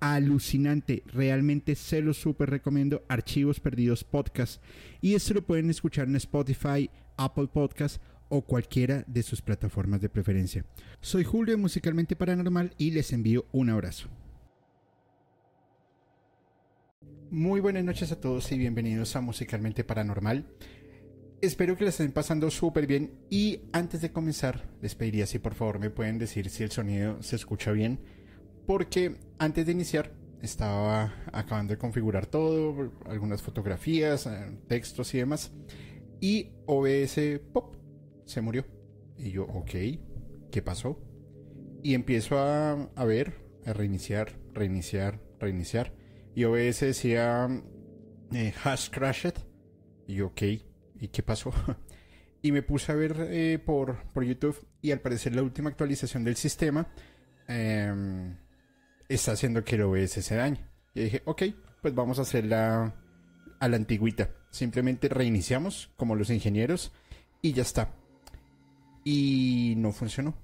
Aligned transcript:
alucinante. 0.00 1.02
Realmente 1.06 1.74
se 1.74 2.00
lo 2.02 2.14
súper 2.14 2.50
recomiendo. 2.50 3.04
Archivos 3.08 3.60
Perdidos 3.60 4.04
Podcast. 4.04 4.62
Y 5.00 5.14
esto 5.14 5.34
lo 5.34 5.46
pueden 5.46 5.70
escuchar 5.70 6.08
en 6.08 6.16
Spotify, 6.16 6.90
Apple 7.16 7.48
Podcast 7.48 8.02
o 8.28 8.42
cualquiera 8.42 9.04
de 9.06 9.22
sus 9.22 9.42
plataformas 9.42 10.00
de 10.00 10.08
preferencia. 10.08 10.64
Soy 11.00 11.24
Julio 11.24 11.56
Musicalmente 11.58 12.16
Paranormal 12.16 12.74
y 12.76 12.90
les 12.90 13.12
envío 13.12 13.46
un 13.52 13.70
abrazo. 13.70 14.08
Muy 17.30 17.60
buenas 17.60 17.84
noches 17.84 18.12
a 18.12 18.20
todos 18.20 18.50
y 18.52 18.58
bienvenidos 18.58 19.16
a 19.16 19.20
Musicalmente 19.20 19.84
Paranormal. 19.84 20.46
Espero 21.42 21.76
que 21.76 21.84
la 21.84 21.90
estén 21.90 22.12
pasando 22.12 22.50
súper 22.50 22.86
bien 22.86 23.12
y 23.30 23.60
antes 23.72 24.00
de 24.00 24.10
comenzar 24.10 24.64
les 24.80 24.94
pediría 24.94 25.26
si 25.26 25.38
por 25.38 25.54
favor 25.54 25.78
me 25.78 25.90
pueden 25.90 26.18
decir 26.18 26.48
si 26.48 26.62
el 26.62 26.70
sonido 26.70 27.22
se 27.22 27.36
escucha 27.36 27.72
bien 27.72 28.00
porque 28.66 29.16
antes 29.38 29.66
de 29.66 29.72
iniciar 29.72 30.12
estaba 30.42 31.14
acabando 31.32 31.72
de 31.72 31.78
configurar 31.78 32.26
todo, 32.26 32.92
algunas 33.06 33.42
fotografías, 33.42 34.26
eh, 34.26 34.58
textos 34.68 35.14
y 35.14 35.18
demás, 35.18 35.52
y 36.20 36.50
OBS 36.66 37.40
Pop 37.52 37.76
se 38.24 38.40
murió. 38.40 38.64
Y 39.18 39.30
yo, 39.30 39.44
ok, 39.44 39.70
¿qué 40.50 40.62
pasó? 40.62 41.00
Y 41.82 41.94
empiezo 41.94 42.38
a, 42.38 43.04
ver, 43.04 43.34
a 43.64 43.72
reiniciar, 43.72 44.32
reiniciar, 44.52 45.20
reiniciar. 45.38 45.92
Y 46.34 46.44
OBS 46.44 46.80
decía 46.80 47.48
eh, 48.32 48.52
hash 48.62 48.90
crashed. 48.90 49.34
Y 50.06 50.16
yo, 50.16 50.26
ok, 50.28 50.42
¿y 51.00 51.08
qué 51.08 51.22
pasó? 51.22 51.52
y 52.42 52.52
me 52.52 52.62
puse 52.62 52.92
a 52.92 52.94
ver 52.94 53.16
eh, 53.30 53.58
por, 53.58 54.04
por 54.12 54.24
YouTube 54.24 54.66
y 54.82 54.92
al 54.92 55.00
parecer 55.00 55.34
la 55.34 55.42
última 55.42 55.70
actualización 55.70 56.24
del 56.24 56.36
sistema 56.36 56.86
em, 57.48 58.36
está 59.08 59.32
haciendo 59.32 59.64
que 59.64 59.76
el 59.76 59.82
OBS 59.82 60.12
se 60.12 60.36
dañe. 60.36 60.66
Y 60.94 61.04
dije, 61.04 61.22
ok, 61.24 61.42
pues 61.82 61.94
vamos 61.94 62.18
a 62.18 62.22
hacerla 62.22 62.94
a 63.60 63.68
la 63.68 63.76
antigüita. 63.76 64.30
Simplemente 64.50 65.08
reiniciamos 65.08 65.90
como 65.96 66.14
los 66.14 66.30
ingenieros 66.30 66.92
y 67.42 67.52
ya 67.52 67.62
está. 67.62 67.94
Y 69.04 69.74
no 69.76 69.92
funcionó. 69.92 70.34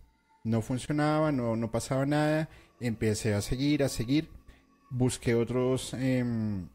No 0.44 0.60
funcionaba, 0.60 1.32
no, 1.32 1.56
no 1.56 1.70
pasaba 1.70 2.06
nada. 2.06 2.48
Empecé 2.80 3.34
a 3.34 3.40
seguir, 3.40 3.82
a 3.82 3.88
seguir. 3.88 4.28
Busqué 4.90 5.34
otros 5.34 5.94
em, 5.94 6.68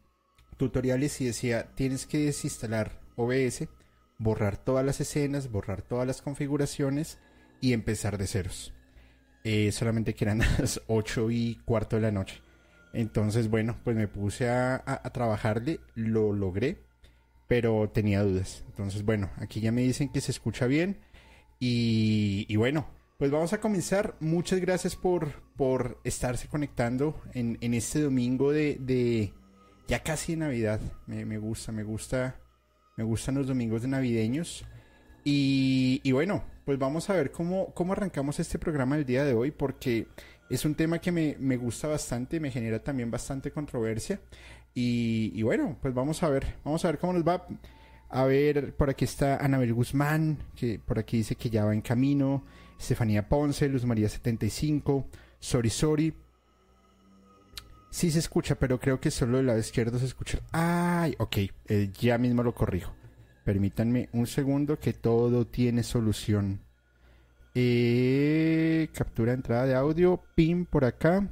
tutoriales 0.56 1.20
y 1.20 1.26
decía, 1.26 1.74
tienes 1.74 2.06
que 2.06 2.18
desinstalar 2.18 3.00
OBS, 3.16 3.68
borrar 4.18 4.56
todas 4.56 4.84
las 4.84 5.00
escenas, 5.00 5.50
borrar 5.50 5.82
todas 5.82 6.06
las 6.06 6.22
configuraciones 6.22 7.18
y 7.60 7.72
empezar 7.72 8.18
de 8.18 8.26
ceros. 8.26 8.72
Eh, 9.50 9.72
solamente 9.72 10.14
que 10.14 10.26
eran 10.26 10.40
las 10.58 10.82
8 10.88 11.30
y 11.30 11.54
cuarto 11.64 11.96
de 11.96 12.02
la 12.02 12.10
noche. 12.10 12.42
Entonces, 12.92 13.48
bueno, 13.48 13.78
pues 13.82 13.96
me 13.96 14.06
puse 14.06 14.50
a, 14.50 15.00
trabajarle, 15.14 15.80
lo 15.94 16.34
logré, 16.34 16.82
pero 17.46 17.88
tenía 17.88 18.22
dudas. 18.22 18.62
Entonces, 18.66 19.06
bueno, 19.06 19.30
aquí 19.38 19.60
ya 19.60 19.72
me 19.72 19.80
dicen 19.80 20.10
que 20.10 20.20
se 20.20 20.32
escucha 20.32 20.66
bien. 20.66 21.00
Y, 21.58 22.54
bueno, 22.56 22.88
pues 23.16 23.30
vamos 23.30 23.54
a 23.54 23.60
comenzar. 23.60 24.16
Muchas 24.20 24.60
gracias 24.60 24.96
por, 24.96 25.42
por 25.56 25.98
estarse 26.04 26.46
conectando 26.48 27.18
en, 27.32 27.72
este 27.72 28.02
domingo 28.02 28.52
de, 28.52 29.32
ya 29.86 30.02
casi 30.02 30.32
de 30.32 30.40
Navidad. 30.40 30.80
Me, 31.06 31.24
me, 31.24 31.38
gusta, 31.38 31.72
me 31.72 31.84
gusta, 31.84 32.36
me 32.98 33.04
gustan 33.04 33.36
los 33.36 33.46
domingos 33.46 33.80
de 33.80 33.88
navideños. 33.88 34.66
Y, 35.24 36.02
y 36.04 36.12
bueno, 36.12 36.44
pues 36.68 36.78
vamos 36.78 37.08
a 37.08 37.14
ver 37.14 37.30
cómo, 37.30 37.72
cómo 37.72 37.94
arrancamos 37.94 38.38
este 38.40 38.58
programa 38.58 38.94
el 38.94 39.06
día 39.06 39.24
de 39.24 39.32
hoy, 39.32 39.50
porque 39.50 40.06
es 40.50 40.66
un 40.66 40.74
tema 40.74 40.98
que 40.98 41.10
me, 41.10 41.56
gusta 41.56 41.88
bastante, 41.88 42.40
me 42.40 42.50
genera 42.50 42.78
también 42.78 43.10
bastante 43.10 43.50
controversia. 43.50 44.20
Y, 44.74 45.42
bueno, 45.42 45.78
pues 45.80 45.94
vamos 45.94 46.22
a 46.22 46.28
ver, 46.28 46.56
vamos 46.66 46.84
a 46.84 46.88
ver 46.88 46.98
cómo 46.98 47.14
nos 47.14 47.26
va. 47.26 47.46
A 48.10 48.24
ver, 48.24 48.74
por 48.76 48.90
aquí 48.90 49.06
está 49.06 49.42
Anabel 49.42 49.72
Guzmán, 49.72 50.36
que 50.54 50.78
por 50.78 50.98
aquí 50.98 51.16
dice 51.16 51.36
que 51.36 51.48
ya 51.48 51.64
va 51.64 51.72
en 51.72 51.80
camino. 51.80 52.44
Estefanía 52.78 53.30
Ponce, 53.30 53.66
Luz 53.66 53.86
María 53.86 54.10
75, 54.10 55.06
Sori 55.40 55.70
Sori. 55.70 56.14
Sí 57.88 58.10
se 58.10 58.18
escucha, 58.18 58.56
pero 58.56 58.78
creo 58.78 59.00
que 59.00 59.10
solo 59.10 59.38
del 59.38 59.46
lado 59.46 59.58
izquierdo 59.58 59.98
se 59.98 60.04
escucha. 60.04 60.40
Ay, 60.52 61.14
ok, 61.16 61.36
eh, 61.68 61.90
ya 61.98 62.18
mismo 62.18 62.42
lo 62.42 62.54
corrijo. 62.54 62.97
Permítanme 63.48 64.10
un 64.12 64.26
segundo 64.26 64.78
que 64.78 64.92
todo 64.92 65.46
tiene 65.46 65.82
solución. 65.82 66.60
Eh, 67.54 68.90
captura 68.92 69.32
entrada 69.32 69.64
de 69.64 69.74
audio, 69.74 70.22
pin 70.34 70.66
por 70.66 70.84
acá 70.84 71.26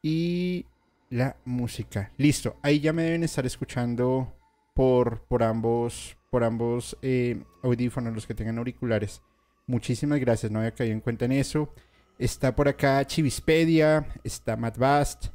y 0.00 0.66
la 1.10 1.36
música. 1.44 2.12
Listo, 2.16 2.60
ahí 2.62 2.78
ya 2.78 2.92
me 2.92 3.02
deben 3.02 3.24
estar 3.24 3.44
escuchando 3.44 4.38
por, 4.72 5.22
por 5.22 5.42
ambos, 5.42 6.16
por 6.30 6.44
ambos 6.44 6.96
eh, 7.02 7.42
audífonos, 7.64 8.14
los 8.14 8.24
que 8.24 8.34
tengan 8.34 8.58
auriculares. 8.58 9.20
Muchísimas 9.66 10.20
gracias, 10.20 10.52
no 10.52 10.60
había 10.60 10.76
caído 10.76 10.94
en 10.94 11.00
cuenta 11.00 11.24
en 11.24 11.32
eso. 11.32 11.74
Está 12.20 12.54
por 12.54 12.68
acá 12.68 13.04
Chivispedia, 13.04 14.06
está 14.22 14.56
Matt 14.56 14.78
Bast, 14.78 15.26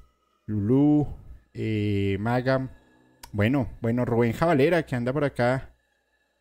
Lulu, 0.45 1.05
eh, 1.53 2.15
Magam. 2.17 2.69
Bueno, 3.33 3.67
bueno, 3.81 4.05
Rubén 4.05 4.31
Javalera, 4.31 4.85
que 4.85 4.95
anda 4.95 5.11
por 5.11 5.25
acá 5.25 5.70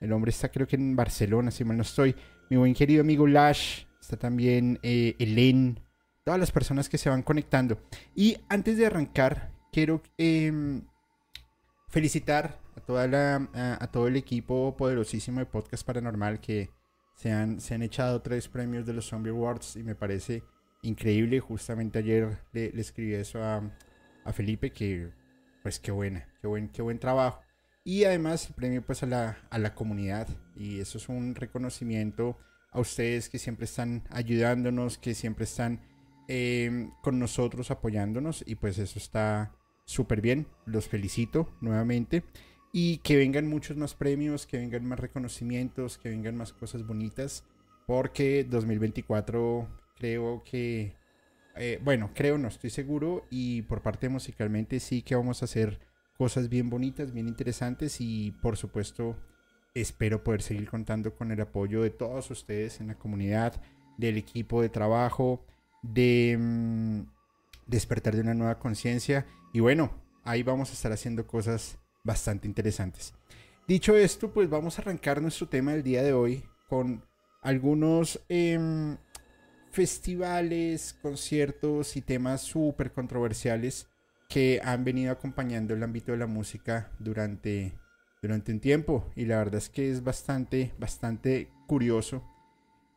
el 0.00 0.12
hombre 0.12 0.31
está 0.31 0.50
creo 0.50 0.66
que 0.66 0.77
en 0.77 0.97
Barcelona, 0.97 1.50
si 1.50 1.65
mal 1.65 1.77
no 1.77 1.83
estoy. 1.83 2.16
Mi 2.49 2.56
buen 2.56 2.75
querido 2.75 3.03
amigo 3.03 3.27
Lash. 3.27 3.84
Está 4.00 4.16
también 4.16 4.78
eh, 4.83 5.15
Elen. 5.19 5.78
Todas 6.25 6.41
las 6.41 6.50
personas 6.50 6.88
que 6.88 6.99
se 6.99 7.11
van 7.11 7.22
conectando. 7.22 7.78
Y 8.15 8.39
antes 8.49 8.78
de 8.78 8.87
arrancar, 8.87 9.53
quiero 9.71 10.03
em, 10.16 10.83
felicitar 11.89 12.59
a, 12.77 12.81
toda 12.81 13.06
la, 13.06 13.49
a, 13.81 13.87
todo 13.91 14.09
el 14.09 14.16
equipo 14.16 14.75
poderosísimo 14.77 15.41
de 15.41 15.47
Podcast 15.47 15.87
Paranormal 15.87 16.41
que 16.41 16.71
se 17.15 17.31
han, 17.31 17.60
se 17.60 17.75
han 17.75 17.83
echado 17.83 18.22
tres 18.22 18.49
premios 18.49 18.87
de 18.87 18.94
los 18.94 19.09
Zombie 19.09 19.31
Awards 19.31 19.77
y 19.77 19.83
me 19.83 19.94
parece 19.94 20.43
increíble. 20.83 21.41
Justamente 21.41 21.99
ayer 21.99 22.39
le, 22.53 22.72
le 22.72 22.81
escribí 22.81 23.15
eso 23.15 23.43
a, 23.43 23.62
a, 24.25 24.33
Felipe 24.33 24.72
que 24.72 25.10
pues 25.62 25.78
qué 25.78 25.91
buena, 25.91 26.27
qué 26.41 26.47
buen, 26.47 26.69
qué 26.71 26.81
buen 26.81 26.99
trabajo. 26.99 27.43
Y 27.85 28.05
además 28.05 28.47
el 28.47 28.55
premio 28.55 28.85
pues 28.85 29.03
a 29.03 29.07
la, 29.07 29.39
a 29.51 29.59
la 29.59 29.75
comunidad. 29.75 30.29
Y 30.57 30.81
eso 30.81 30.99
es 30.99 31.09
un 31.09 31.35
reconocimiento 31.35 32.39
a 32.73 32.81
ustedes 32.81 33.29
que 33.29 33.39
siempre 33.39 33.65
están 33.65 34.05
ayudándonos, 34.11 34.99
que 34.99 35.15
siempre 35.15 35.45
están 35.45 35.81
em, 36.29 36.91
con 37.03 37.19
nosotros 37.19 37.71
apoyándonos. 37.71 38.45
Y 38.47 38.57
pues 38.57 38.79
eso 38.79 38.99
está 38.99 39.55
súper 39.85 40.21
bien. 40.21 40.47
Los 40.67 40.89
felicito 40.89 41.57
nuevamente. 41.61 42.23
Y 42.73 42.99
que 42.99 43.17
vengan 43.17 43.49
muchos 43.49 43.77
más 43.77 43.95
premios, 43.95 44.47
que 44.47 44.59
vengan 44.59 44.87
más 44.87 45.01
reconocimientos, 45.01 45.99
que 45.99 46.11
vengan 46.11 46.37
más 46.37 46.53
cosas 46.53 46.87
bonitas. 46.87 47.45
Porque 47.87 48.45
2024 48.45 49.69
creo 49.97 50.45
que... 50.45 50.95
Eh, 51.57 51.81
bueno, 51.83 52.13
creo, 52.15 52.39
no 52.39 52.49
estoy 52.49 52.71
seguro. 52.71 53.27
Y 53.31 53.63
por 53.63 53.83
parte 53.83 54.09
musicalmente 54.11 54.81
sí 54.81 55.03
que 55.03 55.17
vamos 55.17 55.43
a 55.43 55.47
hacer 55.47 55.90
cosas 56.21 56.51
bien 56.51 56.69
bonitas, 56.69 57.15
bien 57.15 57.29
interesantes 57.29 57.99
y 57.99 58.33
por 58.43 58.59
supuesto 58.59 59.17
espero 59.72 60.22
poder 60.22 60.43
seguir 60.43 60.69
contando 60.69 61.15
con 61.15 61.31
el 61.31 61.41
apoyo 61.41 61.81
de 61.81 61.89
todos 61.89 62.31
ustedes 62.31 62.78
en 62.78 62.89
la 62.89 62.99
comunidad, 62.99 63.59
del 63.97 64.19
equipo 64.19 64.61
de 64.61 64.69
trabajo, 64.69 65.47
de 65.83 66.37
mm, 66.39 67.01
despertar 67.67 68.17
de 68.17 68.21
una 68.21 68.34
nueva 68.34 68.59
conciencia 68.59 69.25
y 69.55 69.61
bueno, 69.61 69.95
ahí 70.22 70.43
vamos 70.43 70.69
a 70.69 70.75
estar 70.75 70.93
haciendo 70.93 71.27
cosas 71.27 71.78
bastante 72.05 72.47
interesantes. 72.47 73.15
Dicho 73.66 73.97
esto, 73.97 74.31
pues 74.31 74.51
vamos 74.51 74.78
a 74.78 74.83
arrancar 74.83 75.23
nuestro 75.23 75.49
tema 75.49 75.73
del 75.73 75.83
día 75.83 76.03
de 76.03 76.13
hoy 76.13 76.45
con 76.69 77.03
algunos 77.41 78.21
em, 78.28 78.99
festivales, 79.71 80.99
conciertos 81.01 81.97
y 81.97 82.03
temas 82.03 82.43
súper 82.43 82.93
controversiales 82.93 83.90
que 84.30 84.60
han 84.65 84.84
venido 84.84 85.10
acompañando 85.10 85.74
el 85.74 85.82
ámbito 85.82 86.12
de 86.12 86.18
la 86.18 86.28
música 86.28 86.92
durante, 87.00 87.77
durante 88.22 88.53
un 88.53 88.60
tiempo. 88.60 89.10
Y 89.16 89.27
la 89.27 89.38
verdad 89.38 89.56
es 89.56 89.68
que 89.68 89.91
es 89.91 90.04
bastante, 90.04 90.72
bastante 90.78 91.50
curioso. 91.66 92.24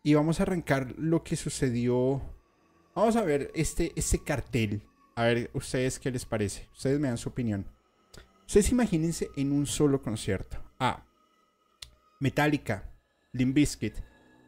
Y 0.04 0.14
vamos 0.14 0.40
a 0.40 0.44
arrancar 0.44 0.94
lo 0.98 1.24
que 1.24 1.36
sucedió. 1.36 2.22
Vamos 2.96 3.16
a 3.16 3.24
ver 3.24 3.52
este, 3.56 3.92
este 3.96 4.24
cartel. 4.24 4.84
A 5.16 5.24
ver, 5.24 5.50
ustedes 5.54 6.00
qué 6.00 6.12
les 6.12 6.26
parece. 6.26 6.70
Ustedes 6.72 7.00
me 7.00 7.08
dan 7.08 7.18
su 7.18 7.30
opinión. 7.30 7.66
Ustedes 8.46 8.72
imagínense 8.72 9.30
en 9.36 9.52
un 9.52 9.66
solo 9.66 10.02
concierto 10.02 10.58
a 10.80 11.04
Metallica, 12.20 12.92
Limp 13.32 13.56
Bizkit, 13.56 13.96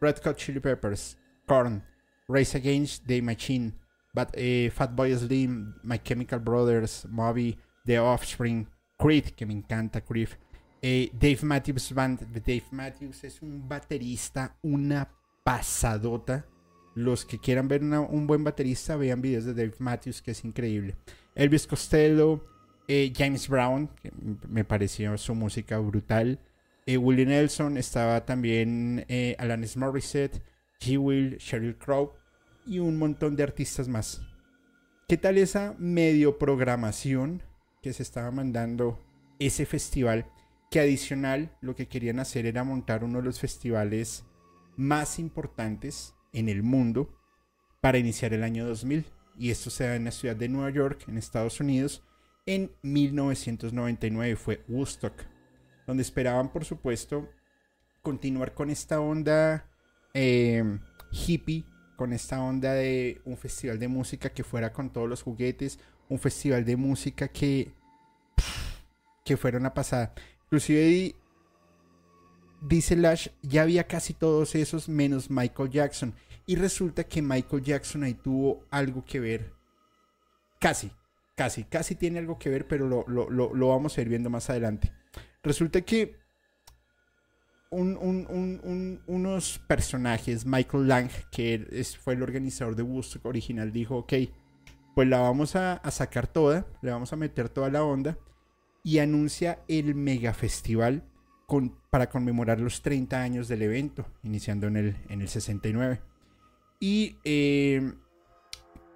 Red 0.00 0.22
Hot 0.22 0.36
Chili 0.36 0.60
Peppers, 0.60 1.18
Korn, 1.46 1.82
Race 2.28 2.56
Against 2.56 3.06
the 3.06 3.20
Machine, 3.20 3.74
But, 4.16 4.30
eh, 4.32 4.70
Fatboy 4.70 5.14
Slim, 5.14 5.74
My 5.82 5.98
Chemical 5.98 6.38
Brothers, 6.38 7.06
Moby, 7.10 7.58
The 7.84 7.98
Offspring, 7.98 8.66
Creed, 8.98 9.34
que 9.36 9.44
me 9.44 9.52
encanta 9.52 10.00
Creed, 10.00 10.30
eh, 10.80 11.10
Dave 11.12 11.40
Matthews 11.42 11.92
Band. 11.92 12.20
Dave 12.32 12.64
Matthews 12.70 13.24
es 13.24 13.42
un 13.42 13.68
baterista, 13.68 14.56
una 14.62 15.06
pasadota. 15.44 16.46
Los 16.94 17.26
que 17.26 17.38
quieran 17.38 17.68
ver 17.68 17.82
un 17.82 18.26
buen 18.26 18.42
baterista, 18.42 18.96
vean 18.96 19.20
videos 19.20 19.44
de 19.44 19.52
Dave 19.52 19.74
Matthews, 19.80 20.22
que 20.22 20.30
es 20.30 20.42
increíble. 20.46 20.96
Elvis 21.34 21.66
Costello, 21.66 22.42
eh, 22.88 23.12
James 23.14 23.46
Brown, 23.46 23.88
que 24.00 24.10
me 24.48 24.64
pareció 24.64 25.18
su 25.18 25.34
música 25.34 25.78
brutal. 25.78 26.40
Willie 26.86 27.26
Nelson, 27.26 27.76
estaba 27.76 28.24
también 28.24 29.04
Alanis 29.38 29.76
Morissette, 29.76 30.40
G. 30.80 30.96
Will, 30.96 31.36
Sheryl 31.36 31.76
Crow 31.76 32.14
y 32.66 32.80
un 32.80 32.98
montón 32.98 33.36
de 33.36 33.42
artistas 33.42 33.88
más. 33.88 34.22
¿Qué 35.08 35.16
tal 35.16 35.38
esa 35.38 35.74
medio 35.78 36.38
programación 36.38 37.42
que 37.80 37.92
se 37.92 38.02
estaba 38.02 38.30
mandando 38.30 38.98
ese 39.38 39.64
festival? 39.64 40.26
Que 40.70 40.80
adicional 40.80 41.56
lo 41.60 41.76
que 41.76 41.86
querían 41.86 42.18
hacer 42.18 42.44
era 42.44 42.64
montar 42.64 43.04
uno 43.04 43.18
de 43.18 43.24
los 43.24 43.38
festivales 43.38 44.24
más 44.76 45.18
importantes 45.18 46.14
en 46.32 46.48
el 46.48 46.62
mundo 46.62 47.16
para 47.80 47.98
iniciar 47.98 48.34
el 48.34 48.42
año 48.42 48.66
2000. 48.66 49.06
Y 49.38 49.50
esto 49.50 49.70
se 49.70 49.84
da 49.84 49.94
en 49.94 50.04
la 50.04 50.10
ciudad 50.10 50.34
de 50.34 50.48
Nueva 50.48 50.70
York, 50.70 51.04
en 51.06 51.18
Estados 51.18 51.60
Unidos, 51.60 52.02
en 52.46 52.72
1999. 52.82 54.34
Fue 54.34 54.64
Woodstock, 54.66 55.22
donde 55.86 56.02
esperaban, 56.02 56.50
por 56.50 56.64
supuesto, 56.64 57.28
continuar 58.02 58.54
con 58.54 58.70
esta 58.70 59.00
onda 59.00 59.70
eh, 60.14 60.80
hippie 61.12 61.64
con 61.96 62.12
esta 62.12 62.40
onda 62.40 62.74
de 62.74 63.20
un 63.24 63.36
festival 63.36 63.78
de 63.78 63.88
música 63.88 64.30
que 64.30 64.44
fuera 64.44 64.72
con 64.72 64.90
todos 64.90 65.08
los 65.08 65.22
juguetes, 65.22 65.78
un 66.08 66.18
festival 66.18 66.64
de 66.64 66.76
música 66.76 67.28
que 67.28 67.72
que 69.26 69.36
fuera 69.36 69.58
una 69.58 69.74
pasada. 69.74 70.14
Inclusive 70.44 71.14
dice 72.62 72.96
Lash, 72.96 73.28
ya 73.42 73.62
había 73.62 73.84
casi 73.84 74.14
todos 74.14 74.54
esos 74.54 74.88
menos 74.88 75.28
Michael 75.28 75.68
Jackson. 75.68 76.14
Y 76.46 76.54
resulta 76.54 77.04
que 77.04 77.20
Michael 77.20 77.62
Jackson 77.62 78.04
ahí 78.04 78.14
tuvo 78.14 78.64
algo 78.70 79.04
que 79.04 79.18
ver. 79.18 79.52
Casi, 80.60 80.92
casi, 81.36 81.64
casi 81.64 81.96
tiene 81.96 82.20
algo 82.20 82.38
que 82.38 82.50
ver, 82.50 82.68
pero 82.68 82.86
lo, 82.86 83.04
lo 83.08 83.68
vamos 83.68 83.98
a 83.98 84.00
ir 84.00 84.08
viendo 84.08 84.30
más 84.30 84.48
adelante. 84.48 84.92
Resulta 85.42 85.80
que 85.80 86.16
unos 87.70 89.60
personajes, 89.66 90.46
Michael 90.46 90.88
Lang, 90.88 91.10
que 91.30 91.84
fue 92.00 92.14
el 92.14 92.22
organizador 92.22 92.76
de 92.76 92.82
Woodstock 92.82 93.24
original, 93.26 93.72
dijo, 93.72 93.96
ok, 93.96 94.12
pues 94.94 95.08
la 95.08 95.20
vamos 95.20 95.56
a, 95.56 95.80
sacar 95.90 96.26
toda, 96.26 96.66
le 96.82 96.90
vamos 96.90 97.12
a 97.12 97.16
meter 97.16 97.48
toda 97.48 97.70
la 97.70 97.84
onda, 97.84 98.18
y 98.82 98.98
anuncia 98.98 99.58
el 99.68 99.94
mega 99.94 100.32
festival 100.32 101.02
para 101.90 102.08
conmemorar 102.08 102.60
los 102.60 102.82
30 102.82 103.20
años 103.20 103.48
del 103.48 103.62
evento, 103.62 104.06
iniciando 104.22 104.66
en 104.68 104.76
el, 104.76 104.96
en 105.08 105.20
el 105.20 105.28
69. 105.28 106.00
Y 106.80 107.16
eh, 107.24 107.92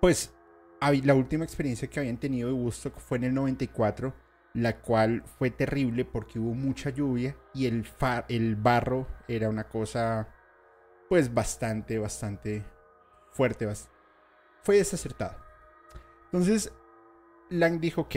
pues 0.00 0.32
la 0.80 1.14
última 1.14 1.44
experiencia 1.44 1.88
que 1.88 2.00
habían 2.00 2.16
tenido 2.16 2.48
de 2.48 2.54
Woodstock 2.54 2.98
fue 2.98 3.18
en 3.18 3.24
el 3.24 3.34
94 3.34 4.14
la 4.54 4.80
cual 4.80 5.22
fue 5.38 5.50
terrible 5.50 6.04
porque 6.04 6.38
hubo 6.38 6.54
mucha 6.54 6.90
lluvia 6.90 7.36
y 7.54 7.66
el, 7.66 7.86
el 8.28 8.56
barro 8.56 9.06
era 9.28 9.48
una 9.48 9.64
cosa 9.68 10.28
pues 11.08 11.32
bastante, 11.32 11.98
bastante 11.98 12.64
fuerte. 13.32 13.68
Fue 14.62 14.76
desacertado. 14.76 15.36
Entonces, 16.26 16.72
Lang 17.48 17.80
dijo, 17.80 18.02
ok, 18.02 18.16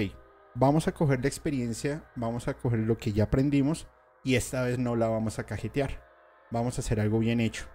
vamos 0.56 0.88
a 0.88 0.94
coger 0.94 1.22
la 1.22 1.28
experiencia, 1.28 2.04
vamos 2.16 2.48
a 2.48 2.54
coger 2.54 2.80
lo 2.80 2.98
que 2.98 3.12
ya 3.12 3.26
aprendimos 3.26 3.88
y 4.24 4.36
esta 4.36 4.64
vez 4.64 4.78
no 4.78 4.96
la 4.96 5.08
vamos 5.08 5.40
a 5.40 5.46
cajetear. 5.46 6.04
Vamos 6.52 6.78
a 6.78 6.82
hacer 6.82 7.00
algo 7.00 7.20
bien 7.20 7.40
hecho. 7.40 7.66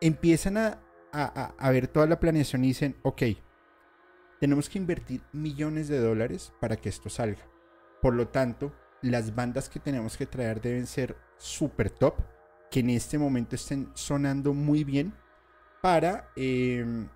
Empiezan 0.00 0.56
a, 0.58 0.80
a, 1.12 1.54
a 1.58 1.70
ver 1.70 1.88
toda 1.88 2.06
la 2.06 2.20
planeación 2.20 2.64
y 2.64 2.68
dicen, 2.68 2.96
ok, 3.02 3.22
tenemos 4.44 4.68
que 4.68 4.76
invertir 4.76 5.22
millones 5.32 5.88
de 5.88 5.98
dólares 5.98 6.52
para 6.60 6.76
que 6.76 6.90
esto 6.90 7.08
salga. 7.08 7.48
Por 8.02 8.12
lo 8.12 8.28
tanto, 8.28 8.74
las 9.00 9.34
bandas 9.34 9.70
que 9.70 9.80
tenemos 9.80 10.18
que 10.18 10.26
traer 10.26 10.60
deben 10.60 10.86
ser 10.86 11.16
super 11.38 11.88
top, 11.88 12.16
que 12.70 12.80
en 12.80 12.90
este 12.90 13.16
momento 13.16 13.54
estén 13.54 13.90
sonando 13.94 14.52
muy 14.52 14.84
bien 14.84 15.14
para, 15.80 16.30
em, 16.36 17.08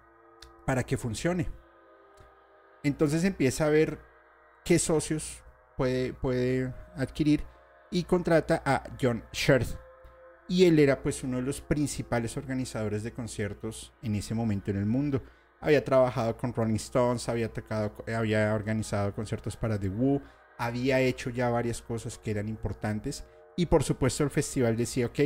para 0.64 0.84
que 0.84 0.96
funcione. 0.96 1.50
Entonces 2.82 3.22
empieza 3.24 3.66
a 3.66 3.68
ver 3.68 3.98
qué 4.64 4.78
socios 4.78 5.42
puede, 5.76 6.14
puede 6.14 6.72
adquirir 6.96 7.44
y 7.90 8.04
contrata 8.04 8.62
a 8.64 8.84
John 8.98 9.22
Sherd. 9.34 9.66
Y 10.48 10.64
él 10.64 10.78
era 10.78 11.02
pues 11.02 11.22
uno 11.22 11.36
de 11.36 11.42
los 11.42 11.60
principales 11.60 12.38
organizadores 12.38 13.02
de 13.02 13.12
conciertos 13.12 13.92
en 14.00 14.14
ese 14.14 14.32
momento 14.34 14.70
en 14.70 14.78
el 14.78 14.86
mundo. 14.86 15.22
Había 15.60 15.84
trabajado 15.84 16.36
con 16.36 16.52
Rolling 16.52 16.76
Stones, 16.76 17.28
había, 17.28 17.52
tocado, 17.52 17.92
había 18.14 18.54
organizado 18.54 19.14
conciertos 19.14 19.56
para 19.56 19.78
The 19.78 19.88
Who, 19.88 20.22
había 20.56 21.00
hecho 21.00 21.30
ya 21.30 21.50
varias 21.50 21.82
cosas 21.82 22.18
que 22.18 22.30
eran 22.30 22.48
importantes. 22.48 23.24
Y 23.56 23.66
por 23.66 23.82
supuesto 23.82 24.22
el 24.22 24.30
festival 24.30 24.76
decía, 24.76 25.06
ok, 25.06 25.18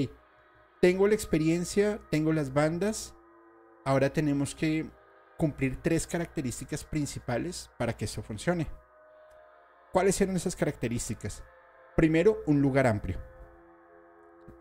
tengo 0.80 1.06
la 1.06 1.14
experiencia, 1.14 2.00
tengo 2.10 2.32
las 2.32 2.52
bandas, 2.52 3.14
ahora 3.84 4.10
tenemos 4.12 4.54
que 4.54 4.90
cumplir 5.36 5.80
tres 5.82 6.06
características 6.06 6.84
principales 6.84 7.70
para 7.78 7.94
que 7.94 8.04
esto 8.06 8.22
funcione. 8.22 8.68
¿Cuáles 9.92 10.18
eran 10.20 10.36
esas 10.36 10.56
características? 10.56 11.44
Primero, 11.94 12.42
un 12.46 12.62
lugar 12.62 12.86
amplio. 12.86 13.18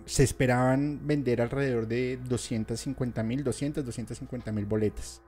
Se 0.05 0.23
esperaban 0.23 1.07
vender 1.07 1.41
alrededor 1.41 1.87
de 1.87 2.17
250 2.17 3.23
mil, 3.23 3.43
200, 3.43 3.85
250 3.85 4.51
mil 4.51 4.65
boletas. 4.65 5.21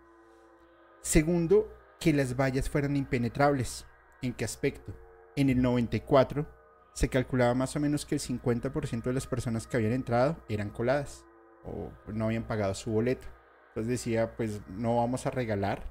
Segundo, 1.03 1.69
que 1.99 2.13
las 2.13 2.35
vallas 2.35 2.69
fueran 2.69 2.95
impenetrables. 2.95 3.85
¿En 4.21 4.33
qué 4.33 4.45
aspecto? 4.45 4.95
En 5.35 5.49
el 5.49 5.61
94 5.61 6.47
se 6.93 7.09
calculaba 7.09 7.53
más 7.53 7.75
o 7.75 7.79
menos 7.81 8.05
que 8.05 8.15
el 8.15 8.21
50% 8.21 9.03
de 9.03 9.13
las 9.13 9.27
personas 9.27 9.67
que 9.67 9.77
habían 9.77 9.91
entrado 9.91 10.37
eran 10.47 10.69
coladas 10.69 11.25
o 11.65 11.91
no 12.07 12.25
habían 12.25 12.47
pagado 12.47 12.73
su 12.73 12.91
boleto. 12.91 13.27
Entonces 13.69 13.89
decía, 13.89 14.35
pues 14.37 14.61
no 14.69 14.97
vamos 14.97 15.25
a 15.25 15.31
regalar. 15.31 15.83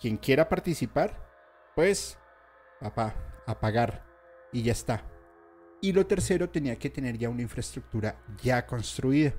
Quien 0.00 0.16
quiera 0.16 0.48
participar, 0.48 1.16
pues, 1.76 2.18
papá, 2.80 3.14
a 3.46 3.60
pagar. 3.60 4.04
Y 4.52 4.62
ya 4.62 4.72
está. 4.72 5.04
Y 5.80 5.92
lo 5.92 6.06
tercero, 6.06 6.50
tenía 6.50 6.76
que 6.78 6.90
tener 6.90 7.16
ya 7.16 7.28
una 7.28 7.42
infraestructura 7.42 8.20
ya 8.42 8.66
construida. 8.66 9.34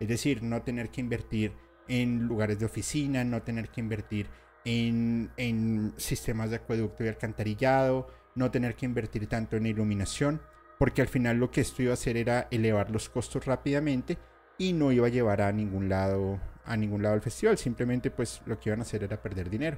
Es 0.00 0.08
decir, 0.08 0.42
no 0.42 0.62
tener 0.62 0.90
que 0.90 1.00
invertir 1.00 1.52
en 1.88 2.26
lugares 2.26 2.58
de 2.58 2.66
oficina, 2.66 3.24
no 3.24 3.42
tener 3.42 3.68
que 3.68 3.80
invertir 3.80 4.28
en, 4.64 5.92
sistemas 5.96 6.50
de 6.50 6.56
acueducto 6.56 7.04
y 7.04 7.08
alcantarillado, 7.08 8.08
no 8.34 8.50
tener 8.50 8.74
que 8.74 8.86
invertir 8.86 9.28
tanto 9.28 9.56
en 9.56 9.66
iluminación, 9.66 10.40
porque 10.78 11.02
al 11.02 11.08
final 11.08 11.38
lo 11.38 11.50
que 11.50 11.60
esto 11.60 11.82
iba 11.82 11.92
a 11.92 11.94
hacer 11.94 12.16
era 12.16 12.48
elevar 12.50 12.90
los 12.90 13.08
costos 13.08 13.46
rápidamente 13.46 14.18
y 14.58 14.72
no 14.72 14.92
iba 14.92 15.06
a 15.06 15.10
llevar 15.10 15.42
a 15.42 15.52
ningún 15.52 15.88
lado 15.88 16.40
a 16.66 16.78
ningún 16.78 17.02
lado 17.02 17.14
el 17.14 17.20
festival, 17.20 17.58
simplemente 17.58 18.10
pues 18.10 18.40
lo 18.46 18.58
que 18.58 18.70
iban 18.70 18.78
a 18.78 18.84
hacer 18.84 19.04
era 19.04 19.20
perder 19.20 19.50
dinero. 19.50 19.76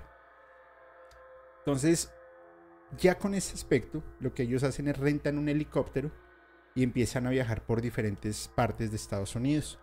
Entonces, 1.58 2.12
ya 2.96 3.18
con 3.18 3.34
ese 3.34 3.54
aspecto, 3.54 4.04
lo 4.20 4.32
que 4.32 4.44
ellos 4.44 4.62
hacen 4.62 4.86
es 4.86 4.96
rentan 4.96 5.36
un 5.36 5.48
helicóptero 5.48 6.12
y 6.76 6.84
empiezan 6.84 7.26
a 7.26 7.30
viajar 7.30 7.66
por 7.66 7.80
diferentes 7.80 8.46
partes 8.54 8.90
de 8.90 8.96
Estados 8.96 9.34
Unidos 9.34 9.80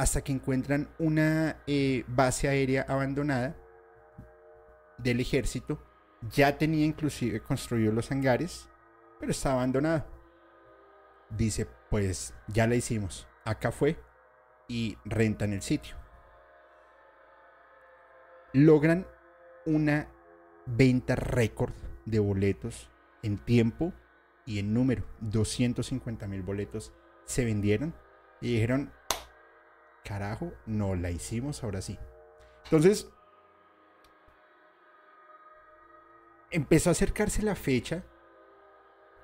hasta 0.00 0.22
que 0.22 0.32
encuentran 0.32 0.88
una 0.98 1.58
eh, 1.66 2.04
base 2.08 2.48
aérea 2.48 2.86
abandonada 2.88 3.54
del 4.96 5.20
ejército. 5.20 5.78
Ya 6.32 6.56
tenía 6.56 6.86
inclusive 6.86 7.42
construido 7.42 7.92
los 7.92 8.10
hangares, 8.10 8.66
pero 9.18 9.30
estaba 9.30 9.56
abandonada. 9.56 10.06
Dice, 11.28 11.66
pues 11.90 12.32
ya 12.48 12.66
la 12.66 12.76
hicimos. 12.76 13.28
Acá 13.44 13.72
fue 13.72 13.98
y 14.68 14.96
rentan 15.04 15.52
el 15.52 15.60
sitio. 15.60 15.96
Logran 18.54 19.06
una 19.66 20.08
venta 20.64 21.14
récord 21.14 21.74
de 22.06 22.20
boletos 22.20 22.90
en 23.22 23.36
tiempo 23.36 23.92
y 24.46 24.60
en 24.60 24.72
número. 24.72 25.04
250 25.20 26.26
mil 26.26 26.40
boletos 26.40 26.94
se 27.26 27.44
vendieron 27.44 27.94
y 28.40 28.54
dijeron, 28.54 28.94
carajo, 30.04 30.52
no 30.66 30.94
la 30.94 31.10
hicimos 31.10 31.62
ahora 31.62 31.82
sí. 31.82 31.98
Entonces, 32.64 33.08
empezó 36.50 36.90
a 36.90 36.92
acercarse 36.92 37.42
la 37.42 37.54
fecha 37.54 38.04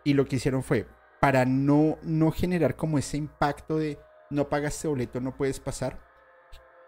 Y 0.05 0.15
lo 0.15 0.27
que 0.27 0.37
hicieron 0.37 0.63
fue, 0.63 0.87
para 1.21 1.45
no, 1.45 1.99
no 2.03 2.31
generar 2.31 2.77
como 2.77 2.99
ese 2.99 3.17
impacto 3.17 3.79
de 3.79 3.99
no 4.31 4.49
pagaste 4.49 4.87
boleto, 4.87 5.21
no 5.21 5.37
puedes 5.37 5.59
pasar, 5.59 6.01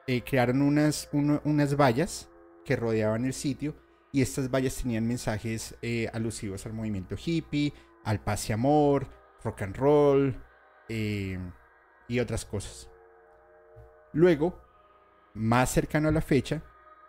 eh, 0.06 0.22
crearon 0.22 0.62
unas, 0.62 1.08
unas 1.12 1.76
vallas 1.76 2.28
que 2.64 2.76
rodeaban 2.76 3.24
el 3.24 3.34
sitio 3.34 3.74
y 4.12 4.22
estas 4.22 4.50
vallas 4.50 4.76
tenían 4.76 5.06
mensajes 5.06 5.76
eh, 5.82 6.08
alusivos 6.12 6.64
al 6.66 6.72
movimiento 6.72 7.16
hippie, 7.16 7.72
al 8.04 8.20
paz 8.20 8.48
y 8.48 8.52
amor, 8.52 9.08
rock 9.42 9.62
and 9.62 9.76
roll 9.76 10.42
eh, 10.88 11.38
y 12.06 12.20
otras 12.20 12.44
cosas. 12.44 12.88
Luego, 14.12 14.60
más 15.34 15.70
cercano 15.70 16.08
a 16.08 16.12
la 16.12 16.20
fecha, 16.20 16.62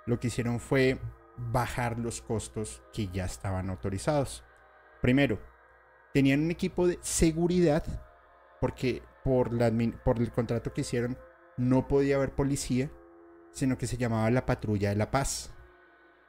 lo 0.05 0.19
que 0.19 0.27
hicieron 0.27 0.59
fue 0.59 0.99
bajar 1.37 1.97
los 1.99 2.21
costos 2.21 2.81
que 2.93 3.07
ya 3.07 3.25
estaban 3.25 3.69
autorizados. 3.69 4.43
Primero, 5.01 5.39
tenían 6.13 6.41
un 6.41 6.51
equipo 6.51 6.87
de 6.87 6.99
seguridad 7.01 7.83
porque 8.59 9.01
por, 9.23 9.49
el 9.53 10.31
contrato 10.31 10.73
que 10.73 10.81
hicieron 10.81 11.17
no 11.57 11.87
podía 11.87 12.15
haber 12.15 12.33
policía, 12.33 12.89
sino 13.51 13.77
que 13.77 13.87
se 13.87 13.97
llamaba 13.97 14.29
la 14.31 14.45
patrulla 14.45 14.89
de 14.89 14.95
la 14.95 15.11
paz. 15.11 15.53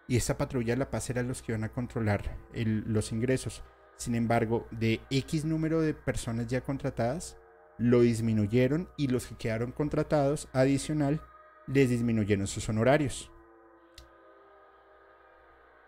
Y 0.06 0.16
esa 0.16 0.36
patrulla 0.36 0.74
de 0.74 0.78
la 0.78 0.90
paz 0.90 1.08
era 1.10 1.22
los 1.22 1.42
que 1.42 1.52
iban 1.52 1.64
a 1.64 1.72
controlar 1.72 2.36
los 2.52 3.12
ingresos. 3.12 3.62
Sin 3.96 4.14
embargo, 4.14 4.66
de 4.70 5.00
X 5.10 5.44
número 5.44 5.80
de 5.80 5.94
personas 5.94 6.48
ya 6.48 6.62
contratadas, 6.62 7.36
lo 7.80 8.02
disminuyeron 8.02 8.90
y 8.99 9.08
los 9.08 9.26
que 9.26 9.37
quedaron 9.37 9.72
contratados 9.72 10.49
adicional 10.52 11.22
les 11.66 11.88
disminuyeron 11.88 12.46
sus 12.46 12.68
honorarios. 12.68 13.32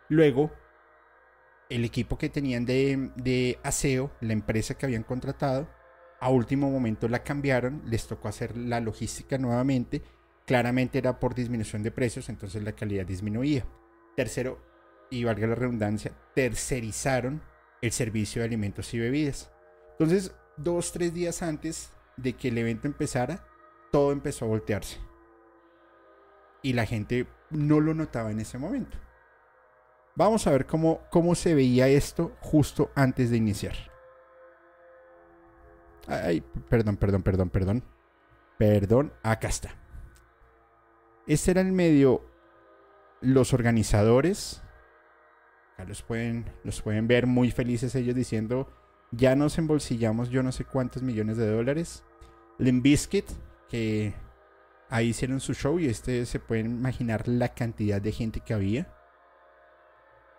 Luego, 0.09 0.51
el 1.69 1.85
equipo 1.85 2.17
que 2.17 2.31
tenían 2.31 2.65
de, 2.65 3.11
de, 3.17 3.59
aseo, 3.63 4.11
la 4.21 4.33
empresa 4.33 4.75
que 4.75 4.87
habían 4.87 5.03
contratado, 5.03 5.69
a 6.19 6.31
último 6.31 6.71
momento 6.71 7.09
la 7.09 7.23
cambiaron, 7.23 7.83
les 7.85 8.07
tocó 8.07 8.29
hacer 8.29 8.57
la 8.57 8.81
logística 8.81 9.37
nuevamente. 9.37 10.03
Claramente 10.47 10.99
era 10.99 11.21
por 11.21 11.35
disminución 11.35 11.83
de 11.83 11.91
precios, 11.91 12.29
entonces 12.31 12.63
la 12.63 12.73
calidad 12.73 13.05
disminuía. 13.05 13.67
Tercero, 14.17 14.61
y 15.11 15.25
valga 15.25 15.47
la 15.47 15.55
redundancia, 15.55 16.13
tercerizaron 16.35 17.43
el 17.83 17.93
servicio 17.93 18.41
de 18.41 18.47
alimentos 18.47 18.95
y 18.95 18.99
bebidas. 18.99 19.53
Entonces, 19.93 20.35
dos, 20.57 20.93
tres 20.93 21.15
días 21.15 21.43
antes 21.43 21.93
de 22.17 22.35
que 22.35 22.49
el 22.49 22.59
evento 22.59 22.87
empezara, 22.87 23.47
todo 23.91 24.13
empezó 24.13 24.45
a 24.45 24.49
voltearse. 24.49 24.99
Y 26.63 26.73
la 26.73 26.87
gente 26.87 27.27
no 27.51 27.81
lo 27.81 27.95
notaba 27.95 28.31
en 28.31 28.41
ese 28.41 28.59
momento. 28.59 28.97
Vamos 30.15 30.47
a 30.47 30.51
ver 30.51 30.67
cómo, 30.67 31.01
cómo 31.11 31.35
se 31.35 31.55
veía 31.55 31.89
esto 31.89 32.37
justo 32.41 32.91
antes 32.95 33.31
de 33.31 33.39
iniciar. 33.39 33.75
Ay, 36.07 36.43
perdón, 36.69 36.97
perdón, 36.97 37.23
perdón, 37.23 37.51
perdón. 37.51 37.85
Perdón, 38.59 39.13
acá 39.23 39.49
está. 39.49 39.75
Este 41.27 41.53
era 41.53 41.61
el 41.61 41.73
medio. 41.73 42.25
Los 43.21 43.55
organizadores. 43.55 44.63
Acá 45.75 45.85
los 45.85 46.03
pueden, 46.03 46.53
los 46.65 46.83
pueden 46.83 47.07
ver 47.09 47.27
muy 47.27 47.51
felices 47.51 47.95
ellos 47.95 48.15
diciendo. 48.15 48.69
Ya 49.13 49.37
nos 49.37 49.59
embolsillamos 49.59 50.31
yo 50.31 50.43
no 50.43 50.53
sé 50.53 50.65
cuántos 50.65 51.03
millones 51.03 51.37
de 51.37 51.51
dólares. 51.51 52.03
Limbiskit, 52.59 53.27
que 53.69 54.15
ahí 54.89 55.09
hicieron 55.09 55.41
su 55.41 55.55
show 55.55 55.79
y 55.79 55.87
este 55.87 56.25
se 56.27 56.39
pueden 56.39 56.67
imaginar 56.67 57.29
la 57.29 57.55
cantidad 57.55 58.01
de 58.01 58.13
gente 58.13 58.41
que 58.41 58.55
había. 58.55 58.93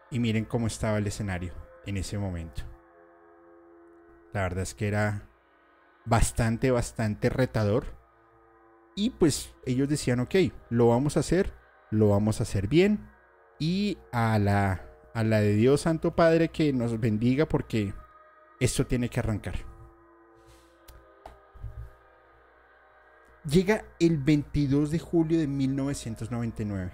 Y 0.10 0.20
miren 0.20 0.46
cómo 0.46 0.68
estaba 0.68 0.98
el 0.98 1.08
escenario 1.08 1.54
en 1.86 1.98
ese 1.98 2.18
momento. 2.18 2.64
La 4.32 4.42
verdad 4.42 4.64
es 4.64 4.74
que 4.74 4.88
era 4.88 5.30
bastante, 6.06 6.72
bastante 6.72 7.30
retador. 7.30 7.86
Y 8.96 9.12
pues 9.12 9.54
ellos 9.66 9.90
decían, 9.90 10.20
ok, 10.20 10.36
lo 10.70 10.88
vamos 10.88 11.18
a 11.18 11.22
hacer, 11.22 11.54
lo 11.92 12.10
vamos 12.10 12.40
a 12.40 12.44
hacer 12.44 12.68
bien. 12.68 13.10
Y 13.60 13.98
a 14.12 14.38
la, 14.40 14.86
a 15.14 15.24
la 15.24 15.40
de 15.40 15.54
Dios 15.54 15.82
Santo 15.82 16.16
Padre 16.16 16.50
que 16.50 16.74
nos 16.74 17.00
bendiga 17.00 17.48
porque 17.48 17.94
esto 18.64 18.86
tiene 18.86 19.10
que 19.10 19.20
arrancar. 19.20 19.56
Llega 23.50 23.86
el 24.00 24.18
22 24.18 24.90
de 24.90 25.00
julio 25.00 25.38
de 25.38 25.48
1999, 25.48 26.92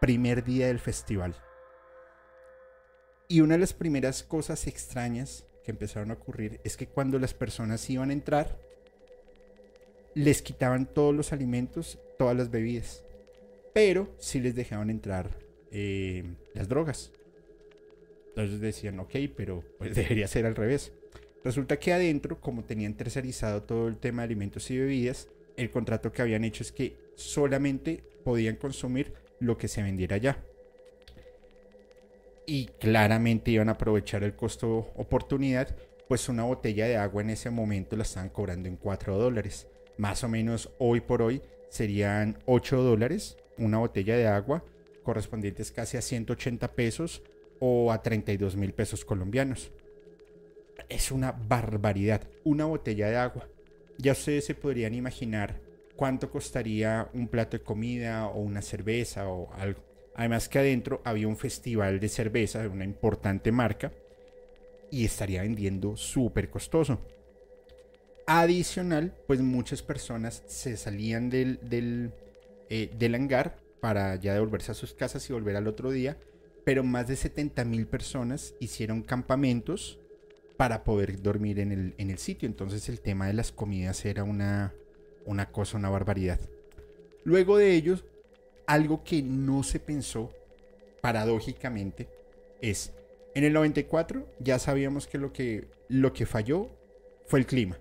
primer 0.00 0.44
día 0.44 0.68
del 0.68 0.78
festival. 0.78 1.34
Y 3.26 3.40
una 3.40 3.54
de 3.54 3.60
las 3.60 3.72
primeras 3.72 4.22
cosas 4.22 4.68
extrañas 4.68 5.44
que 5.64 5.72
empezaron 5.72 6.12
a 6.12 6.14
ocurrir 6.14 6.60
es 6.62 6.76
que 6.76 6.86
cuando 6.86 7.18
las 7.18 7.34
personas 7.34 7.90
iban 7.90 8.10
a 8.10 8.12
entrar, 8.12 8.56
les 10.14 10.40
quitaban 10.40 10.86
todos 10.86 11.14
los 11.14 11.32
alimentos, 11.32 11.98
todas 12.16 12.36
las 12.36 12.50
bebidas, 12.50 13.02
pero 13.74 14.14
sí 14.18 14.38
les 14.40 14.54
dejaban 14.54 14.88
entrar 14.88 15.36
eh, 15.72 16.36
las 16.54 16.68
drogas. 16.68 17.10
Entonces 18.28 18.60
decían, 18.60 19.00
ok, 19.00 19.16
pero 19.36 19.64
pues 19.78 19.94
debería 19.96 20.28
ser 20.28 20.46
al 20.46 20.54
revés. 20.54 20.92
Resulta 21.44 21.78
que 21.78 21.92
adentro, 21.92 22.40
como 22.40 22.64
tenían 22.64 22.94
tercerizado 22.94 23.62
todo 23.62 23.88
el 23.88 23.96
tema 23.96 24.22
de 24.22 24.26
alimentos 24.26 24.70
y 24.70 24.78
bebidas, 24.78 25.28
el 25.56 25.70
contrato 25.70 26.12
que 26.12 26.22
habían 26.22 26.44
hecho 26.44 26.62
es 26.62 26.72
que 26.72 26.96
solamente 27.14 28.02
podían 28.24 28.56
consumir 28.56 29.12
lo 29.40 29.56
que 29.56 29.68
se 29.68 29.82
vendiera 29.82 30.16
allá 30.16 30.38
y 32.48 32.64
claramente 32.80 33.50
iban 33.50 33.68
a 33.68 33.72
aprovechar 33.72 34.24
el 34.24 34.34
costo 34.34 34.90
oportunidad, 34.96 35.76
pues 36.08 36.30
una 36.30 36.44
botella 36.44 36.86
de 36.86 36.96
agua 36.96 37.20
en 37.20 37.28
ese 37.28 37.50
momento 37.50 37.94
la 37.94 38.04
estaban 38.04 38.30
cobrando 38.30 38.70
en 38.70 38.76
4 38.76 39.18
dólares. 39.18 39.66
Más 39.98 40.24
o 40.24 40.30
menos 40.30 40.70
hoy 40.78 41.02
por 41.02 41.20
hoy 41.20 41.42
serían 41.68 42.38
8 42.46 42.82
dólares 42.82 43.36
una 43.58 43.76
botella 43.76 44.16
de 44.16 44.26
agua, 44.26 44.64
correspondientes 45.02 45.70
casi 45.72 45.98
a 45.98 46.02
180 46.02 46.72
pesos 46.72 47.22
o 47.60 47.92
a 47.92 48.02
32 48.02 48.56
mil 48.56 48.72
pesos 48.72 49.04
colombianos. 49.04 49.70
Es 50.88 51.10
una 51.10 51.32
barbaridad, 51.32 52.22
una 52.44 52.66
botella 52.66 53.08
de 53.08 53.16
agua. 53.16 53.48
Ya 53.98 54.12
ustedes 54.12 54.44
se 54.44 54.54
podrían 54.54 54.94
imaginar 54.94 55.60
cuánto 55.96 56.30
costaría 56.30 57.10
un 57.12 57.28
plato 57.28 57.58
de 57.58 57.64
comida 57.64 58.28
o 58.28 58.40
una 58.40 58.62
cerveza 58.62 59.28
o 59.28 59.52
algo. 59.54 59.82
Además 60.14 60.48
que 60.48 60.58
adentro 60.58 61.02
había 61.04 61.28
un 61.28 61.36
festival 61.36 62.00
de 62.00 62.08
cerveza 62.08 62.62
de 62.62 62.68
una 62.68 62.84
importante 62.84 63.52
marca 63.52 63.92
y 64.90 65.04
estaría 65.04 65.42
vendiendo 65.42 65.96
súper 65.96 66.50
costoso. 66.50 67.00
Adicional, 68.26 69.14
pues 69.26 69.40
muchas 69.40 69.82
personas 69.82 70.42
se 70.46 70.76
salían 70.76 71.30
del, 71.30 71.58
del, 71.62 72.12
eh, 72.68 72.90
del, 72.98 73.14
hangar 73.14 73.56
para 73.80 74.16
ya 74.16 74.34
devolverse 74.34 74.72
a 74.72 74.74
sus 74.74 74.92
casas 74.92 75.28
y 75.28 75.32
volver 75.32 75.56
al 75.56 75.66
otro 75.66 75.90
día, 75.90 76.18
pero 76.64 76.84
más 76.84 77.08
de 77.08 77.16
70 77.16 77.64
mil 77.64 77.86
personas 77.86 78.54
hicieron 78.60 79.02
campamentos 79.02 79.98
para 80.58 80.82
poder 80.82 81.22
dormir 81.22 81.60
en 81.60 81.70
el, 81.70 81.94
en 81.98 82.10
el, 82.10 82.18
sitio. 82.18 82.48
Entonces 82.48 82.88
el 82.88 83.00
tema 83.00 83.28
de 83.28 83.32
las 83.32 83.52
comidas 83.52 84.04
era 84.04 84.24
una, 84.24 84.74
una 85.24 85.50
cosa, 85.50 85.78
una 85.78 85.88
barbaridad. 85.88 86.40
Luego 87.22 87.56
de 87.56 87.74
ellos, 87.74 88.04
algo 88.66 89.04
que 89.04 89.22
no 89.22 89.62
se 89.62 89.78
pensó, 89.78 90.32
paradójicamente, 91.00 92.08
es, 92.60 92.92
en 93.36 93.44
el 93.44 93.52
94 93.52 94.26
ya 94.40 94.58
sabíamos 94.58 95.06
que 95.06 95.18
lo 95.18 95.32
que, 95.32 95.68
lo 95.88 96.12
que 96.12 96.26
falló 96.26 96.68
fue 97.26 97.38
el 97.38 97.46
clima. 97.46 97.78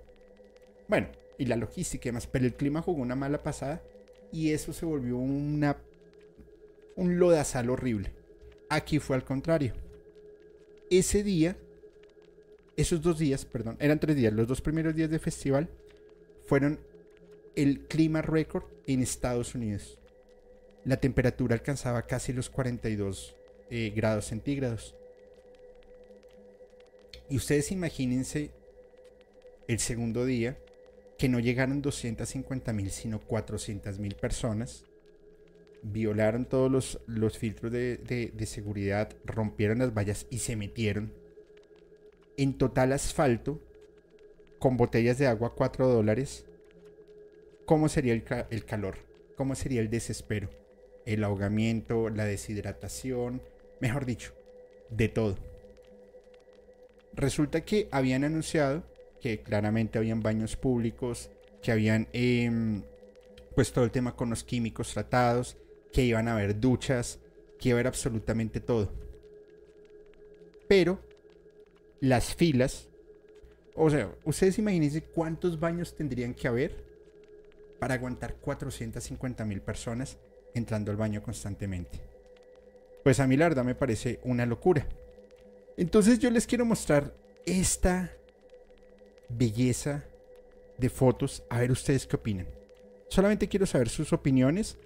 Bueno, 0.88 1.08
y 1.40 1.46
la 1.46 1.56
logística 1.56 2.08
y 2.08 2.12
demás, 2.12 2.28
pero 2.28 2.46
el 2.46 2.54
clima 2.54 2.84
jugó 2.84 3.02
una 3.02 3.16
mala 3.16 3.42
pasada 3.42 3.82
y 4.32 4.52
eso 4.52 4.72
se 4.72 4.86
volvió 4.86 5.18
una, 5.18 5.78
un 6.96 7.18
lodazal 7.18 7.72
horrible. 7.72 8.14
Aquí 8.70 9.00
fue 9.00 9.16
al 9.16 9.24
contrario. 9.24 9.74
Ese 10.92 11.24
día, 11.24 11.58
esos 12.78 13.02
dos 13.02 13.20
días, 13.20 13.44
perdón, 13.44 13.76
eran 13.80 14.00
tres 14.00 14.16
días, 14.16 14.32
los 14.32 14.48
dos 14.48 14.62
primeros 14.62 14.96
días 14.96 15.10
de 15.10 15.20
festival 15.20 15.70
fueron 16.46 16.80
el 17.56 17.88
clima 17.88 18.22
récord 18.22 18.64
en 18.86 19.02
Estados 19.02 19.56
Unidos 19.56 19.98
la 20.88 20.96
temperatura 20.96 21.54
alcanzaba 21.54 22.04
casi 22.04 22.32
los 22.32 22.50
42 22.50 23.36
eh, 23.70 23.92
grados 23.94 24.26
centígrados. 24.26 24.96
Y 27.30 27.36
ustedes 27.36 27.74
imagínense 27.74 28.52
el 29.68 29.80
segundo 29.80 30.24
día 30.24 30.58
que 31.18 31.28
no 31.28 31.42
llegaron 31.42 31.82
250 31.82 32.72
mil, 32.72 32.90
sino 32.90 33.20
400 33.20 34.00
mil 34.00 34.16
personas. 34.16 34.86
Violaron 35.84 36.46
todos 36.46 36.72
los, 36.72 37.02
los 37.06 37.38
filtros 37.38 37.70
de, 37.70 37.98
de, 37.98 38.46
seguridad, 38.46 39.14
rompieron 39.26 39.80
las 39.80 39.94
vallas 39.94 40.26
y 40.30 40.40
se 40.40 40.56
metieron 40.56 41.12
en 42.38 42.58
total 42.58 42.94
asfalto 42.94 43.60
con 44.60 44.78
botellas 44.78 45.18
de 45.18 45.28
agua 45.28 45.50
a 45.50 45.52
4 45.52 45.88
dólares. 45.88 46.46
¿Cómo 47.66 47.90
sería 47.90 48.14
el, 48.14 48.66
calor? 48.66 48.98
¿Cómo 49.36 49.56
sería 49.56 49.82
el 49.82 49.90
desespero? 49.90 50.50
el 51.08 51.24
ahogamiento, 51.24 52.10
la 52.10 52.26
deshidratación, 52.26 53.42
mejor 53.80 54.06
dicho, 54.06 54.34
de 54.90 55.08
todo. 55.08 55.38
resulta 57.14 57.62
que 57.62 57.88
habían 57.92 58.26
anunciado 58.26 58.84
que 59.22 59.42
claramente 59.42 59.98
habían 59.98 60.22
baños 60.22 60.56
públicos, 60.56 61.32
que 61.64 61.72
habían 61.72 62.08
em, 62.14 62.84
pues 63.56 63.72
todo 63.72 63.86
el 63.86 63.92
tema 63.92 64.16
con 64.16 64.30
los 64.30 64.44
químicos 64.44 64.94
tratados, 64.94 65.58
que 65.94 66.04
iban 66.04 66.28
a 66.28 66.34
haber 66.34 66.60
duchas, 66.60 67.20
que 67.58 67.70
iba 67.70 67.78
a 67.78 67.80
haber 67.80 67.88
absolutamente 67.88 68.60
todo. 68.60 68.92
Pero 70.68 71.00
las 72.00 72.36
filas, 72.36 72.88
o 73.76 73.90
sea, 73.90 74.12
ustedes 74.26 74.58
imagínense 74.58 75.04
cuántos 75.04 75.60
baños 75.60 75.96
tendrían 75.96 76.34
que 76.34 76.48
haber 76.48 76.84
para 77.80 77.94
aguantar 77.94 78.36
450 78.36 79.46
mil 79.46 79.62
personas 79.62 80.18
entrando 80.54 80.92
al 80.92 80.98
baño 80.98 81.22
constantemente. 81.22 82.00
Pues 83.04 83.20
a 83.20 83.28
mí 83.28 83.38
la 83.38 83.48
verdad 83.48 83.64
me 83.64 83.76
parece 83.76 84.20
una 84.24 84.46
locura. 84.46 84.88
Entonces 85.78 86.20
yo 86.20 86.32
les 86.32 86.48
quiero 86.48 86.66
mostrar 86.66 87.14
esta 87.46 88.12
belleza 89.30 90.04
de 90.78 90.90
fotos. 90.90 91.44
A 91.50 91.60
ver 91.60 91.72
ustedes 91.72 92.08
qué 92.08 92.16
opinan. 92.16 92.48
Solamente 93.10 93.48
quiero 93.48 93.66
saber 93.66 93.90
sus 93.90 94.12
opiniones. 94.12 94.78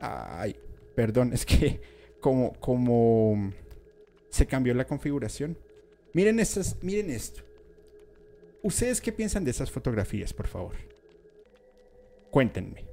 Ay, 0.00 0.56
perdón, 0.94 1.32
es 1.34 1.44
que 1.44 1.80
como, 2.20 2.54
como 2.54 3.52
se 4.34 4.46
cambió 4.46 4.74
la 4.74 4.84
configuración. 4.84 5.56
Miren 6.12 6.40
estas, 6.40 6.76
miren 6.82 7.08
esto. 7.08 7.42
¿Ustedes 8.62 9.00
qué 9.00 9.12
piensan 9.12 9.44
de 9.44 9.52
esas 9.52 9.70
fotografías, 9.70 10.32
por 10.32 10.48
favor? 10.48 10.74
Cuéntenme. 12.32 12.84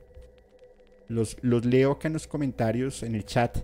Los, 1.07 1.37
los 1.41 1.65
leo 1.65 1.93
acá 1.93 2.09
en 2.09 2.13
los 2.13 2.27
comentarios, 2.27 3.01
en 3.01 3.15
el 3.15 3.25
chat, 3.25 3.57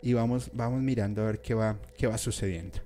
y 0.00 0.12
vamos, 0.12 0.50
vamos 0.52 0.82
mirando 0.82 1.22
a 1.22 1.26
ver 1.26 1.40
qué 1.40 1.52
va, 1.52 1.80
qué 1.98 2.06
va 2.06 2.16
sucediendo. 2.16 2.78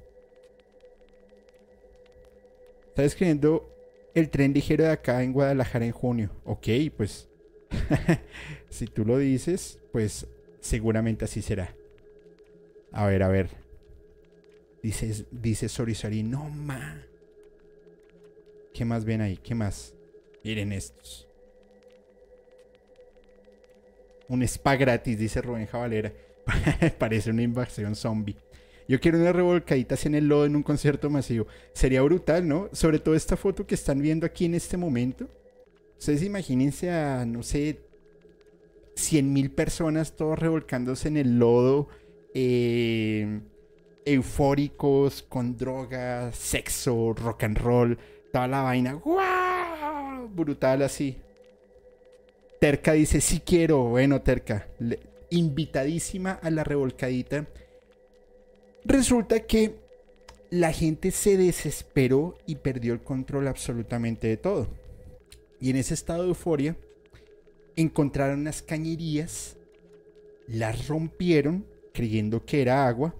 Está 2.89 3.05
escribiendo 3.05 3.71
el 4.15 4.31
tren 4.31 4.55
ligero 4.55 4.85
de 4.85 4.91
acá 4.91 5.23
en 5.23 5.35
Guadalajara 5.35 5.85
en 5.85 5.93
junio. 5.93 6.31
Ok, 6.45 6.69
pues 6.97 7.29
si 8.71 8.87
tú 8.87 9.05
lo 9.05 9.19
dices, 9.19 9.79
pues 9.93 10.27
seguramente 10.61 11.27
así 11.27 11.43
será. 11.43 11.77
A 12.91 13.07
ver, 13.07 13.23
a 13.23 13.29
ver. 13.29 13.64
Dice, 14.85 15.25
dice 15.31 15.71
Sorizari, 15.71 16.23
no 16.23 16.51
ma. 16.51 17.01
¿Qué 18.75 18.85
más 18.85 19.07
ven 19.07 19.23
ahí? 19.23 19.39
¿Qué 19.39 19.55
más? 19.55 19.95
Miren 20.43 20.73
estos. 20.73 21.27
Un 24.29 24.43
spa 24.43 24.77
gratis, 24.77 25.19
dice 25.19 25.41
Rubén 25.41 25.65
Javalera. 25.65 26.13
Parece 26.99 27.31
una 27.31 27.41
invasión 27.41 27.97
zombie. 27.97 28.37
Yo 28.87 29.01
quiero 29.01 29.17
una 29.17 29.33
revolcadita 29.33 29.95
así 29.95 30.09
en 30.09 30.17
el 30.17 30.29
lodo 30.29 30.45
en 30.45 30.55
un 30.55 30.63
concierto 30.63 31.09
masivo. 31.09 31.47
Sería 31.73 32.03
brutal, 32.03 32.47
¿no? 32.47 32.69
Sobre 32.73 32.99
todo 32.99 33.15
esta 33.15 33.39
foto 33.39 33.67
que 33.67 33.77
están 33.77 34.03
viendo 34.03 34.27
aquí 34.27 34.45
en 34.45 34.55
este 34.55 34.77
momento. 34.77 35.31
Ustedes 35.99 36.23
imagínense 36.23 36.91
a, 36.91 37.25
no 37.25 37.43
sé, 37.43 37.81
100 38.97 39.33
mil 39.33 39.51
personas 39.51 40.15
todos 40.15 40.39
revolcándose 40.39 41.09
en 41.09 41.17
el 41.17 41.39
lodo. 41.39 41.89
Eh, 42.35 43.41
eufóricos, 44.05 45.23
con 45.23 45.57
drogas, 45.57 46.37
sexo, 46.37 47.15
rock 47.15 47.45
and 47.45 47.59
roll 47.59 47.99
toda 48.33 48.49
la 48.49 48.63
vaina. 48.63 48.95
¡Wow! 48.95 50.29
Brutal 50.35 50.83
así. 50.83 51.17
Terca 52.61 52.93
dice, 52.93 53.21
sí 53.21 53.41
quiero. 53.41 53.85
Bueno, 53.85 54.23
Terca, 54.23 54.67
invitadísima 55.31 56.33
a 56.33 56.51
la 56.51 56.65
revolcadita. 56.65 57.47
Resulta 58.85 59.41
que 59.41 59.77
la 60.51 60.73
gente 60.73 61.11
se 61.11 61.37
desesperó 61.37 62.37
y 62.47 62.57
perdió 62.57 62.93
el 62.93 63.03
control 63.03 63.49
absolutamente 63.49 64.27
de 64.29 64.37
todo. 64.37 64.69
Y 65.61 65.71
en 65.71 65.77
ese 65.77 65.95
estado 65.95 66.23
de 66.23 66.29
euforia, 66.29 66.77
encontraron 67.77 68.41
unas 68.41 68.63
cañerías, 68.63 69.57
las 70.47 70.89
rompieron 70.89 71.67
creyendo 71.93 72.45
que 72.45 72.63
era 72.63 72.87
agua 72.87 73.15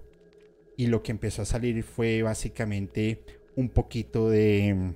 y 0.77 0.87
lo 0.87 1.03
que 1.03 1.11
empezó 1.11 1.41
a 1.41 1.45
salir 1.45 1.83
fue 1.83 2.21
básicamente 2.21 3.23
un 3.55 3.69
poquito 3.69 4.29
de, 4.29 4.93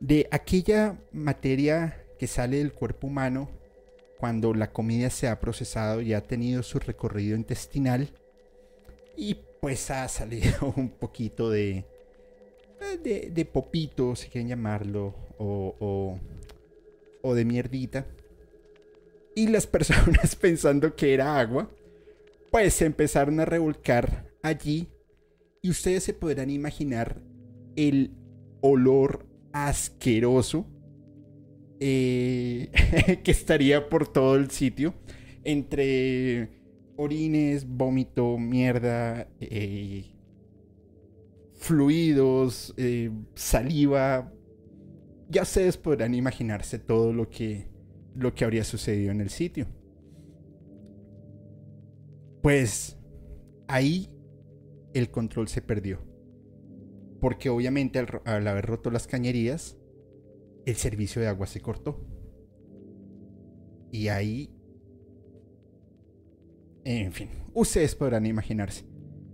de 0.00 0.28
aquella 0.30 0.98
materia 1.12 2.04
que 2.18 2.26
sale 2.26 2.58
del 2.58 2.72
cuerpo 2.72 3.06
humano 3.06 3.50
cuando 4.18 4.54
la 4.54 4.72
comida 4.72 5.10
se 5.10 5.28
ha 5.28 5.38
procesado 5.40 6.00
y 6.00 6.14
ha 6.14 6.22
tenido 6.22 6.62
su 6.62 6.78
recorrido 6.78 7.36
intestinal 7.36 8.08
y 9.16 9.36
pues 9.60 9.90
ha 9.90 10.08
salido 10.08 10.72
un 10.76 10.88
poquito 10.88 11.50
de, 11.50 11.84
de, 13.02 13.30
de 13.30 13.44
popito, 13.44 14.16
si 14.16 14.28
quieren 14.28 14.48
llamarlo, 14.48 15.14
o, 15.38 15.74
o, 15.78 16.18
o 17.22 17.34
de 17.34 17.44
mierdita. 17.44 18.06
Y 19.34 19.48
las 19.48 19.66
personas 19.66 20.36
pensando 20.36 20.94
que 20.94 21.12
era 21.12 21.38
agua, 21.38 21.70
pues 22.50 22.80
empezaron 22.82 23.40
a 23.40 23.44
revolcar 23.44 24.33
allí 24.44 24.90
y 25.62 25.70
ustedes 25.70 26.04
se 26.04 26.12
podrán 26.12 26.50
imaginar 26.50 27.22
el 27.74 28.12
olor 28.60 29.26
asqueroso 29.52 30.66
eh, 31.80 32.70
que 33.24 33.30
estaría 33.30 33.88
por 33.88 34.06
todo 34.06 34.36
el 34.36 34.50
sitio. 34.50 34.94
Entre 35.42 36.50
orines, 36.96 37.66
vómito, 37.66 38.38
mierda, 38.38 39.26
eh, 39.40 40.14
fluidos, 41.54 42.74
eh, 42.76 43.10
saliva. 43.34 44.30
Ya 45.30 45.42
ustedes 45.42 45.78
podrán 45.78 46.14
imaginarse 46.14 46.78
todo 46.78 47.12
lo 47.14 47.30
que, 47.30 47.68
lo 48.14 48.34
que 48.34 48.44
habría 48.44 48.64
sucedido 48.64 49.10
en 49.10 49.22
el 49.22 49.30
sitio. 49.30 49.66
Pues 52.42 52.98
ahí 53.66 54.13
el 54.94 55.10
control 55.10 55.48
se 55.48 55.60
perdió 55.60 56.14
porque 57.24 57.48
obviamente 57.48 58.04
al, 58.26 58.46
haber 58.46 58.66
roto 58.66 58.90
las 58.90 59.06
cañerías, 59.06 59.78
el 60.66 60.76
servicio 60.76 61.22
de 61.22 61.28
agua 61.28 61.46
se 61.46 61.58
cortó. 61.58 62.06
Y 63.90 64.08
ahí, 64.08 64.54
en 66.84 67.12
fin, 67.12 67.30
ustedes 67.54 67.94
podrán 67.94 68.26
imaginarse. 68.26 68.84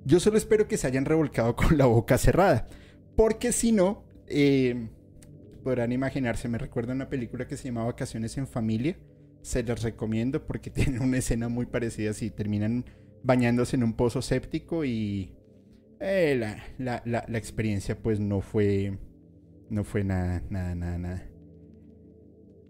Yo 0.05 0.21
solo 0.21 0.37
espero 0.37 0.69
que 0.69 0.77
se 0.77 0.87
hayan 0.87 1.05
revolcado 1.05 1.57
con 1.57 1.77
la 1.77 1.87
boca 1.87 2.17
cerrada, 2.17 2.69
porque 3.17 3.51
si 3.51 3.73
no, 3.73 4.05
eh, 4.29 4.89
podrán 5.65 5.91
imaginarse, 5.91 6.47
me 6.47 6.59
recuerda 6.59 6.93
una 6.93 7.09
película 7.09 7.49
que 7.49 7.57
se 7.57 7.65
llama 7.65 7.87
Vacaciones 7.87 8.39
en 8.39 8.47
Familia. 8.47 9.01
Se 9.43 9.65
las 9.65 9.83
recomiendo 9.83 10.47
porque 10.47 10.71
tiene 10.71 11.01
una 11.01 11.19
escena 11.19 11.49
muy 11.49 11.67
parecida 11.67 12.13
así. 12.13 12.31
Terminan 12.31 12.85
bañándose 13.25 13.75
en 13.75 13.83
un 13.83 13.95
pozo 13.95 14.23
séptico 14.23 14.85
y 14.85 15.35
eh, 16.01 16.37
la, 16.39 17.03
la, 17.05 17.25
la, 17.29 17.39
experiencia 17.39 17.97
pues 17.97 18.19
no 18.21 18.41
fue, 18.41 18.99
no 19.69 19.85
fue 19.85 20.03
nada, 20.03 20.43
nada, 20.49 20.75
nada, 20.75 20.99
nada. 20.99 21.27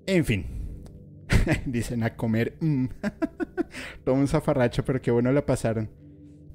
En 0.07 0.25
fin, 0.25 0.47
dicen 1.67 2.03
a 2.03 2.17
comer. 2.17 2.57
Mm. 2.61 2.87
Todo 4.05 4.17
un 4.17 4.29
zafarracho, 4.29 4.85
pero 4.85 5.01
qué 5.01 5.11
bueno 5.11 5.33
la 5.33 5.47
pasaron. 5.47 5.89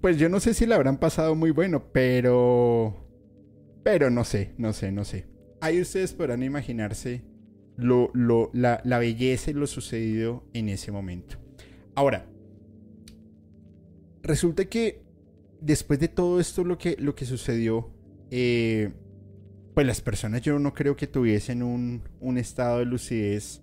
Pues 0.01 0.17
yo 0.17 0.29
no 0.29 0.39
sé 0.39 0.53
si 0.53 0.65
la 0.65 0.75
habrán 0.75 0.97
pasado 0.97 1.35
muy 1.35 1.51
bueno, 1.51 1.91
pero... 1.91 3.01
Pero 3.83 4.09
no 4.09 4.23
sé, 4.23 4.53
no 4.57 4.73
sé, 4.73 4.91
no 4.91 5.05
sé. 5.05 5.27
Ahí 5.61 5.79
ustedes 5.79 6.13
podrán 6.13 6.43
imaginarse 6.43 7.23
lo, 7.77 8.11
lo, 8.13 8.49
la, 8.53 8.81
la 8.83 8.99
belleza 8.99 9.51
y 9.51 9.53
lo 9.53 9.67
sucedido 9.67 10.43
en 10.53 10.69
ese 10.69 10.91
momento. 10.91 11.37
Ahora, 11.93 12.25
resulta 14.21 14.65
que 14.65 15.04
después 15.61 15.99
de 15.99 16.07
todo 16.07 16.39
esto 16.39 16.63
lo 16.63 16.77
que, 16.77 16.95
lo 16.99 17.15
que 17.15 17.25
sucedió, 17.25 17.91
eh, 18.31 18.91
pues 19.73 19.85
las 19.85 20.01
personas 20.01 20.41
yo 20.41 20.57
no 20.59 20.73
creo 20.73 20.95
que 20.95 21.07
tuviesen 21.07 21.61
un, 21.61 22.03
un 22.19 22.37
estado 22.37 22.79
de 22.79 22.85
lucidez. 22.85 23.61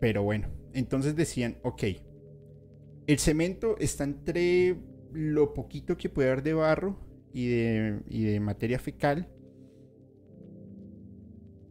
Pero 0.00 0.22
bueno, 0.22 0.48
entonces 0.72 1.14
decían, 1.14 1.58
ok, 1.62 1.84
el 3.06 3.18
cemento 3.18 3.76
está 3.78 4.04
entre 4.04 4.76
lo 5.12 5.52
poquito 5.52 5.96
que 5.96 6.08
puede 6.08 6.30
haber 6.30 6.42
de 6.42 6.54
barro 6.54 6.96
y 7.32 7.48
de, 7.48 8.00
y 8.08 8.24
de 8.24 8.40
materia 8.40 8.78
fecal. 8.78 9.28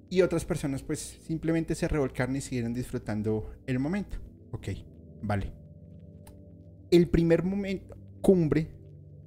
Y 0.09 0.21
otras 0.21 0.43
personas 0.43 0.83
pues 0.83 1.19
simplemente 1.21 1.75
se 1.75 1.87
revolcaron 1.87 2.35
y 2.35 2.41
siguieron 2.41 2.73
disfrutando 2.73 3.51
el 3.67 3.79
momento. 3.79 4.17
Ok, 4.51 4.69
vale. 5.21 5.53
El 6.91 7.07
primer 7.07 7.43
momento, 7.43 7.95
cumbre, 8.21 8.69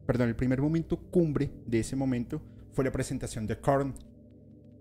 perdón, 0.06 0.28
el 0.28 0.36
primer 0.36 0.60
momento 0.60 0.98
cumbre 1.10 1.50
de 1.66 1.80
ese 1.80 1.96
momento 1.96 2.42
fue 2.72 2.84
la 2.84 2.92
presentación 2.92 3.46
de 3.46 3.58
Korn. 3.58 3.94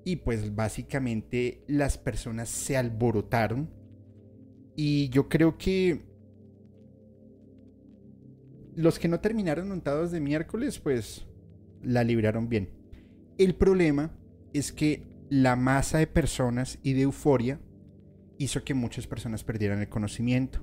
Y 0.03 0.15
pues 0.17 0.55
básicamente 0.55 1.63
las 1.67 1.97
personas 1.97 2.49
se 2.49 2.75
alborotaron. 2.75 3.69
Y 4.75 5.09
yo 5.09 5.29
creo 5.29 5.57
que 5.57 6.01
los 8.75 8.97
que 8.97 9.07
no 9.07 9.19
terminaron 9.19 9.69
montados 9.69 10.11
de 10.11 10.19
miércoles, 10.19 10.79
pues 10.79 11.27
la 11.83 12.03
libraron 12.03 12.49
bien. 12.49 12.69
El 13.37 13.55
problema 13.55 14.11
es 14.53 14.71
que 14.71 15.03
la 15.29 15.55
masa 15.55 15.99
de 15.99 16.07
personas 16.07 16.79
y 16.83 16.93
de 16.93 17.03
euforia 17.03 17.59
hizo 18.37 18.63
que 18.63 18.73
muchas 18.73 19.07
personas 19.07 19.43
perdieran 19.43 19.79
el 19.79 19.89
conocimiento. 19.89 20.61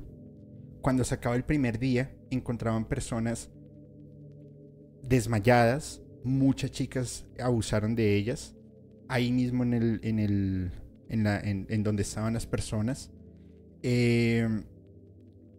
Cuando 0.80 1.04
se 1.04 1.14
acaba 1.14 1.36
el 1.36 1.44
primer 1.44 1.78
día, 1.78 2.14
encontraban 2.30 2.84
personas 2.86 3.50
desmayadas, 5.02 6.02
muchas 6.24 6.70
chicas 6.70 7.26
abusaron 7.38 7.94
de 7.94 8.16
ellas, 8.16 8.54
ahí 9.08 9.32
mismo 9.32 9.62
en 9.64 9.74
el, 9.74 10.00
en 10.02 10.18
el, 10.18 10.72
en, 11.08 11.82
donde 11.82 12.02
estaban 12.02 12.34
las 12.34 12.46
personas. 12.46 13.10
Em, 13.82 14.64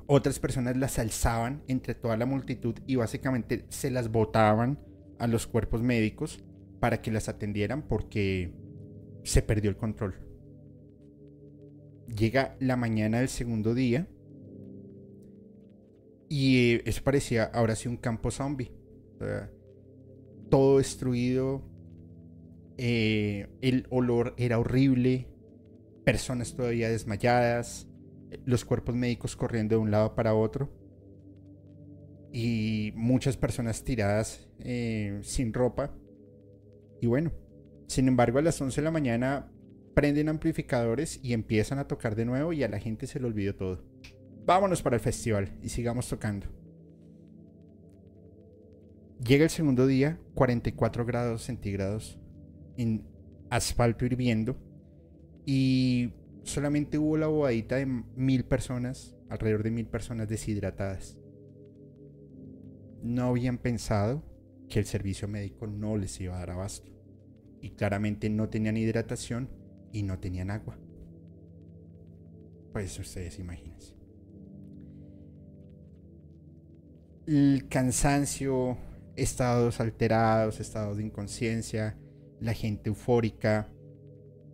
otras 0.08 0.40
personas 0.40 0.78
las 0.78 1.00
alzaban 1.00 1.64
entre 1.68 1.96
toda 1.96 2.18
la 2.18 2.26
multitud 2.26 2.76
y 2.88 2.96
básicamente 2.96 3.66
se 3.70 3.92
las 3.92 4.12
botaban 4.12 4.80
a 5.20 5.28
los 5.28 5.48
cuerpos 5.48 5.82
médicos 5.82 6.44
para 6.80 7.02
que 7.02 7.12
las 7.12 7.30
atendieran 7.30 7.84
porque 7.84 8.54
se 9.24 9.42
perdió 9.42 9.70
el 9.70 9.78
control. 9.78 10.16
Llega 12.08 12.56
la 12.60 12.76
mañana 12.76 13.20
del 13.20 13.30
segundo 13.30 13.76
día 13.76 14.08
y 16.30 16.88
eso 16.88 17.04
parecía 17.04 17.44
ahora 17.46 17.76
sí 17.76 17.90
un 17.90 17.98
campo 17.98 18.32
zombie. 18.32 18.72
todo 20.50 20.78
destruido, 20.78 21.64
eh, 22.78 23.48
el 23.62 23.86
olor 23.90 24.36
era 24.38 24.58
horrible, 24.60 25.28
personas 26.06 26.56
todavía 26.56 26.90
desmayadas, 26.90 27.88
los 28.46 28.64
cuerpos 28.64 28.96
médicos 28.96 29.36
corriendo 29.36 29.76
de 29.76 29.82
un 29.82 29.92
lado 29.92 30.16
para 30.16 30.34
otro 30.34 30.72
y 32.32 32.94
muchas 32.96 33.38
personas 33.38 33.84
tiradas 33.84 34.48
eh, 34.60 35.20
sin 35.24 35.54
ropa. 35.54 35.94
Y 37.02 37.08
bueno, 37.08 37.32
sin 37.88 38.08
embargo 38.08 38.40
a 38.40 38.42
las 38.42 38.62
11 38.62 38.82
de 38.82 38.86
la 38.86 38.92
mañana 38.92 39.52
prenden 39.96 40.30
amplificadores 40.30 41.20
y 41.24 41.34
empiezan 41.34 41.80
a 41.80 41.88
tocar 41.88 42.16
de 42.16 42.26
nuevo 42.26 42.54
y 42.54 42.64
a 42.64 42.70
la 42.70 42.80
gente 42.80 43.08
se 43.08 43.20
le 43.20 43.28
olvidó 43.28 43.56
todo. 43.56 43.84
Vámonos 44.50 44.82
para 44.82 44.96
el 44.96 45.00
festival 45.00 45.52
y 45.62 45.70
sigamos 45.70 46.10
tocando. 46.10 46.48
Llega 49.24 49.44
el 49.44 49.52
segundo 49.52 49.86
día, 49.86 50.20
44 50.34 51.06
grados 51.06 51.44
centígrados 51.44 52.18
en 52.76 53.06
asfalto 53.52 54.08
hirviendo 54.08 54.58
y 55.46 56.14
solamente 56.42 56.98
hubo 56.98 57.16
la 57.16 57.28
bobadita 57.28 57.76
de 57.76 57.86
mil 57.86 58.44
personas, 58.44 59.16
alrededor 59.30 59.62
de 59.62 59.70
mil 59.70 59.86
personas 59.86 60.28
deshidratadas. 60.28 61.16
No 63.04 63.26
habían 63.26 63.60
pensado 63.60 64.24
que 64.68 64.80
el 64.80 64.86
servicio 64.86 65.28
médico 65.28 65.68
no 65.68 65.96
les 65.96 66.20
iba 66.22 66.36
a 66.36 66.40
dar 66.40 66.50
abasto 66.50 66.92
y 67.62 67.70
claramente 67.70 68.32
no 68.32 68.50
tenían 68.50 68.78
hidratación 68.78 69.48
y 69.94 70.02
no 70.02 70.18
tenían 70.18 70.50
agua. 70.50 70.80
Pues 72.74 72.98
ustedes 72.98 73.38
imagínense. 73.38 73.99
El 77.30 77.68
cansancio, 77.70 78.76
estados 79.16 79.80
alterados, 79.80 80.60
estados 80.60 80.98
de 80.98 81.04
inconsciencia, 81.04 81.96
la 82.40 82.54
gente 82.54 82.90
eufórica, 82.90 83.72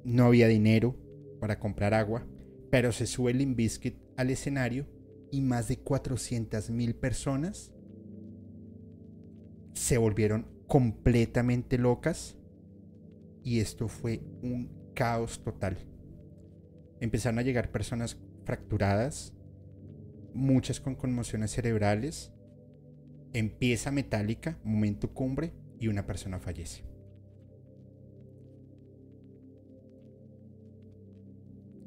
no 0.03 0.25
había 0.25 0.49
dinero 0.49 0.93
para 1.39 1.57
comprar 1.57 1.93
agua, 1.93 2.27
pero 2.69 2.91
se 2.91 3.07
sube 3.07 3.31
el 3.31 3.37
Limbiskit 3.37 3.95
al 4.17 4.29
escenario 4.29 4.87
y 5.31 5.39
más 5.39 5.69
de 5.69 5.77
400 5.77 6.69
mil 6.71 6.95
personas 6.95 7.71
se 9.71 9.97
volvieron 9.97 10.45
completamente 10.67 11.77
locas 11.77 12.35
y 13.41 13.61
esto 13.61 13.87
fue 13.87 14.19
un 14.41 14.91
caos 14.93 15.41
total. 15.41 15.77
Empezaron 16.99 17.39
a 17.39 17.43
llegar 17.43 17.71
personas 17.71 18.17
fracturadas, 18.43 19.33
muchas 20.33 20.81
con 20.81 20.95
conmociones 20.95 21.51
cerebrales. 21.51 22.33
Empieza 23.33 23.91
metálica, 23.91 24.57
momento 24.63 25.13
cumbre 25.13 25.53
y 25.79 25.87
una 25.87 26.05
persona 26.05 26.39
fallece. 26.39 26.83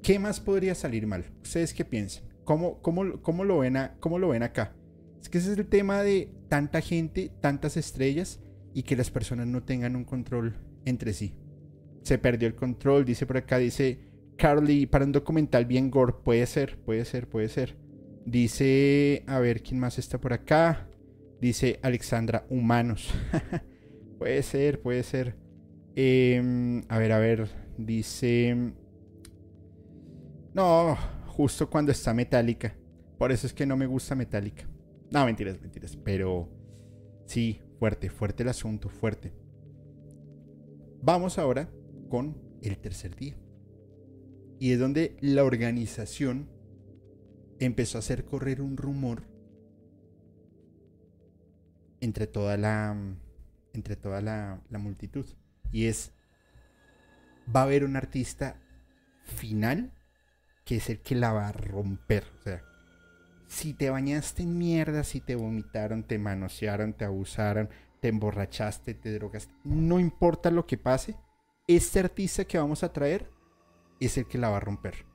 ¿Qué 0.02 0.18
más 0.18 0.40
podría 0.40 0.74
salir 0.74 1.06
mal? 1.06 1.24
¿Ustedes 1.42 1.74
qué 1.74 1.84
piensan? 1.84 2.24
¿Cómo, 2.44 2.80
cómo, 2.80 3.20
cómo 3.20 3.44
lo, 3.44 3.58
ven 3.58 3.76
¿Cómo 4.00 4.18
lo 4.18 4.28
ven 4.28 4.42
acá? 4.42 4.74
Es 5.20 5.28
que 5.28 5.38
ese 5.38 5.52
es 5.52 5.58
el 5.58 5.66
tema 5.66 6.02
de 6.02 6.30
tanta 6.48 6.80
gente, 6.80 7.30
tantas 7.40 7.76
estrellas 7.76 8.40
y 8.72 8.84
que 8.84 8.96
las 8.96 9.10
personas 9.10 9.46
no 9.46 9.62
tengan 9.62 9.96
un 9.96 10.04
control 10.04 10.56
entre 10.84 11.12
sí. 11.12 11.34
Se 12.02 12.18
perdió 12.18 12.48
el 12.48 12.54
control, 12.54 13.04
dice 13.04 13.26
por 13.26 13.36
acá, 13.36 13.58
dice 13.58 13.98
Carly, 14.38 14.86
para 14.86 15.04
un 15.04 15.12
documental 15.12 15.66
bien 15.66 15.90
gore, 15.90 16.14
puede 16.24 16.46
ser, 16.46 16.78
puede 16.78 17.04
ser, 17.04 17.28
puede 17.28 17.48
ser. 17.48 17.76
Dice, 18.24 19.24
a 19.26 19.40
ver, 19.40 19.62
¿quién 19.62 19.80
más 19.80 19.98
está 19.98 20.20
por 20.20 20.32
acá? 20.32 20.87
Dice 21.40 21.78
Alexandra, 21.82 22.46
humanos. 22.50 23.12
puede 24.18 24.42
ser, 24.42 24.80
puede 24.80 25.02
ser. 25.02 25.36
Em, 25.94 26.82
a 26.88 26.98
ver, 26.98 27.12
a 27.12 27.18
ver, 27.18 27.48
dice... 27.76 28.72
No, 30.54 30.96
justo 31.26 31.70
cuando 31.70 31.92
está 31.92 32.12
metálica. 32.12 32.76
Por 33.18 33.30
eso 33.30 33.46
es 33.46 33.54
que 33.54 33.66
no 33.66 33.76
me 33.76 33.86
gusta 33.86 34.14
metálica. 34.14 34.68
No, 35.10 35.24
mentiras, 35.24 35.60
mentiras. 35.60 35.96
Pero 35.96 36.48
sí, 37.26 37.60
fuerte, 37.78 38.10
fuerte 38.10 38.42
el 38.42 38.48
asunto, 38.48 38.88
fuerte. 38.88 39.32
Vamos 41.00 41.38
ahora 41.38 41.70
con 42.08 42.36
el 42.62 42.78
tercer 42.78 43.14
día. 43.14 43.36
Y 44.58 44.72
es 44.72 44.80
donde 44.80 45.16
la 45.20 45.44
organización 45.44 46.50
empezó 47.60 47.98
a 47.98 48.00
hacer 48.00 48.24
correr 48.24 48.60
un 48.60 48.76
rumor 48.76 49.22
entre 52.00 52.26
toda 52.26 52.56
la 52.56 52.96
entre 53.72 53.96
toda 53.96 54.20
la, 54.20 54.60
la 54.70 54.78
multitud. 54.78 55.26
Y 55.70 55.86
es 55.86 56.12
va 57.54 57.60
a 57.60 57.64
haber 57.64 57.84
un 57.84 57.96
artista 57.96 58.56
final 59.24 59.92
que 60.64 60.76
es 60.76 60.90
el 60.90 61.00
que 61.00 61.14
la 61.14 61.32
va 61.32 61.48
a 61.48 61.52
romper. 61.52 62.24
O 62.40 62.42
sea, 62.42 62.62
si 63.46 63.72
te 63.72 63.90
bañaste 63.90 64.42
en 64.42 64.58
mierda, 64.58 65.02
si 65.04 65.20
te 65.20 65.34
vomitaron, 65.34 66.02
te 66.02 66.18
manosearon, 66.18 66.92
te 66.92 67.04
abusaron, 67.04 67.70
te 68.00 68.08
emborrachaste, 68.08 68.94
te 68.94 69.14
drogaste, 69.14 69.52
no 69.64 69.98
importa 69.98 70.50
lo 70.50 70.66
que 70.66 70.76
pase, 70.76 71.16
este 71.66 72.00
artista 72.00 72.44
que 72.44 72.58
vamos 72.58 72.82
a 72.82 72.92
traer 72.92 73.30
es 74.00 74.18
el 74.18 74.26
que 74.26 74.38
la 74.38 74.50
va 74.50 74.58
a 74.58 74.60
romper. 74.60 75.06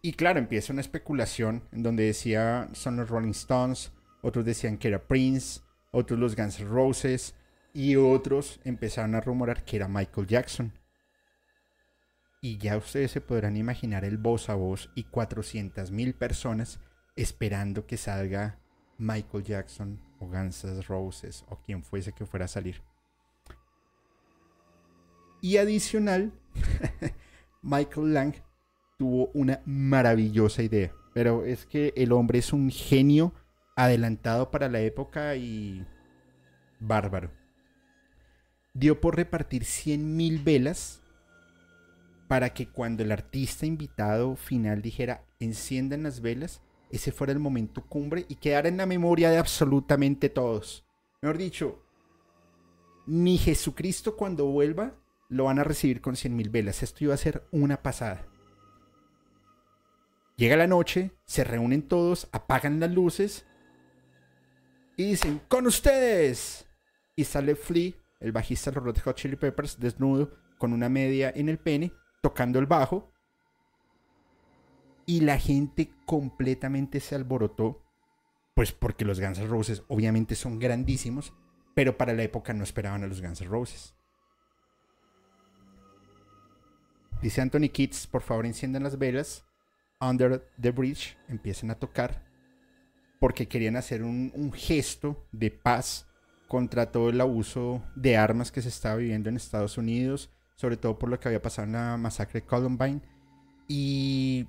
Y 0.00 0.12
claro, 0.12 0.38
empieza 0.38 0.72
una 0.72 0.80
especulación 0.80 1.64
en 1.72 1.82
donde 1.82 2.04
decía 2.04 2.68
son 2.72 2.96
los 2.96 3.08
Rolling 3.08 3.30
Stones, 3.30 3.92
otros 4.28 4.44
decían 4.44 4.78
que 4.78 4.88
era 4.88 5.06
Prince, 5.06 5.60
otros 5.90 6.18
los 6.18 6.36
Guns 6.36 6.60
Roses 6.60 7.34
y 7.72 7.96
otros 7.96 8.60
empezaron 8.64 9.14
a 9.14 9.20
rumorar 9.20 9.64
que 9.64 9.76
era 9.76 9.88
Michael 9.88 10.26
Jackson. 10.26 10.72
Y 12.40 12.58
ya 12.58 12.76
ustedes 12.76 13.10
se 13.10 13.20
podrán 13.20 13.56
imaginar 13.56 14.04
el 14.04 14.16
voz 14.16 14.48
a 14.48 14.54
voz 14.54 14.90
y 14.94 15.04
400 15.04 15.90
mil 15.90 16.14
personas 16.14 16.80
esperando 17.16 17.86
que 17.86 17.96
salga 17.96 18.60
Michael 18.96 19.44
Jackson 19.44 20.00
o 20.20 20.26
Guns 20.26 20.86
Roses 20.86 21.44
o 21.48 21.60
quien 21.62 21.82
fuese 21.82 22.12
que 22.12 22.26
fuera 22.26 22.44
a 22.44 22.48
salir. 22.48 22.82
Y 25.40 25.56
adicional, 25.56 26.32
Michael 27.62 28.14
Lang 28.14 28.34
tuvo 28.98 29.30
una 29.34 29.62
maravillosa 29.66 30.62
idea. 30.62 30.92
Pero 31.14 31.44
es 31.44 31.66
que 31.66 31.92
el 31.96 32.12
hombre 32.12 32.38
es 32.38 32.52
un 32.52 32.70
genio 32.70 33.32
adelantado 33.78 34.50
para 34.50 34.68
la 34.68 34.80
época 34.80 35.36
y 35.36 35.86
bárbaro. 36.80 37.30
Dio 38.74 39.00
por 39.00 39.14
repartir 39.14 39.62
100.000 39.62 40.42
velas 40.42 41.00
para 42.26 42.52
que 42.52 42.68
cuando 42.68 43.04
el 43.04 43.12
artista 43.12 43.66
invitado 43.66 44.34
final 44.34 44.82
dijera 44.82 45.24
enciendan 45.38 46.02
las 46.02 46.20
velas, 46.20 46.60
ese 46.90 47.12
fuera 47.12 47.32
el 47.32 47.38
momento 47.38 47.86
cumbre 47.86 48.26
y 48.28 48.34
quedara 48.34 48.68
en 48.68 48.78
la 48.78 48.86
memoria 48.86 49.30
de 49.30 49.38
absolutamente 49.38 50.28
todos. 50.28 50.84
Mejor 51.22 51.38
dicho, 51.38 51.80
ni 53.06 53.38
Jesucristo 53.38 54.16
cuando 54.16 54.46
vuelva 54.46 54.94
lo 55.28 55.44
van 55.44 55.60
a 55.60 55.64
recibir 55.64 56.00
con 56.00 56.16
cien 56.16 56.34
mil 56.34 56.50
velas. 56.50 56.82
Esto 56.82 57.04
iba 57.04 57.14
a 57.14 57.18
ser 57.18 57.46
una 57.52 57.80
pasada. 57.80 58.26
Llega 60.36 60.56
la 60.56 60.66
noche, 60.66 61.12
se 61.26 61.44
reúnen 61.44 61.82
todos, 61.82 62.28
apagan 62.32 62.80
las 62.80 62.90
luces 62.90 63.47
y 64.98 65.04
dicen, 65.04 65.40
con 65.48 65.64
ustedes. 65.66 66.66
Y 67.14 67.24
sale 67.24 67.54
Flea, 67.54 67.92
el 68.18 68.32
bajista 68.32 68.70
de 68.70 68.80
los 68.80 68.84
Red 68.84 69.02
Hot 69.04 69.16
Chili 69.16 69.36
Peppers, 69.36 69.78
desnudo, 69.78 70.36
con 70.58 70.72
una 70.72 70.88
media 70.88 71.32
en 71.34 71.48
el 71.48 71.58
pene, 71.58 71.92
tocando 72.20 72.58
el 72.58 72.66
bajo. 72.66 73.12
Y 75.06 75.20
la 75.20 75.38
gente 75.38 75.90
completamente 76.04 77.00
se 77.00 77.14
alborotó 77.14 77.80
Pues 78.54 78.72
porque 78.72 79.04
los 79.04 79.20
Guns 79.20 79.38
N' 79.38 79.46
Roses 79.46 79.84
obviamente 79.86 80.34
son 80.34 80.58
grandísimos, 80.58 81.32
pero 81.76 81.96
para 81.96 82.12
la 82.12 82.24
época 82.24 82.52
no 82.52 82.64
esperaban 82.64 83.04
a 83.04 83.06
los 83.06 83.22
Guns 83.22 83.40
N' 83.40 83.48
Roses. 83.48 83.94
Dice 87.22 87.40
Anthony 87.40 87.68
Kitts, 87.72 88.08
por 88.08 88.22
favor 88.22 88.46
enciendan 88.46 88.82
las 88.82 88.98
velas. 88.98 89.44
Under 90.00 90.44
the 90.60 90.72
Bridge 90.72 91.16
empiecen 91.28 91.70
a 91.70 91.76
tocar 91.76 92.27
porque 93.20 93.48
querían 93.48 93.76
hacer 93.76 94.02
un, 94.02 94.52
gesto 94.54 95.26
de 95.32 95.50
paz 95.50 96.06
contra 96.46 96.90
todo 96.92 97.10
el 97.10 97.20
abuso 97.20 97.82
de 97.94 98.16
armas 98.16 98.52
que 98.52 98.62
se 98.62 98.68
estaba 98.68 98.96
viviendo 98.96 99.28
en 99.28 99.36
Estados 99.36 99.76
Unidos, 99.76 100.30
sobre 100.56 100.76
todo 100.76 100.98
por 100.98 101.10
lo 101.10 101.20
que 101.20 101.28
había 101.28 101.42
pasado 101.42 101.66
en 101.66 101.72
la 101.72 101.96
masacre 101.96 102.40
de 102.40 102.46
Columbine. 102.46 103.02
Y 103.68 104.48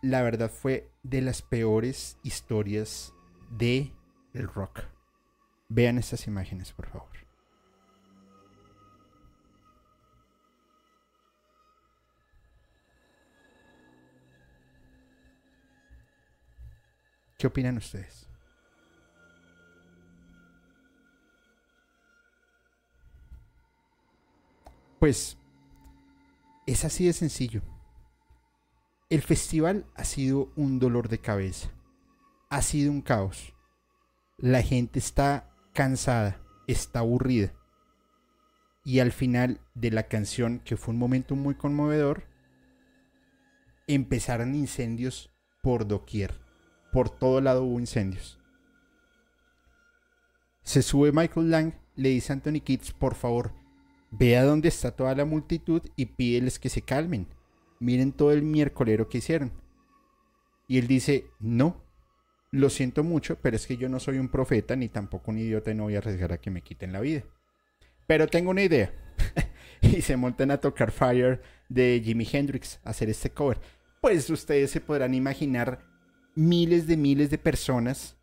la 0.00 0.22
verdad 0.22 0.50
fue 0.50 0.90
de 1.02 1.20
las 1.20 1.42
peores 1.42 2.18
historias 2.22 3.12
de 3.50 3.92
el 4.32 4.48
rock. 4.48 4.80
Vean 5.68 5.98
estas 5.98 6.26
imágenes, 6.26 6.72
por 6.72 6.88
favor. 6.88 7.27
¿Qué 17.38 17.46
opinan 17.46 17.76
ustedes? 17.76 18.26
Pues 24.98 25.38
es 26.66 26.84
así 26.84 27.06
de 27.06 27.12
sencillo. 27.12 27.62
El 29.08 29.22
festival 29.22 29.86
ha 29.94 30.02
sido 30.02 30.50
un 30.56 30.80
dolor 30.80 31.08
de 31.08 31.20
cabeza. 31.20 31.70
Ha 32.50 32.60
sido 32.60 32.90
un 32.90 33.02
caos. 33.02 33.54
La 34.36 34.62
gente 34.62 34.98
está 34.98 35.48
cansada, 35.74 36.40
está 36.66 36.98
aburrida. 36.98 37.52
Y 38.84 38.98
al 38.98 39.12
final 39.12 39.60
de 39.74 39.92
la 39.92 40.08
canción, 40.08 40.58
que 40.58 40.76
fue 40.76 40.92
un 40.92 40.98
momento 40.98 41.36
muy 41.36 41.54
conmovedor, 41.54 42.24
empezaron 43.86 44.56
incendios 44.56 45.30
por 45.62 45.86
doquier 45.86 46.47
por 46.92 47.10
todo 47.10 47.40
lado 47.40 47.64
hubo 47.64 47.80
incendios. 47.80 48.38
Se 50.62 50.82
sube 50.82 51.12
Michael 51.12 51.50
Lang, 51.50 51.72
le 51.96 52.10
dice 52.10 52.32
a 52.32 52.34
Anthony 52.34 52.60
Kitts, 52.60 52.92
por 52.92 53.14
favor, 53.14 53.52
vea 54.10 54.44
dónde 54.44 54.68
está 54.68 54.90
toda 54.90 55.14
la 55.14 55.24
multitud 55.24 55.82
y 55.96 56.06
pídeles 56.06 56.58
que 56.58 56.68
se 56.68 56.82
calmen. 56.82 57.26
Miren 57.80 58.12
todo 58.12 58.32
el 58.32 58.42
miércolero 58.42 59.08
que 59.08 59.18
hicieron. 59.18 59.52
Y 60.66 60.78
él 60.78 60.86
dice, 60.86 61.26
no, 61.40 61.82
lo 62.50 62.70
siento 62.70 63.04
mucho, 63.04 63.38
pero 63.40 63.56
es 63.56 63.66
que 63.66 63.76
yo 63.76 63.88
no 63.88 64.00
soy 64.00 64.18
un 64.18 64.28
profeta 64.28 64.76
ni 64.76 64.88
tampoco 64.88 65.30
un 65.30 65.38
idiota 65.38 65.70
y 65.70 65.74
no 65.74 65.84
voy 65.84 65.94
a 65.94 65.98
arriesgar 65.98 66.32
a 66.32 66.38
que 66.38 66.50
me 66.50 66.62
quiten 66.62 66.92
la 66.92 67.00
vida. 67.00 67.24
Pero 68.06 68.26
tengo 68.26 68.50
una 68.50 68.62
idea. 68.62 68.92
y 69.80 70.02
se 70.02 70.16
montan 70.16 70.50
a 70.50 70.60
tocar 70.60 70.90
Fire 70.90 71.40
de 71.68 72.00
Jimi 72.04 72.26
Hendrix, 72.30 72.80
a 72.84 72.90
hacer 72.90 73.08
este 73.08 73.30
cover. 73.30 73.58
Pues 74.00 74.28
ustedes 74.30 74.70
se 74.70 74.80
podrán 74.80 75.14
imaginar 75.14 75.87
miles 76.38 76.86
de 76.86 76.96
miles 76.96 77.30
de 77.30 77.38
personas 77.38 78.16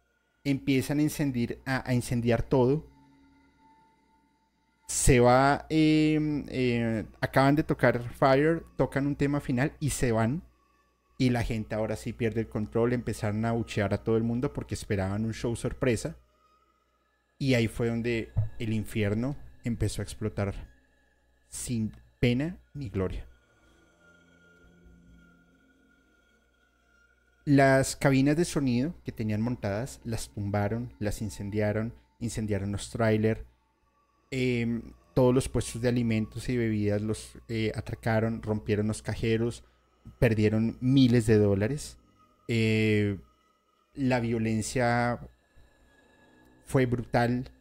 empiezan 0.45 0.99
a 0.99 1.01
incendiar, 1.01 1.57
a, 1.65 1.93
incendiar 1.93 2.43
todo. 2.43 2.87
Se 4.87 5.19
va, 5.19 5.65
eh, 5.69 7.05
acaban 7.19 7.55
de 7.55 7.63
tocar 7.63 8.09
Fire, 8.13 8.63
tocan 8.77 9.05
un 9.05 9.17
tema 9.17 9.41
final 9.41 9.73
y 9.81 9.89
se 9.89 10.13
van. 10.13 10.43
Y 11.17 11.29
la 11.29 11.43
gente 11.43 11.75
ahora 11.75 11.95
sí 11.97 12.13
pierde 12.13 12.41
el 12.41 12.47
control, 12.47 12.93
empezaron 12.93 13.43
a 13.45 13.51
buchear 13.51 13.93
a 13.93 14.03
todo 14.03 14.15
el 14.15 14.23
mundo 14.23 14.53
porque 14.53 14.75
esperaban 14.75 15.25
un 15.25 15.33
show 15.33 15.55
sorpresa. 15.55 16.17
Y 17.37 17.55
ahí 17.55 17.67
fue 17.67 17.89
donde 17.89 18.31
el 18.59 18.71
infierno 18.71 19.35
empezó 19.65 20.01
a 20.01 20.03
explotar 20.03 20.69
sin 21.49 21.91
pena 22.19 22.61
ni 22.73 22.89
gloria. 22.89 23.27
Las 27.45 27.95
cabinas 27.95 28.35
de 28.35 28.43
sonido 28.43 28.95
que 29.03 29.11
tenían 29.11 29.39
montadas 29.39 30.01
las 30.03 30.29
tumbaron, 30.29 30.91
las 30.97 31.21
incendiaron, 31.21 31.93
incendiaron 32.19 32.71
los 32.71 32.89
trailers, 32.89 33.41
em, 34.31 34.81
todos 35.13 35.31
los 35.31 35.47
puestos 35.47 35.79
de 35.79 35.89
alimentos 35.89 36.49
y 36.49 36.57
bebidas 36.57 37.03
los 37.03 37.37
eh, 37.47 37.71
atracaron, 37.75 38.41
rompieron 38.41 38.87
los 38.87 39.03
cajeros, 39.03 39.63
perdieron 40.17 40.79
miles 40.81 41.27
de 41.27 41.37
dólares. 41.37 41.99
Eh, 42.47 43.19
la 43.93 44.19
violencia 44.19 45.19
fue 46.65 46.87
brutal. 46.87 47.51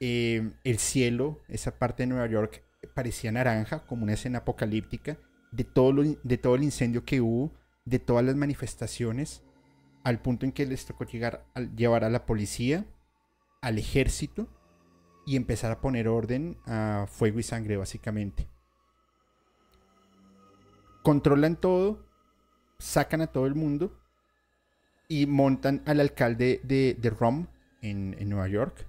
Em, 0.00 0.54
el 0.64 0.78
cielo, 0.78 1.40
esa 1.48 1.78
parte 1.78 2.02
de 2.02 2.08
Nueva 2.08 2.26
York, 2.26 2.64
parecía 2.94 3.30
naranja, 3.30 3.86
como 3.86 4.02
una 4.02 4.14
escena 4.14 4.38
apocalíptica, 4.38 5.18
de 5.52 5.62
todo, 5.62 6.02
de 6.24 6.38
todo 6.38 6.56
el 6.56 6.64
incendio 6.64 7.04
que 7.04 7.20
hubo 7.20 7.59
de 7.90 7.98
todas 7.98 8.24
las 8.24 8.36
manifestaciones 8.36 9.42
al 10.04 10.22
punto 10.22 10.46
en 10.46 10.52
que 10.52 10.64
les 10.64 10.86
tocó 10.86 11.04
llegar 11.04 11.44
a 11.54 11.60
llevar 11.60 12.04
a 12.04 12.10
la 12.10 12.24
policía, 12.24 12.86
al 13.60 13.78
ejército 13.78 14.48
y 15.26 15.36
empezar 15.36 15.70
a 15.70 15.80
poner 15.80 16.08
orden 16.08 16.56
a 16.66 17.06
fuego 17.08 17.38
y 17.38 17.42
sangre 17.42 17.76
básicamente. 17.76 18.48
Controlan 21.02 21.56
todo, 21.56 22.06
sacan 22.78 23.20
a 23.20 23.26
todo 23.26 23.46
el 23.46 23.54
mundo 23.54 24.00
y 25.08 25.26
montan 25.26 25.82
al 25.86 26.00
alcalde 26.00 26.60
de, 26.62 26.96
de 26.98 27.10
Rom 27.10 27.48
en, 27.82 28.14
en 28.18 28.28
Nueva 28.30 28.48
York, 28.48 28.86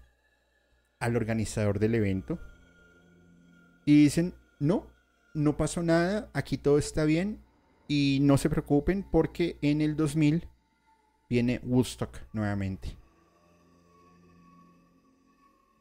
al 0.99 1.15
organizador 1.15 1.79
del 1.79 1.95
evento 1.95 2.39
y 3.85 4.03
dicen, 4.03 4.35
no, 4.59 4.87
no 5.33 5.57
pasó 5.57 5.81
nada, 5.81 6.29
aquí 6.33 6.57
todo 6.57 6.77
está 6.77 7.03
bien, 7.05 7.43
y 7.93 8.19
no 8.21 8.37
se 8.37 8.49
preocupen 8.49 9.03
porque 9.03 9.57
en 9.61 9.81
el 9.81 9.97
2000 9.97 10.47
viene 11.29 11.59
Woodstock 11.61 12.21
nuevamente. 12.31 12.95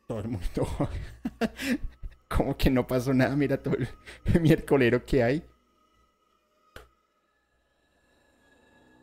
Todo 0.09 0.19
el 0.19 0.27
mundo. 0.27 0.91
Como 2.29 2.57
que 2.57 2.69
no 2.69 2.85
pasó 2.85 3.15
nada. 3.15 3.37
Mira 3.37 3.63
todo 3.63 3.77
el 3.77 3.89
miércolero 4.41 5.05
que 5.05 5.23
hay. 5.23 5.45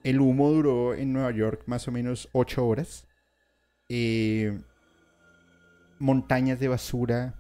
El 0.04 0.20
humo 0.20 0.50
duró 0.50 0.94
en 0.94 1.14
Nueva 1.14 1.32
York 1.32 1.64
más 1.66 1.88
o 1.88 1.94
menos 1.94 2.28
8 2.34 2.68
horas. 2.68 3.08
Eh, 3.88 4.60
montañas 5.98 6.60
de 6.60 6.68
basura, 6.68 7.36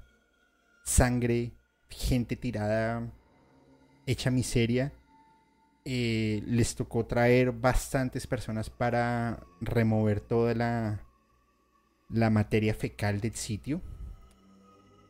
sangre, 0.86 1.52
gente 1.90 2.38
tirada, 2.38 3.12
hecha 4.06 4.32
miseria. 4.32 4.94
Eh, 5.90 6.44
les 6.46 6.76
tocó 6.76 7.06
traer 7.06 7.54
bastantes 7.54 8.28
personas 8.28 8.70
para 8.70 9.40
remover 9.62 10.20
toda 10.20 10.54
la, 10.54 12.30
materia 12.30 12.74
fecal 12.74 13.22
del 13.22 13.36
sitio. 13.36 13.82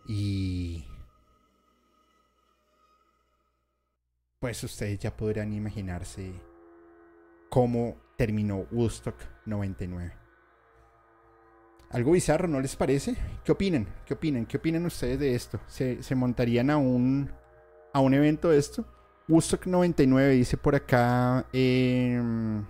Y... 0.08 0.86
Pues 4.40 4.64
ustedes 4.64 5.00
ya 5.00 5.18
podrán 5.18 5.52
imaginarse 5.52 6.32
cómo 7.50 7.98
terminó 8.16 8.68
Woodstock 8.70 9.16
99. 9.48 10.14
Algo 11.90 12.12
bizarro, 12.12 12.48
¿no 12.48 12.62
les 12.62 12.76
parece? 12.76 13.16
¿Qué 13.44 13.52
opinan? 13.52 13.88
¿Qué 14.06 14.14
opinan? 14.14 14.46
¿Qué 14.46 14.58
opinan 14.58 14.86
ustedes 14.86 15.20
de 15.20 15.34
esto? 15.34 15.60
¿Se, 15.66 16.04
se 16.04 16.14
montarían 16.14 16.70
a 16.70 16.78
un, 16.78 17.32
a 17.94 18.00
un 18.00 18.14
evento 18.14 18.50
de 18.50 18.60
esto? 18.60 18.86
Woodstock 19.30 19.68
99 19.68 20.30
dice 20.36 20.56
por 20.56 20.74
acá. 20.74 21.46
Em, 21.52 22.64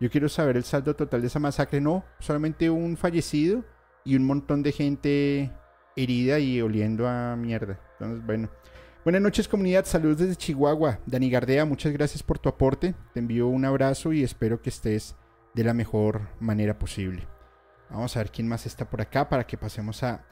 yo 0.00 0.10
quiero 0.10 0.28
saber 0.28 0.58
el 0.58 0.64
saldo 0.64 0.94
total 0.94 1.22
de 1.22 1.28
esa 1.28 1.38
masacre. 1.38 1.80
No, 1.80 2.04
solamente 2.18 2.68
un 2.68 2.96
fallecido 2.98 3.64
y 4.04 4.16
un 4.16 4.24
montón 4.24 4.62
de 4.62 4.72
gente 4.72 5.50
herida 5.96 6.38
y 6.38 6.60
oliendo 6.60 7.08
a 7.08 7.36
mierda. 7.36 7.80
Entonces, 7.92 8.24
bueno. 8.26 8.50
Buenas 9.04 9.22
noches 9.22 9.48
comunidad, 9.48 9.84
saludos 9.84 10.18
desde 10.18 10.36
Chihuahua. 10.36 11.00
Dani 11.06 11.28
Gardea, 11.28 11.64
muchas 11.64 11.92
gracias 11.92 12.22
por 12.22 12.38
tu 12.38 12.48
aporte. 12.48 12.94
Te 13.14 13.18
envío 13.18 13.48
un 13.48 13.64
abrazo 13.64 14.12
y 14.12 14.22
espero 14.22 14.62
que 14.62 14.70
estés 14.70 15.16
de 15.54 15.64
la 15.64 15.74
mejor 15.74 16.28
manera 16.38 16.78
posible. 16.78 17.26
Vamos 17.90 18.14
a 18.14 18.20
ver 18.20 18.30
quién 18.30 18.46
más 18.46 18.64
está 18.64 18.88
por 18.88 19.00
acá 19.00 19.28
para 19.28 19.44
que 19.44 19.56
pasemos 19.56 20.04
a 20.04 20.24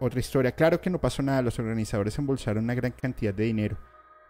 otra 0.00 0.20
historia. 0.20 0.52
Claro 0.52 0.80
que 0.80 0.88
no 0.88 1.00
pasó 1.00 1.22
nada, 1.22 1.42
los 1.42 1.58
organizadores 1.58 2.18
embolsaron 2.18 2.64
una 2.64 2.74
gran 2.74 2.92
cantidad 2.92 3.34
de 3.34 3.44
dinero 3.44 3.76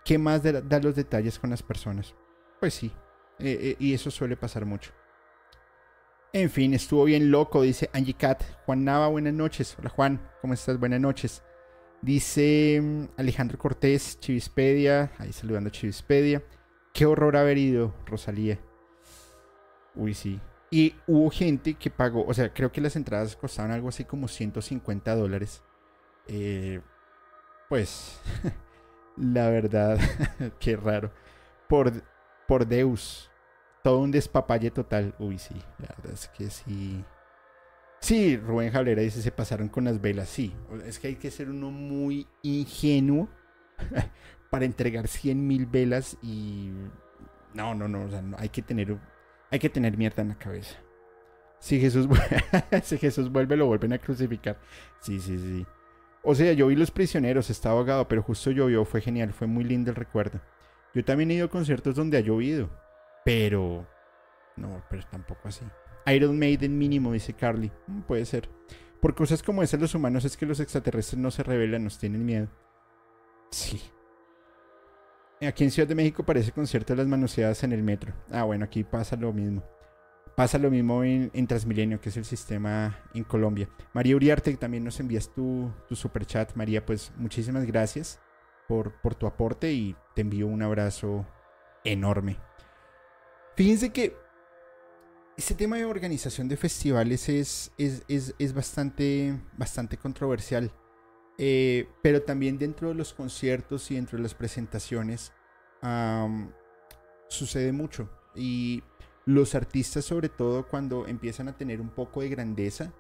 ¿Qué 0.05 0.19
más 0.19 0.43
da 0.43 0.81
los 0.81 0.97
detalles 0.97 1.39
con 1.39 1.51
las 1.51 1.63
personas? 1.63 2.15
Pues 2.61 2.75
sí, 2.75 2.93
eh, 3.39 3.59
eh, 3.61 3.77
y 3.79 3.95
eso 3.95 4.11
suele 4.11 4.37
pasar 4.37 4.65
mucho. 4.65 4.93
En 6.33 6.49
fin, 6.49 6.73
estuvo 6.75 7.05
bien 7.05 7.31
loco, 7.31 7.63
dice 7.63 7.91
Angie 7.93 8.15
Cat. 8.15 8.43
Juan 8.65 8.85
Nava, 8.85 9.09
buenas 9.09 9.35
noches. 9.35 9.77
Hola 9.79 9.91
Juan, 9.91 10.31
¿cómo 10.41 10.55
estás? 10.55 10.79
Buenas 10.79 11.01
noches. 11.01 11.43
Dice 12.01 12.81
mm, 12.83 13.05
Alejandro 13.19 13.59
Cortés, 13.59 14.19
Chivispedia. 14.19 15.13
Ahí 15.19 15.33
saludando 15.33 15.69
a 15.69 15.73
Chivispedia. 15.73 16.43
Qué 16.93 17.07
horror 17.07 17.37
haber 17.37 17.59
ido, 17.59 17.95
Rosalía. 18.07 18.59
Uy, 19.95 20.15
sí. 20.15 20.41
Y 20.71 20.95
hubo 21.07 21.31
gente 21.31 21.75
que 21.75 21.91
pagó, 21.91 22.25
o 22.27 22.33
sea, 22.33 22.53
creo 22.53 22.73
que 22.73 22.81
las 22.81 22.97
entradas 22.97 23.37
costaban 23.37 23.71
algo 23.71 23.91
así 23.91 24.05
como 24.05 24.27
150 24.27 25.15
dólares. 25.15 25.63
Eh, 26.29 26.81
pues, 27.69 28.19
la 29.17 29.49
verdad, 29.49 29.99
qué 30.61 30.77
raro. 30.77 31.13
Por, 31.69 31.93
por 32.47 32.67
Deus, 32.67 33.31
todo 33.83 34.01
un 34.01 34.11
despapalle 34.11 34.71
total. 34.71 35.15
Uy, 35.19 35.39
sí, 35.39 35.55
la 35.79 35.89
verdad 35.97 36.13
es 36.13 36.29
que 36.29 36.51
sí. 36.51 37.05
Sí, 38.01 38.37
Rubén 38.37 38.73
Jablera 38.73 39.03
dice, 39.03 39.23
se 39.23 39.31
pasaron 39.31 39.69
con 39.69 39.85
las 39.85 40.01
velas. 40.01 40.29
Sí, 40.29 40.55
es 40.85 40.99
que 40.99 41.09
hay 41.09 41.17
que 41.17 41.31
ser 41.31 41.49
uno 41.49 41.71
muy 41.71 42.27
ingenuo 42.43 43.29
para 44.51 44.65
entregar 44.65 45.07
100 45.07 45.47
mil 45.47 45.67
velas 45.67 46.19
y... 46.23 46.73
No, 47.55 47.75
no, 47.75 47.87
no, 47.87 48.05
o 48.05 48.09
sea, 48.09 48.23
no, 48.23 48.37
hay 48.39 48.49
que 48.49 48.63
tener 48.63 48.99
hay 49.53 49.59
que 49.59 49.69
tener 49.69 49.99
mierda 49.99 50.23
en 50.23 50.31
la 50.31 50.39
cabeza. 50.39 50.79
Si 51.59 51.79
Jesús, 51.79 52.09
si 52.83 52.97
Jesús 52.97 53.31
vuelve, 53.31 53.57
lo 53.57 53.67
vuelven 53.67 53.93
a 53.93 53.99
crucificar. 53.99 54.59
Sí, 55.01 55.21
sí, 55.21 55.39
sí. 55.39 55.67
O 56.25 56.35
sea, 56.35 56.53
yo 56.53 56.69
vi 56.69 56.77
Los 56.77 56.91
Prisioneros, 56.91 57.51
estaba 57.51 57.79
ahogado, 57.79 58.07
pero 58.09 58.23
justo 58.23 58.51
llovió, 58.51 58.85
fue 58.85 59.01
genial, 59.01 59.33
fue 59.33 59.47
muy 59.47 59.65
lindo 59.65 59.91
el 59.91 59.97
recuerdo. 59.97 60.41
Yo 60.95 61.05
también 61.05 61.31
he 61.31 61.35
ido 61.35 61.47
a 61.47 61.51
conciertos 61.51 61.95
donde 61.95 62.19
ha 62.19 62.21
llovido, 62.21 62.71
pero... 63.25 63.87
No, 64.57 64.85
pero 64.91 65.03
tampoco 65.11 65.49
así. 65.49 65.65
Iron 66.07 66.39
Maiden 66.39 66.77
mínimo, 66.77 67.13
dice 67.13 67.33
Carly. 67.33 67.73
Mm, 67.87 68.03
puede 68.03 68.25
ser. 68.27 68.49
Por 69.01 69.15
cosas 69.15 69.43
como 69.43 69.63
esas, 69.63 69.81
los 69.81 69.95
humanos 69.95 70.25
es 70.25 70.37
que 70.37 70.47
los 70.47 70.61
extraterrestres 70.61 71.21
no 71.21 71.31
se 71.31 71.43
revelan, 71.43 71.85
nos 71.85 71.99
tienen 71.99 72.25
miedo. 72.25 72.49
Sí, 73.51 73.81
Aquí 75.47 75.65
en 75.65 75.73
Ciudad 75.73 75.89
de 75.89 75.97
México 75.97 76.23
parece 76.23 76.53
concierto 76.53 76.93
de 76.93 76.99
las 76.99 77.09
manoseadas 77.09 77.65
en 77.65 77.73
el 77.73 77.83
metro. 77.83 78.13
Ah, 78.31 78.45
bueno, 78.45 78.65
aquí 78.65 78.85
pasa 78.85 79.17
lo 79.17 79.33
mismo. 79.33 79.65
Pasa 80.37 80.59
lo 80.59 80.71
mismo 80.71 81.05
en, 81.05 81.47
Transmilenio, 81.47 82.01
que 82.01 82.09
es 82.09 82.17
el 82.17 82.25
sistema 82.25 82.99
en 83.13 83.25
Colombia. 83.25 83.69
María 83.93 84.17
Uriarte, 84.17 84.57
también 84.57 84.83
nos 84.83 84.99
envías 84.99 85.33
tu, 85.33 85.71
tu 85.89 85.95
super 85.95 86.25
chat. 86.25 86.55
María, 86.55 86.85
pues 86.87 87.13
muchísimas 87.17 87.67
gracias 87.67 88.19
por, 88.67 89.15
tu 89.15 89.27
aporte 89.27 89.73
y 89.73 89.95
te 90.15 90.23
envío 90.23 90.47
un 90.47 90.63
abrazo 90.63 91.27
enorme. 91.85 92.39
Fíjense 93.57 93.91
que 93.91 94.17
este 95.37 95.55
tema 95.55 95.77
de 95.77 95.85
organización 95.85 96.49
de 96.49 96.57
festivales 96.57 97.29
es, 97.29 97.73
es, 97.77 98.55
bastante, 98.55 99.39
bastante 99.57 99.99
controversial. 99.99 100.73
Eh, 101.39 101.89
pero 102.03 102.23
también 102.23 102.59
dentro 102.59 102.89
de 102.89 102.95
los 102.95 103.13
conciertos 103.13 103.91
y 103.91 103.97
dentro 103.97 104.17
de 104.17 104.23
las 104.23 104.35
presentaciones 104.35 105.33
sucede 107.29 107.73
mucho. 107.73 108.09
Y 108.35 108.83
los 109.25 109.55
artistas, 109.55 110.05
sobre 110.05 110.29
todo 110.29 110.67
cuando 110.67 111.07
empiezan 111.07 111.49
a 111.49 111.57
tener 111.57 111.81
un 111.81 111.91
poco 111.91 112.21
de 112.21 112.29
grandeza, 112.29 112.93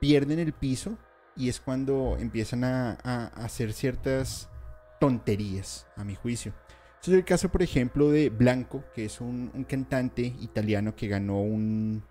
pierden 0.00 0.38
el 0.38 0.52
piso 0.52 0.98
y 1.36 1.48
es 1.48 1.60
cuando 1.60 2.16
empiezan 2.18 2.64
a, 2.64 2.92
hacer 3.36 3.72
ciertas 3.72 4.50
tonterías, 5.00 5.86
a 5.96 6.04
mi 6.04 6.14
juicio. 6.14 6.52
Este 6.96 7.12
es 7.12 7.16
el 7.18 7.24
caso, 7.24 7.48
por 7.48 7.62
ejemplo, 7.62 8.10
de 8.10 8.28
Blanco, 8.28 8.84
que 8.94 9.04
es 9.04 9.20
un, 9.20 9.50
cantante 9.68 10.22
italiano 10.40 10.96
que 10.96 11.06
ganó 11.06 11.40
un, 11.40 12.02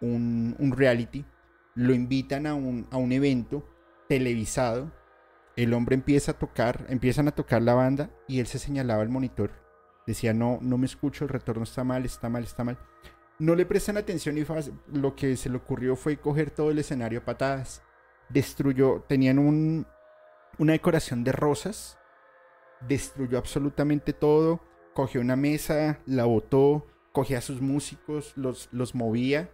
un, 0.00 0.72
reality. 0.76 1.24
Lo 1.74 1.94
invitan 1.94 2.46
a 2.46 2.54
un, 2.54 2.86
a 2.90 2.98
un 2.98 3.12
evento 3.12 3.66
televisado 4.06 4.92
el 5.56 5.72
hombre 5.72 5.94
empieza 5.94 6.32
a 6.32 6.38
tocar, 6.38 6.84
empiezan 6.88 7.28
a 7.28 7.32
tocar 7.32 7.62
la 7.62 7.74
banda 7.74 8.10
y 8.26 8.40
él 8.40 8.46
se 8.46 8.58
señalaba 8.58 9.02
al 9.02 9.08
monitor. 9.08 9.52
Decía, 10.06 10.34
no, 10.34 10.58
no 10.60 10.78
me 10.78 10.86
escucho, 10.86 11.24
el 11.24 11.30
retorno 11.30 11.62
está 11.62 11.84
mal, 11.84 12.04
está 12.04 12.28
mal, 12.28 12.42
está 12.42 12.64
mal. 12.64 12.78
No 13.38 13.54
le 13.54 13.66
prestan 13.66 13.96
atención 13.96 14.38
y 14.38 14.46
lo 14.92 15.16
que 15.16 15.36
se 15.36 15.50
le 15.50 15.56
ocurrió 15.56 15.96
fue 15.96 16.16
coger 16.16 16.50
todo 16.50 16.70
el 16.70 16.78
escenario 16.78 17.20
a 17.20 17.24
patadas. 17.24 17.82
Destruyó, 18.28 19.04
tenían 19.08 19.38
un, 19.38 19.86
una 20.58 20.72
decoración 20.72 21.24
de 21.24 21.32
rosas, 21.32 21.98
destruyó 22.86 23.38
absolutamente 23.38 24.12
todo, 24.12 24.60
cogió 24.94 25.20
una 25.20 25.36
mesa, 25.36 26.00
la 26.06 26.24
botó, 26.24 26.86
cogía 27.12 27.38
a 27.38 27.42
sus 27.42 27.60
músicos, 27.60 28.32
los, 28.36 28.68
los 28.72 28.94
movía. 28.94 29.50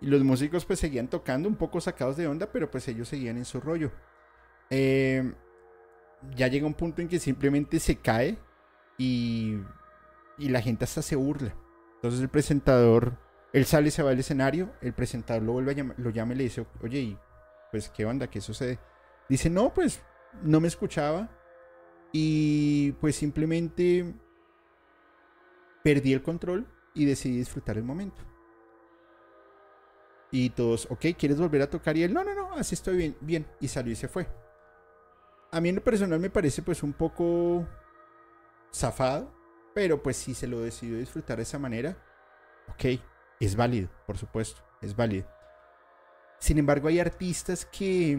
Y 0.00 0.06
los 0.06 0.22
músicos 0.22 0.64
pues 0.64 0.78
seguían 0.78 1.08
tocando 1.08 1.48
un 1.48 1.56
poco 1.56 1.80
sacados 1.80 2.16
de 2.16 2.28
onda, 2.28 2.52
pero 2.52 2.70
pues 2.70 2.86
ellos 2.86 3.08
seguían 3.08 3.36
en 3.36 3.44
su 3.44 3.60
rollo. 3.60 3.90
Eh, 4.70 5.32
ya 6.36 6.46
llega 6.48 6.66
un 6.66 6.74
punto 6.74 7.02
en 7.02 7.08
que 7.08 7.18
simplemente 7.18 7.80
se 7.80 7.96
cae 7.96 8.38
y, 8.96 9.58
y 10.38 10.48
la 10.50 10.60
gente 10.60 10.84
hasta 10.84 11.02
se 11.02 11.16
burla. 11.16 11.54
Entonces 11.98 12.20
el 12.20 12.28
presentador, 12.28 13.18
él 13.52 13.64
sale 13.64 13.90
se 13.90 14.02
va 14.02 14.10
al 14.10 14.18
escenario, 14.18 14.72
el 14.80 14.92
presentador 14.92 15.42
lo 15.42 15.52
vuelve 15.52 15.72
a 15.72 15.74
llamar, 15.74 15.98
lo 15.98 16.10
llama 16.10 16.34
y 16.34 16.36
le 16.36 16.44
dice, 16.44 16.66
oye, 16.82 17.00
¿y 17.00 17.18
pues 17.70 17.88
qué 17.88 18.04
onda? 18.04 18.28
¿Qué 18.28 18.40
sucede? 18.40 18.78
Dice, 19.28 19.50
no, 19.50 19.74
pues 19.74 20.02
no 20.42 20.60
me 20.60 20.68
escuchaba 20.68 21.28
y 22.12 22.92
pues 22.92 23.16
simplemente 23.16 24.14
perdí 25.82 26.12
el 26.12 26.22
control 26.22 26.66
y 26.94 27.04
decidí 27.04 27.38
disfrutar 27.38 27.76
el 27.76 27.84
momento. 27.84 28.22
Y 30.30 30.50
todos, 30.50 30.86
ok, 30.90 31.06
¿quieres 31.18 31.40
volver 31.40 31.62
a 31.62 31.70
tocar? 31.70 31.96
Y 31.96 32.02
él, 32.02 32.12
no, 32.12 32.22
no, 32.22 32.34
no, 32.34 32.52
así 32.52 32.74
estoy 32.74 32.96
bien, 32.96 33.16
bien. 33.20 33.46
Y 33.60 33.68
salió 33.68 33.92
y 33.92 33.96
se 33.96 34.08
fue 34.08 34.28
a 35.50 35.60
mí 35.60 35.68
en 35.68 35.76
lo 35.76 35.84
personal 35.84 36.20
me 36.20 36.30
parece 36.30 36.62
pues 36.62 36.82
un 36.82 36.92
poco 36.92 37.66
zafado, 38.72 39.32
pero 39.78 40.02
pues 40.02 40.16
si 40.16 40.34
se 40.34 40.48
lo 40.48 40.58
decidió 40.58 40.98
disfrutar 40.98 41.36
de 41.36 41.44
esa 41.44 41.56
manera, 41.56 41.96
ok, 42.70 43.00
es 43.38 43.54
válido, 43.54 43.88
por 44.08 44.18
supuesto, 44.18 44.60
es 44.82 44.96
válido. 44.96 45.24
Sin 46.40 46.58
embargo, 46.58 46.88
hay 46.88 46.98
artistas 46.98 47.64
que 47.64 48.18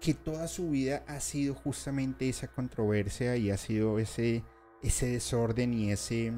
que 0.00 0.12
toda 0.12 0.48
su 0.48 0.70
vida 0.70 1.04
ha 1.06 1.20
sido 1.20 1.54
justamente 1.54 2.28
esa 2.28 2.48
controversia 2.48 3.36
y 3.36 3.52
ha 3.52 3.56
sido 3.58 4.00
ese, 4.00 4.42
ese 4.82 5.06
desorden 5.06 5.72
y 5.72 5.92
ese 5.92 6.32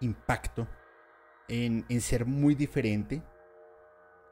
impacto 0.00 0.66
en, 1.46 1.84
en 1.88 2.00
ser 2.00 2.26
muy 2.26 2.56
diferente. 2.56 3.22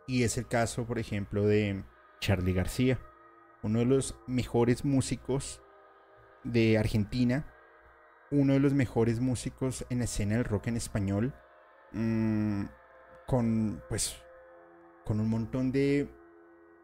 Y 0.08 0.24
es 0.24 0.36
el 0.36 0.48
caso, 0.48 0.84
por 0.84 0.98
ejemplo, 0.98 1.46
de, 1.46 1.84
Charlie 2.18 2.54
García, 2.54 2.98
uno 3.62 3.78
de 3.78 3.84
los 3.84 4.16
mejores 4.26 4.84
músicos 4.84 5.60
de 6.44 6.78
Argentina, 6.78 7.46
uno 8.30 8.52
de 8.52 8.60
los 8.60 8.74
mejores 8.74 9.20
músicos 9.20 9.84
en 9.90 9.98
la 9.98 10.04
escena 10.04 10.36
del 10.36 10.44
rock 10.44 10.68
en 10.68 10.76
español, 10.76 11.34
mm, 11.92 12.64
con 13.26 13.82
pues 13.88 14.16
con 15.04 15.20
un 15.20 15.28
montón 15.28 15.72
de 15.72 16.08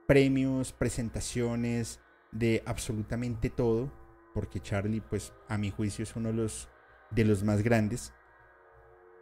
premios, 0.07 0.73
presentaciones, 0.73 2.01
de 2.33 2.63
absolutamente 2.67 3.51
todo, 3.51 3.93
porque 4.35 4.61
Charlie 4.61 5.01
pues 5.01 5.33
a 5.49 5.59
mi 5.59 5.71
juicio 5.71 6.03
es 6.03 6.17
uno 6.17 6.29
de 6.31 6.35
los 6.35 6.69
de 7.11 7.25
los 7.25 7.43
más 7.43 7.63
grandes, 7.63 8.13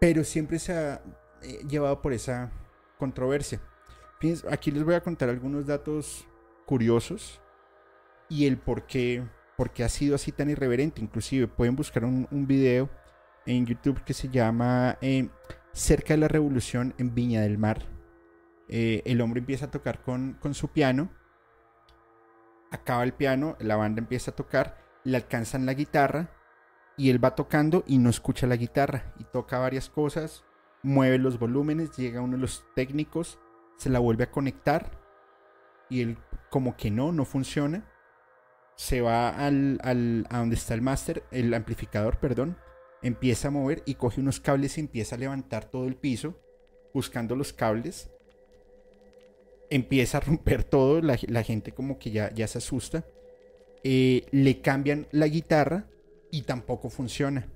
pero 0.00 0.24
siempre 0.24 0.58
se 0.58 0.72
ha 0.72 1.02
eh, 1.42 1.60
llevado 1.68 2.02
por 2.02 2.12
esa 2.12 2.50
controversia. 2.98 3.60
Aquí 4.50 4.70
les 4.70 4.82
voy 4.82 4.94
a 4.94 5.02
contar 5.02 5.28
algunos 5.28 5.66
datos 5.66 6.26
curiosos 6.66 7.40
y 8.28 8.46
el 8.46 8.58
por 8.58 8.86
qué, 8.86 9.24
por 9.58 9.72
qué 9.72 9.84
ha 9.84 9.90
sido 9.90 10.14
así 10.14 10.32
tan 10.32 10.48
irreverente. 10.48 11.02
Inclusive 11.02 11.48
pueden 11.48 11.76
buscar 11.76 12.04
un, 12.04 12.26
un 12.30 12.46
video 12.46 12.88
en 13.44 13.66
YouTube 13.66 14.02
que 14.04 14.14
se 14.14 14.28
llama 14.28 14.96
eh, 15.02 15.28
Cerca 15.72 16.14
de 16.14 16.20
la 16.20 16.28
Revolución 16.28 16.94
en 16.96 17.14
Viña 17.14 17.42
del 17.42 17.58
Mar. 17.58 17.82
Eh, 18.68 19.02
el 19.04 19.20
hombre 19.20 19.40
empieza 19.40 19.66
a 19.66 19.70
tocar 19.70 20.00
con, 20.00 20.38
con 20.40 20.54
su 20.54 20.68
piano, 20.68 21.10
acaba 22.70 23.02
el 23.02 23.12
piano, 23.14 23.56
la 23.60 23.76
banda 23.76 24.00
empieza 24.00 24.30
a 24.30 24.36
tocar, 24.36 24.78
le 25.04 25.16
alcanzan 25.16 25.66
la 25.66 25.74
guitarra 25.74 26.30
y 26.96 27.10
él 27.10 27.22
va 27.22 27.34
tocando 27.34 27.82
y 27.86 27.98
no 27.98 28.10
escucha 28.10 28.46
la 28.46 28.56
guitarra 28.56 29.12
y 29.18 29.24
toca 29.24 29.58
varias 29.58 29.90
cosas, 29.90 30.44
mueve 30.82 31.18
los 31.18 31.38
volúmenes, 31.38 31.96
llega 31.96 32.20
uno 32.20 32.36
de 32.36 32.42
los 32.42 32.64
técnicos 32.74 33.38
se 33.78 33.90
la 33.90 34.00
vuelve 34.00 34.24
a 34.24 34.30
conectar 34.30 34.90
y 35.88 36.02
él 36.02 36.18
como 36.50 36.76
que 36.76 36.90
no, 36.90 37.12
no 37.12 37.24
funciona. 37.24 37.88
Se 38.78 39.02
va 39.02 39.28
al, 39.28 39.78
al, 39.82 40.26
a 40.30 40.38
donde 40.38 40.54
está 40.54 40.72
el 40.72 40.82
máster, 40.82 41.24
el 41.32 41.52
amplificador, 41.52 42.18
perdón, 42.18 42.56
empieza 43.02 43.48
a 43.48 43.50
mover 43.50 43.82
y 43.86 43.96
coge 43.96 44.20
unos 44.20 44.40
cables 44.40 44.78
y 44.78 44.80
empieza 44.80 45.16
a 45.16 45.18
levantar 45.18 45.64
todo 45.66 45.86
el 45.86 45.96
piso 45.96 46.40
buscando 46.94 47.36
los 47.36 47.52
cables. 47.52 48.10
Empieza 49.68 50.18
a 50.18 50.20
romper 50.20 50.64
todo, 50.64 51.02
la, 51.02 51.42
gente 51.42 51.72
como 51.72 51.98
que 51.98 52.12
ya, 52.12 52.32
ya 52.32 52.46
se 52.46 52.58
asusta. 52.58 53.04
Eh, 53.82 54.24
le 54.30 54.60
cambian 54.60 55.06
la 55.10 55.26
guitarra 55.26 55.88
y 56.30 56.42
tampoco 56.42 56.88
funciona. 56.88 57.48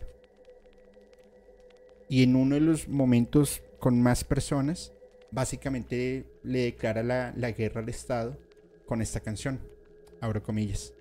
Y 2.09 2.23
en 2.23 2.35
uno 2.35 2.55
de 2.55 2.61
los 2.61 2.87
momentos 2.87 3.61
con 3.77 4.01
más 4.01 4.23
personas, 4.23 4.91
básicamente 5.29 6.25
le 6.41 6.63
declara 6.63 7.03
la, 7.03 7.31
la 7.37 7.51
guerra 7.51 7.81
al 7.81 7.89
Estado 7.89 8.39
con 8.87 9.03
esta 9.03 9.19
canción. 9.19 9.59
Abro 10.19 10.41
comillas. 10.41 10.93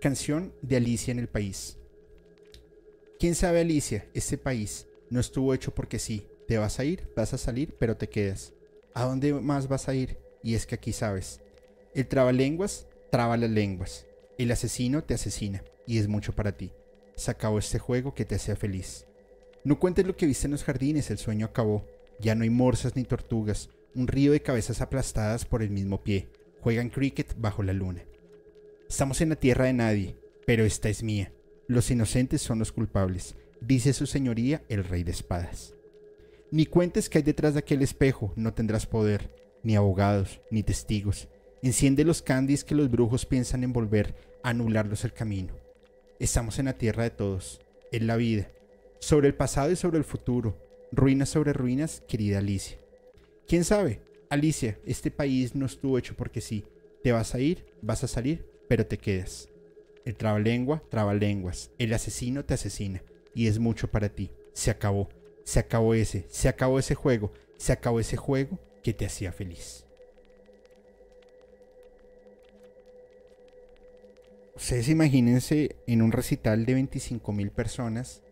Canción 0.00 0.52
de 0.62 0.76
Alicia 0.76 1.10
en 1.10 1.18
el 1.18 1.28
país. 1.28 1.78
¿Quién 3.18 3.34
sabe 3.34 3.62
Alicia? 3.62 4.06
Este 4.14 4.38
país 4.38 4.86
no 5.14 5.20
estuvo 5.20 5.54
hecho 5.54 5.72
porque 5.72 6.00
sí. 6.00 6.26
Te 6.48 6.58
vas 6.58 6.80
a 6.80 6.84
ir, 6.84 7.08
vas 7.14 7.32
a 7.32 7.38
salir, 7.38 7.76
pero 7.78 7.96
te 7.96 8.08
quedas. 8.08 8.52
¿A 8.94 9.04
dónde 9.04 9.32
más 9.32 9.68
vas 9.68 9.88
a 9.88 9.94
ir? 9.94 10.18
Y 10.42 10.56
es 10.56 10.66
que 10.66 10.74
aquí 10.74 10.92
sabes. 10.92 11.40
El 11.94 12.08
trabalenguas 12.08 12.88
traba 13.12 13.36
las 13.36 13.48
lenguas. 13.48 14.08
El 14.38 14.50
asesino 14.50 15.04
te 15.04 15.14
asesina. 15.14 15.62
Y 15.86 15.98
es 15.98 16.08
mucho 16.08 16.34
para 16.34 16.56
ti. 16.56 16.72
Se 17.14 17.30
acabó 17.30 17.60
este 17.60 17.78
juego 17.78 18.12
que 18.12 18.24
te 18.24 18.34
hacía 18.34 18.56
feliz. 18.56 19.06
No 19.62 19.78
cuentes 19.78 20.04
lo 20.04 20.16
que 20.16 20.26
viste 20.26 20.48
en 20.48 20.50
los 20.50 20.64
jardines, 20.64 21.08
el 21.12 21.18
sueño 21.18 21.46
acabó. 21.46 21.86
Ya 22.18 22.34
no 22.34 22.42
hay 22.42 22.50
morsas 22.50 22.96
ni 22.96 23.04
tortugas, 23.04 23.70
un 23.94 24.08
río 24.08 24.32
de 24.32 24.42
cabezas 24.42 24.80
aplastadas 24.80 25.44
por 25.44 25.62
el 25.62 25.70
mismo 25.70 26.02
pie. 26.02 26.28
Juegan 26.60 26.90
cricket 26.90 27.36
bajo 27.38 27.62
la 27.62 27.72
luna. 27.72 28.04
Estamos 28.88 29.20
en 29.20 29.28
la 29.28 29.36
tierra 29.36 29.66
de 29.66 29.74
nadie, 29.74 30.16
pero 30.44 30.64
esta 30.64 30.88
es 30.88 31.04
mía. 31.04 31.32
Los 31.68 31.90
inocentes 31.92 32.42
son 32.42 32.58
los 32.58 32.72
culpables, 32.72 33.36
dice 33.66 33.92
su 33.92 34.06
señoría 34.06 34.62
el 34.68 34.84
rey 34.84 35.04
de 35.04 35.12
espadas. 35.12 35.74
Ni 36.50 36.66
cuentes 36.66 37.08
que 37.08 37.18
hay 37.18 37.24
detrás 37.24 37.54
de 37.54 37.60
aquel 37.60 37.82
espejo, 37.82 38.32
no 38.36 38.54
tendrás 38.54 38.86
poder, 38.86 39.30
ni 39.62 39.76
abogados, 39.76 40.40
ni 40.50 40.62
testigos. 40.62 41.28
Enciende 41.62 42.04
los 42.04 42.22
candis 42.22 42.64
que 42.64 42.74
los 42.74 42.90
brujos 42.90 43.26
piensan 43.26 43.64
envolver, 43.64 44.14
anularlos 44.42 45.04
el 45.04 45.12
camino. 45.12 45.54
Estamos 46.18 46.58
en 46.58 46.66
la 46.66 46.74
tierra 46.74 47.04
de 47.04 47.10
todos, 47.10 47.60
en 47.90 48.06
la 48.06 48.16
vida, 48.16 48.50
sobre 49.00 49.28
el 49.28 49.34
pasado 49.34 49.70
y 49.70 49.76
sobre 49.76 49.98
el 49.98 50.04
futuro, 50.04 50.56
Ruinas 50.96 51.30
sobre 51.30 51.52
ruinas, 51.52 52.04
querida 52.06 52.38
Alicia. 52.38 52.78
¿Quién 53.48 53.64
sabe? 53.64 54.00
Alicia, 54.30 54.78
este 54.86 55.10
país 55.10 55.56
no 55.56 55.66
estuvo 55.66 55.98
hecho 55.98 56.14
porque 56.14 56.40
sí. 56.40 56.64
Te 57.02 57.10
vas 57.10 57.34
a 57.34 57.40
ir, 57.40 57.66
vas 57.82 58.04
a 58.04 58.08
salir, 58.08 58.46
pero 58.68 58.86
te 58.86 58.96
quedas. 58.96 59.48
El 60.04 60.14
trabalengua, 60.14 60.84
trabalenguas. 60.90 61.72
El 61.78 61.92
asesino 61.94 62.44
te 62.44 62.54
asesina. 62.54 63.02
Y 63.34 63.48
es 63.48 63.58
mucho 63.58 63.90
para 63.90 64.08
ti. 64.08 64.30
Se 64.52 64.70
acabó. 64.70 65.08
Se 65.44 65.58
acabó 65.58 65.94
ese. 65.94 66.26
Se 66.28 66.48
acabó 66.48 66.78
ese 66.78 66.94
juego. 66.94 67.32
Se 67.56 67.72
acabó 67.72 68.00
ese 68.00 68.16
juego 68.16 68.58
que 68.82 68.92
te 68.92 69.06
hacía 69.06 69.32
feliz. 69.32 69.84
Ustedes 74.56 74.88
imagínense 74.88 75.76
en 75.86 76.00
un 76.00 76.12
recital 76.12 76.64
de 76.64 76.74
25 76.74 77.32
mil 77.32 77.50
personas 77.50 78.22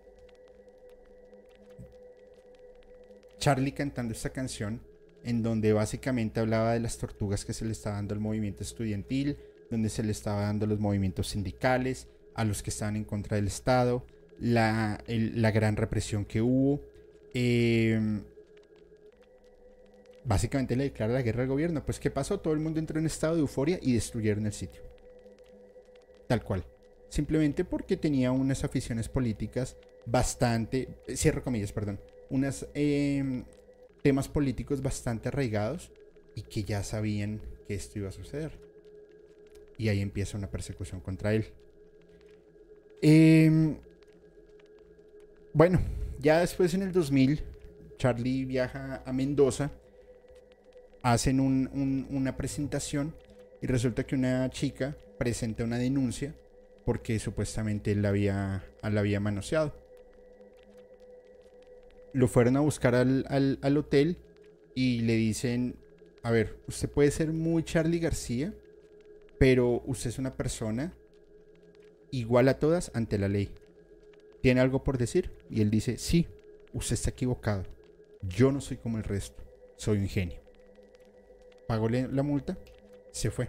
Charlie 3.43 3.73
cantando 3.73 4.15
esta 4.15 4.31
canción 4.31 4.81
en 5.25 5.43
donde 5.43 5.73
básicamente 5.73 6.39
hablaba 6.39 6.75
de 6.75 6.79
las 6.79 6.97
tortugas 6.97 7.45
que 7.45 7.53
se 7.53 7.65
le 7.65 7.73
estaba 7.73 7.97
dando 7.97 8.15
al 8.15 8.21
movimiento 8.21 8.63
estudiantil, 8.63 9.37
donde 9.69 9.89
se 9.89 10.05
le 10.05 10.13
estaba 10.13 10.43
dando 10.43 10.65
los 10.65 10.79
movimientos 10.79 11.27
sindicales, 11.27 12.07
a 12.37 12.45
los 12.45 12.63
que 12.63 12.71
estaban 12.71 12.95
en 12.95 13.03
contra 13.03 13.35
del 13.35 13.49
Estado, 13.49 14.07
la, 14.41 15.03
gran 15.07 15.77
represión 15.77 16.25
que 16.25 16.41
hubo. 16.41 16.81
Em, 17.35 18.23
básicamente 20.25 20.77
le 20.77 20.85
declara 20.85 21.13
la 21.13 21.23
guerra 21.23 21.43
al 21.43 21.49
gobierno. 21.49 21.85
Pues 21.85 21.99
¿qué 21.99 22.11
pasó? 22.11 22.41
Todo 22.41 22.55
el 22.55 22.61
mundo 22.61 22.79
entró 22.79 22.99
en 22.99 23.07
estado 23.07 23.35
de 23.35 23.41
euforia 23.41 23.79
y 23.81 23.95
destruyeron 23.95 24.47
el 24.47 24.53
sitio. 24.53 24.83
Tal 26.27 26.43
cual. 26.43 26.65
Simplemente 27.09 27.65
porque 27.65 27.97
tenía 27.97 28.33
unas 28.33 28.65
aficiones 28.65 29.09
políticas 29.09 29.77
bastante, 30.07 30.89
cierro 31.15 31.45
comillas, 31.45 31.73
perdón, 31.73 32.01
unos 32.31 32.67
em, 32.75 33.45
temas 34.03 34.29
políticos 34.29 34.83
bastante 34.83 35.29
arraigados 35.29 35.93
y 36.35 36.43
que 36.43 36.65
ya 36.65 36.83
sabían 36.83 37.41
que 37.67 37.75
esto 37.75 37.99
iba 37.99 38.09
a 38.09 38.13
suceder. 38.13 38.59
Y 39.77 39.89
ahí 39.89 40.01
empieza 40.01 40.39
una 40.39 40.51
persecución 40.51 41.01
contra 41.01 41.35
él. 41.35 41.47
Em, 43.03 43.77
bueno, 45.53 45.81
ya 46.19 46.41
después 46.41 46.75
en 46.75 46.83
el 46.83 46.93
2000, 46.93 47.43
Charlie 47.99 48.45
viaja 48.45 49.03
a 49.05 49.13
Mendoza, 49.13 49.71
hacen 51.03 51.41
una 51.41 52.37
presentación 52.37 53.15
y 53.61 53.67
resulta 53.67 54.05
que 54.05 54.15
una 54.15 54.49
chica 54.51 54.97
presenta 55.19 55.65
una 55.65 55.79
denuncia 55.79 56.35
porque 56.85 57.19
supuestamente 57.19 57.93
él 57.93 58.03
la 58.03 58.09
había, 58.09 58.65
la 58.83 59.01
había 59.01 59.21
manoseado 59.21 59.83
lo 62.13 62.29
fueron 62.29 62.57
a 62.57 62.61
buscar 62.61 62.95
al, 62.95 63.77
hotel 63.77 64.19
y 64.75 65.01
le 65.03 65.17
dicen, 65.17 65.77
a 66.23 66.31
ver, 66.31 66.59
usted 66.67 66.89
puede 66.89 67.11
ser 67.11 67.33
muy 67.33 67.63
Charlie 67.63 67.99
García, 67.99 68.55
pero 69.39 69.83
usted 69.87 70.11
es 70.11 70.19
una 70.19 70.35
persona 70.35 70.93
igual 72.11 72.49
a 72.49 72.59
todas 72.59 72.91
ante 72.95 73.19
la 73.19 73.29
ley. 73.29 73.51
¿Tiene 74.43 74.61
algo 74.61 74.85
por 74.85 74.99
decir? 74.99 75.31
Y 75.49 75.63
él 75.63 75.71
dice, 75.71 75.97
sí, 75.97 76.27
usted 76.73 76.95
está 76.95 77.11
equivocado. 77.11 77.65
Yo 78.23 78.53
no 78.53 78.61
soy 78.61 78.77
como 78.77 78.99
el 78.99 79.05
resto, 79.05 79.43
soy 79.77 79.99
un 79.99 80.09
genio. 80.09 80.41
Pagó 81.67 81.89
la 81.89 82.23
multa, 82.23 82.59
se 83.11 83.31
fue. 83.31 83.49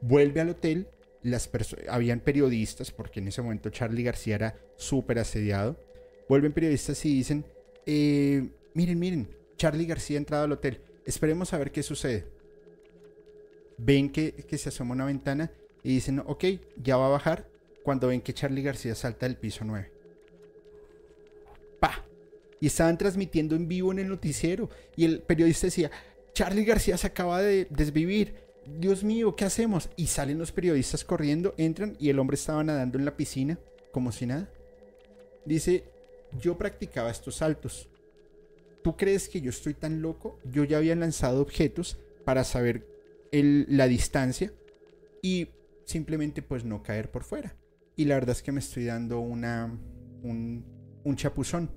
Vuelve 0.00 0.40
al 0.40 0.50
hotel, 0.50 0.88
las 1.22 1.48
habían 1.88 2.20
periodistas, 2.20 2.90
porque 2.90 3.20
en 3.20 3.28
ese 3.28 3.42
momento 3.42 3.70
Charlie 3.70 4.02
García 4.02 4.34
era 4.34 4.56
súper 4.76 5.18
asediado 5.18 5.78
vuelven 6.28 6.52
periodistas 6.52 7.04
y 7.04 7.14
dicen, 7.14 7.44
eh, 7.84 8.48
miren, 8.74 8.98
miren, 8.98 9.28
Charlie 9.56 9.86
García 9.86 10.16
ha 10.16 10.18
entrado 10.18 10.44
al 10.44 10.52
hotel, 10.52 10.80
esperemos 11.04 11.52
a 11.52 11.58
ver 11.58 11.70
qué 11.72 11.82
sucede. 11.82 12.26
Ven 13.78 14.10
que, 14.10 14.44
se 14.56 14.68
asoma 14.68 14.94
una 14.94 15.04
ventana 15.04 15.50
y 15.82 15.94
dicen, 15.94 16.22
ok, 16.24 16.44
ya 16.82 16.96
va 16.96 17.06
a 17.06 17.10
bajar, 17.10 17.48
cuando 17.86 18.08
ven 18.08 18.20
que 18.20 18.34
Charlie 18.34 18.64
García 18.64 18.96
salta 18.96 19.26
del 19.26 19.36
piso 19.36 19.64
9. 19.64 19.92
¡Pa! 21.78 22.04
Y 22.58 22.66
estaban 22.66 22.98
transmitiendo 22.98 23.54
en 23.54 23.68
vivo 23.68 23.92
en 23.92 24.00
el 24.00 24.08
noticiero 24.08 24.68
y 24.96 25.04
el 25.04 25.20
periodista 25.20 25.68
decía, 25.68 25.92
Charlie 26.32 26.64
García 26.64 26.98
se 26.98 27.06
acaba 27.06 27.40
de 27.40 27.68
desvivir. 27.70 28.34
Dios 28.66 29.04
mío, 29.04 29.36
¿qué 29.36 29.44
hacemos? 29.44 29.88
Y 29.94 30.08
salen 30.08 30.36
los 30.36 30.50
periodistas 30.50 31.04
corriendo, 31.04 31.54
entran 31.58 31.96
y 32.00 32.10
el 32.10 32.18
hombre 32.18 32.34
estaba 32.34 32.64
nadando 32.64 32.98
en 32.98 33.04
la 33.04 33.16
piscina 33.16 33.56
como 33.92 34.10
si 34.10 34.26
nada. 34.26 34.50
Dice, 35.44 35.84
yo 36.40 36.58
practicaba 36.58 37.12
estos 37.12 37.36
saltos. 37.36 37.88
¿Tú 38.82 38.96
crees 38.96 39.28
que 39.28 39.40
yo 39.40 39.50
estoy 39.50 39.74
tan 39.74 40.02
loco? 40.02 40.40
Yo 40.42 40.64
ya 40.64 40.78
había 40.78 40.96
lanzado 40.96 41.40
objetos 41.40 41.98
para 42.24 42.42
saber 42.42 42.84
la 43.30 43.86
distancia 43.86 44.52
y 45.22 45.50
simplemente 45.84 46.42
pues 46.42 46.64
no 46.64 46.82
caer 46.82 47.12
por 47.12 47.22
fuera. 47.22 47.54
Y 47.96 48.04
la 48.04 48.14
verdad 48.14 48.36
es 48.36 48.42
que 48.42 48.52
me 48.52 48.60
estoy 48.60 48.84
dando 48.84 49.20
una, 49.20 49.74
un, 50.22 51.16
chapuzón. 51.16 51.70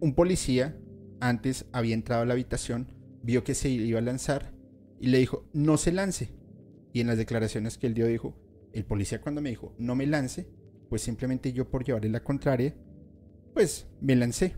Un 0.00 0.14
policía 0.14 0.76
antes 1.20 1.66
había 1.72 1.94
entrado 1.94 2.22
a 2.22 2.26
la 2.26 2.32
habitación, 2.34 2.88
vio 3.22 3.44
que 3.44 3.54
se 3.54 3.68
iba 3.68 4.00
a 4.00 4.02
lanzar 4.02 4.52
y 4.98 5.06
le 5.06 5.18
dijo, 5.18 5.48
no 5.52 5.76
se 5.76 5.92
lance. 5.92 6.30
Y 6.92 7.00
en 7.00 7.06
las 7.06 7.16
declaraciones 7.16 7.78
que 7.78 7.86
él 7.86 7.94
dio 7.94 8.06
dijo, 8.06 8.36
el 8.72 8.84
policía 8.84 9.20
cuando 9.20 9.40
me 9.40 9.50
dijo, 9.50 9.74
no 9.78 9.94
me 9.94 10.06
lance, 10.06 10.48
pues 10.88 11.02
simplemente 11.02 11.52
yo 11.52 11.70
por 11.70 11.84
llevarle 11.84 12.10
la 12.10 12.24
contraria, 12.24 12.74
pues 13.54 13.86
me 14.00 14.16
lancé. 14.16 14.56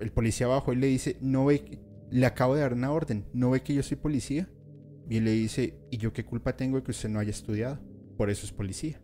El 0.00 0.10
policía 0.10 0.46
abajo 0.46 0.72
y 0.72 0.76
le 0.76 0.88
dice, 0.88 1.16
no 1.20 1.46
ve, 1.46 1.64
que 1.64 1.78
le 2.10 2.26
acabo 2.26 2.56
de 2.56 2.62
dar 2.62 2.74
una 2.74 2.92
orden, 2.92 3.24
no 3.32 3.50
ve 3.50 3.62
que 3.62 3.74
yo 3.74 3.84
soy 3.84 3.96
policía. 3.96 4.48
Y 5.08 5.20
le 5.20 5.32
dice, 5.32 5.74
¿y 5.90 5.98
yo 5.98 6.12
qué 6.12 6.24
culpa 6.24 6.56
tengo 6.56 6.78
de 6.78 6.82
que 6.82 6.90
usted 6.90 7.08
no 7.08 7.18
haya 7.18 7.30
estudiado? 7.30 7.78
Por 8.16 8.30
eso 8.30 8.46
es 8.46 8.52
policía. 8.52 9.00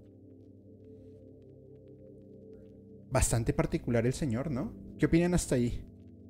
Bastante 3.11 3.53
particular 3.53 4.07
el 4.07 4.13
señor, 4.13 4.51
¿no? 4.51 4.73
¿Qué 4.99 5.07
opinan 5.07 5.35
hasta 5.35 5.57
ahí? 5.57 5.85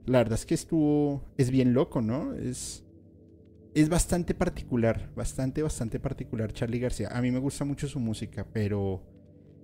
La 0.07 0.19
verdad 0.19 0.39
es 0.39 0.47
que 0.47 0.55
estuvo, 0.55 1.25
es 1.37 1.51
bien 1.51 1.75
loco, 1.75 2.01
¿no? 2.01 2.35
Es, 2.35 2.85
es 3.75 3.89
bastante 3.89 4.35
particular, 4.35 5.13
bastante, 5.15 5.63
bastante 5.63 6.01
particular 6.01 6.53
Charlie 6.53 6.81
García. 6.81 7.09
A 7.13 7.21
mí 7.21 7.31
me 7.31 7.39
gusta 7.39 7.65
mucho 7.65 7.87
su 7.87 8.01
música, 8.01 8.47
pero 8.53 9.03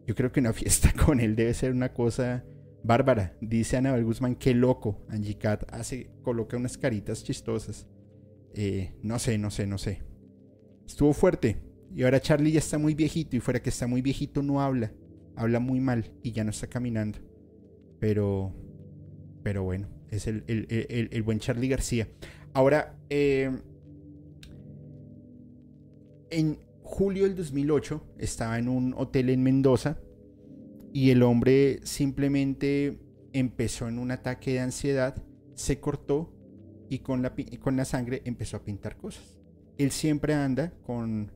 yo 0.07 0.15
creo 0.15 0.31
que 0.31 0.41
una 0.41 0.53
fiesta 0.55 0.93
con 0.93 1.21
él 1.21 1.35
debe 1.35 1.55
ser 1.55 1.73
una 1.73 1.93
cosa 1.93 2.45
bárbara. 2.85 3.37
Dice 3.41 3.77
Anabel 3.77 4.05
Guzmán, 4.05 4.37
qué 4.37 4.55
loco. 4.55 5.05
Angie 5.09 5.39
Cat 5.39 5.65
hace, 5.73 6.11
coloca 6.23 6.57
unas 6.57 6.79
caritas 6.79 7.25
chistosas. 7.25 7.87
Eh, 8.55 8.95
no 9.03 9.19
sé, 9.19 9.39
no 9.39 9.51
sé, 9.51 9.67
no 9.67 9.79
sé. 9.79 10.03
Estuvo 10.87 11.13
fuerte. 11.13 11.59
Y 11.95 12.03
ahora 12.03 12.21
Charlie 12.21 12.53
ya 12.53 12.59
está 12.59 12.79
muy 12.79 12.95
viejito 12.95 13.37
y 13.37 13.41
fuera 13.41 13.61
que 13.61 13.71
está 13.71 13.87
muy 13.87 14.03
viejito 14.03 14.43
no 14.43 14.61
habla. 14.61 14.93
Habla 15.35 15.61
muy 15.61 15.81
mal 15.81 16.13
y 16.23 16.33
ya 16.33 16.45
no 16.45 16.51
está 16.51 16.67
caminando. 16.67 17.19
Pero, 18.01 18.55
pero 19.43 19.63
bueno, 19.63 19.89
es 20.11 20.27
el, 20.27 20.45
el, 20.47 21.23
buen 21.23 21.39
Charlie 21.39 21.69
García. 21.69 22.09
Ahora, 22.53 22.99
eh, 23.11 23.51
en 26.31 26.59
julio 26.83 27.25
del 27.25 27.37
2008 27.37 28.15
estaba 28.19 28.59
en 28.59 28.69
un 28.69 28.95
hotel 28.97 29.31
en 29.31 29.43
Mendoza 29.43 29.99
y 30.93 31.11
el 31.11 31.23
hombre 31.23 31.81
simplemente 31.83 32.99
empezó 33.33 33.89
en 33.89 33.99
un 33.99 34.11
ataque 34.11 34.53
de 34.53 34.61
ansiedad, 34.61 35.23
se 35.55 35.79
cortó 35.81 36.33
y 36.89 37.01
con 37.01 37.23
la, 37.23 37.35
con 37.61 37.77
la 37.77 37.85
sangre 37.85 38.23
empezó 38.25 38.57
a 38.57 38.65
pintar 38.65 38.97
cosas. 38.97 39.39
Él 39.79 39.91
siempre 39.91 40.35
anda 40.35 40.73
con 40.83 41.33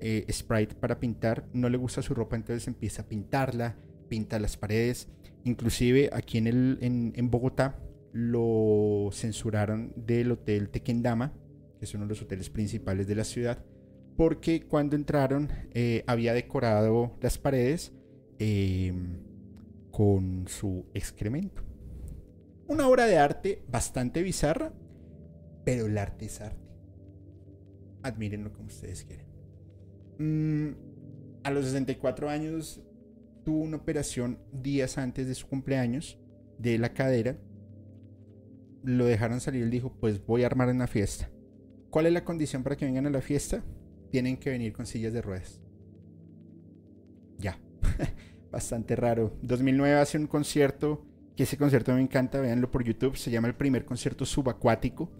eh, 0.00 0.26
Sprite 0.30 0.74
para 0.74 0.98
pintar, 0.98 1.46
no 1.52 1.68
le 1.68 1.76
gusta 1.76 2.02
su 2.02 2.14
ropa, 2.14 2.36
entonces 2.36 2.66
empieza 2.66 3.02
a 3.02 3.08
pintarla, 3.08 3.76
pinta 4.08 4.38
las 4.38 4.56
paredes. 4.56 5.08
Inclusive 5.44 6.10
aquí 6.12 6.38
en, 6.38 6.46
el, 6.46 6.78
en, 6.80 7.12
en 7.16 7.30
Bogotá 7.30 7.78
lo 8.12 9.10
censuraron 9.12 9.92
del 9.96 10.32
hotel 10.32 10.70
Tequendama, 10.70 11.32
que 11.78 11.84
es 11.84 11.94
uno 11.94 12.04
de 12.04 12.10
los 12.10 12.22
hoteles 12.22 12.48
principales 12.48 13.06
de 13.06 13.14
la 13.16 13.24
ciudad, 13.24 13.64
porque 14.16 14.62
cuando 14.66 14.96
entraron 14.96 15.50
eh, 15.72 16.04
había 16.06 16.32
decorado 16.32 17.16
las 17.20 17.38
paredes 17.38 17.92
em, 18.38 19.18
con 19.90 20.46
su 20.48 20.86
excremento. 20.94 21.62
Una 22.66 22.88
obra 22.88 23.06
de 23.06 23.18
arte 23.18 23.62
bastante 23.68 24.22
bizarra, 24.22 24.72
pero 25.64 25.86
el 25.86 25.98
arte 25.98 26.26
es 26.26 26.40
arte. 26.40 26.68
Admírenlo 28.02 28.52
como 28.52 28.66
ustedes 28.66 29.04
quieren. 29.04 29.26
Mm, 30.18 30.74
a 31.44 31.50
los 31.50 31.66
64 31.66 32.28
años 32.28 32.82
tuvo 33.44 33.60
una 33.60 33.76
operación 33.76 34.38
días 34.52 34.98
antes 34.98 35.26
de 35.26 35.34
su 35.34 35.46
cumpleaños 35.46 36.18
de 36.58 36.78
la 36.78 36.92
cadera. 36.92 37.38
Lo 38.82 39.06
dejaron 39.06 39.40
salir, 39.40 39.62
él 39.62 39.70
dijo, 39.70 39.96
pues 39.98 40.24
voy 40.24 40.42
a 40.42 40.46
armar 40.46 40.68
una 40.68 40.86
fiesta. 40.86 41.30
¿Cuál 41.90 42.06
es 42.06 42.12
la 42.12 42.24
condición 42.24 42.62
para 42.62 42.76
que 42.76 42.84
vengan 42.84 43.06
a 43.06 43.10
la 43.10 43.20
fiesta? 43.20 43.64
tienen 44.14 44.36
que 44.36 44.50
venir 44.50 44.72
con 44.72 44.86
sillas 44.86 45.12
de 45.12 45.20
ruedas. 45.20 45.60
Ya, 47.36 47.58
bastante 48.52 48.94
raro. 48.94 49.36
2009 49.42 49.96
hace 49.96 50.18
un 50.18 50.28
concierto, 50.28 51.04
que 51.34 51.42
ese 51.42 51.56
concierto 51.56 51.92
me 51.92 52.00
encanta, 52.00 52.38
véanlo 52.40 52.70
por 52.70 52.84
YouTube, 52.84 53.16
se 53.16 53.32
llama 53.32 53.48
el 53.48 53.56
primer 53.56 53.84
concierto 53.84 54.24
subacuático, 54.24 55.10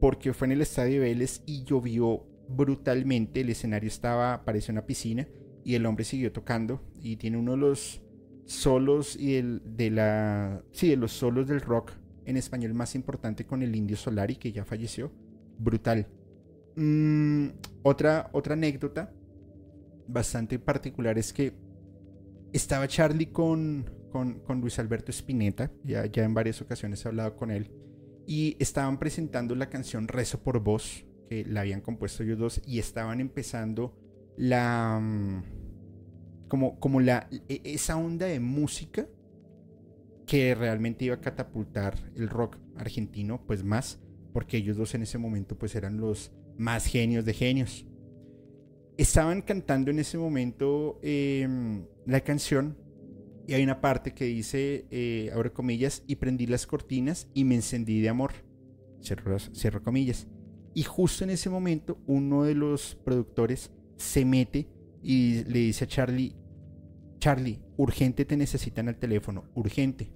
porque 0.00 0.32
fue 0.32 0.46
en 0.46 0.52
el 0.52 0.60
Estadio 0.62 1.00
Vélez 1.00 1.42
y 1.46 1.64
llovió 1.64 2.24
brutalmente, 2.48 3.40
el 3.40 3.50
escenario 3.50 3.88
estaba, 3.88 4.44
parecía 4.44 4.72
una 4.72 4.86
piscina, 4.86 5.28
y 5.64 5.74
el 5.74 5.84
hombre 5.86 6.04
siguió 6.04 6.32
tocando, 6.32 6.80
y 7.00 7.16
tiene 7.16 7.36
uno 7.36 7.52
de 7.52 7.58
los 7.58 8.02
solos 8.46 9.16
y 9.16 9.36
el, 9.36 9.62
de 9.76 9.90
la, 9.90 10.62
sí, 10.72 10.88
de 10.88 10.96
los 10.96 11.12
solos 11.12 11.46
del 11.46 11.60
rock 11.60 11.92
en 12.24 12.36
español 12.36 12.74
más 12.74 12.94
importante 12.94 13.44
con 13.44 13.62
el 13.62 13.74
Indio 13.76 13.96
Solari, 13.96 14.36
que 14.36 14.52
ya 14.52 14.64
falleció, 14.64 15.12
brutal. 15.58 16.06
Mm, 16.76 17.48
otra, 17.82 18.30
otra 18.32 18.54
anécdota 18.54 19.12
bastante 20.06 20.58
particular 20.58 21.18
es 21.18 21.32
que 21.32 21.52
estaba 22.52 22.88
Charlie 22.88 23.26
con, 23.26 23.90
con, 24.10 24.60
Luis 24.60 24.78
Alberto 24.78 25.10
Spinetta, 25.10 25.70
ya, 25.84 26.06
ya 26.06 26.24
en 26.24 26.34
varias 26.34 26.60
ocasiones 26.62 27.04
he 27.04 27.08
hablado 27.08 27.36
con 27.36 27.50
él, 27.50 27.70
y 28.28 28.56
estaban 28.58 28.98
presentando 28.98 29.54
la 29.54 29.70
canción 29.70 30.06
Rezo 30.06 30.42
por 30.42 30.60
Voz, 30.60 31.06
que 31.30 31.46
la 31.46 31.62
habían 31.62 31.80
compuesto 31.80 32.22
ellos 32.22 32.38
dos, 32.38 32.60
y 32.66 32.78
estaban 32.78 33.22
empezando 33.22 33.96
la... 34.36 35.00
Mm, 35.00 35.42
como, 36.46 36.78
como 36.78 37.00
la, 37.00 37.26
e, 37.48 37.62
esa 37.64 37.96
onda 37.96 38.26
de 38.26 38.38
música 38.38 39.08
que 40.26 40.54
realmente 40.54 41.06
iba 41.06 41.14
a 41.14 41.20
catapultar 41.22 41.96
el 42.16 42.28
rock 42.28 42.58
argentino, 42.76 43.40
pues 43.46 43.64
más, 43.64 43.98
porque 44.34 44.58
ellos 44.58 44.76
dos 44.76 44.94
en 44.94 45.02
ese 45.02 45.16
momento 45.16 45.56
pues 45.56 45.74
eran 45.74 45.96
los 45.96 46.30
más 46.58 46.84
genios 46.84 47.24
de 47.24 47.32
genios. 47.32 47.86
Estaban 48.98 49.40
cantando 49.40 49.90
en 49.90 50.00
ese 50.00 50.18
momento 50.18 51.00
em, 51.02 51.86
la 52.04 52.20
canción 52.20 52.76
y 53.48 53.54
hay 53.54 53.64
una 53.64 53.80
parte 53.80 54.12
que 54.12 54.26
dice, 54.26 54.84
eh, 54.90 55.30
abro 55.34 55.54
comillas, 55.54 56.02
y 56.06 56.16
prendí 56.16 56.46
las 56.46 56.66
cortinas 56.66 57.28
y 57.32 57.44
me 57.44 57.54
encendí 57.54 58.02
de 58.02 58.10
amor. 58.10 58.32
Cierro, 59.02 59.38
cierro 59.38 59.82
comillas. 59.82 60.28
Y 60.74 60.82
justo 60.82 61.24
en 61.24 61.30
ese 61.30 61.48
momento 61.48 61.98
uno 62.06 62.44
de 62.44 62.54
los 62.54 62.96
productores 62.96 63.70
se 63.96 64.26
mete 64.26 64.68
y 65.02 65.44
le 65.44 65.60
dice 65.60 65.84
a 65.84 65.88
Charlie, 65.88 66.36
Charlie, 67.20 67.58
urgente 67.78 68.26
te 68.26 68.36
necesitan 68.36 68.86
al 68.86 68.98
teléfono, 68.98 69.44
urgente. 69.54 70.12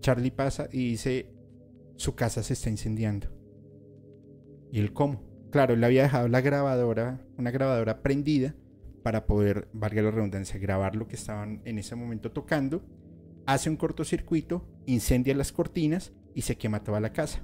Charlie 0.00 0.30
pasa 0.30 0.70
y 0.72 0.92
dice, 0.92 1.30
su 1.96 2.14
casa 2.14 2.42
se 2.42 2.54
está 2.54 2.70
incendiando. 2.70 3.28
¿Y 4.72 4.78
el 4.78 4.94
cómo? 4.94 5.20
Claro, 5.50 5.74
él 5.74 5.84
había 5.84 6.04
dejado 6.04 6.26
la 6.28 6.40
grabadora, 6.40 7.22
una 7.36 7.50
grabadora 7.50 8.02
prendida 8.02 8.54
para 9.02 9.26
poder, 9.26 9.68
valga 9.72 10.02
la 10.02 10.10
redundancia, 10.10 10.58
grabar 10.58 10.96
lo 10.96 11.08
que 11.08 11.16
estaban 11.16 11.62
en 11.64 11.78
ese 11.78 11.94
momento 11.96 12.32
tocando. 12.32 12.82
Hace 13.46 13.70
un 13.70 13.76
cortocircuito, 13.76 14.66
incendia 14.86 15.34
las 15.34 15.52
cortinas 15.52 16.12
y 16.34 16.42
se 16.42 16.56
quema 16.56 16.84
toda 16.84 17.00
la 17.00 17.12
casa. 17.12 17.42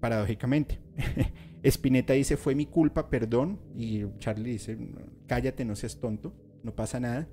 Paradójicamente. 0.00 0.80
Spinetta 1.62 2.14
dice, 2.14 2.36
fue 2.36 2.54
mi 2.54 2.66
culpa, 2.66 3.08
perdón. 3.10 3.60
Y 3.76 4.04
Charlie 4.18 4.52
dice, 4.52 4.78
cállate, 5.26 5.64
no 5.64 5.76
seas 5.76 6.00
tonto, 6.00 6.34
no 6.62 6.74
pasa 6.74 6.98
nada. 6.98 7.28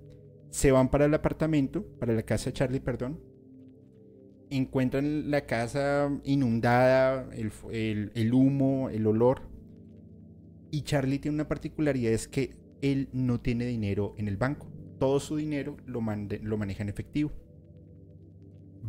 Se 0.50 0.72
van 0.72 0.90
para 0.90 1.06
el 1.06 1.14
apartamento, 1.14 1.86
para 2.00 2.14
la 2.14 2.24
casa 2.24 2.50
de 2.50 2.54
Charlie, 2.54 2.80
perdón 2.80 3.30
encuentran 4.50 5.30
la 5.30 5.46
casa 5.46 6.10
inundada, 6.24 7.30
el, 7.34 8.34
humo, 8.34 8.90
el 8.90 9.08
olor. 9.08 9.42
Y 10.72 10.84
Charlie 10.84 11.20
tiene 11.20 11.36
una 11.36 11.48
particularidad, 11.48 12.14
es 12.14 12.28
que 12.28 12.56
él 12.82 13.10
no 13.12 13.40
tiene 13.40 13.66
dinero 13.66 14.14
en 14.18 14.28
el 14.28 14.38
banco. 14.38 14.68
Todo 15.00 15.20
su 15.20 15.38
dinero 15.38 15.78
lo, 15.86 16.02
maneja 16.02 16.84
en 16.84 16.90
efectivo. 16.90 17.32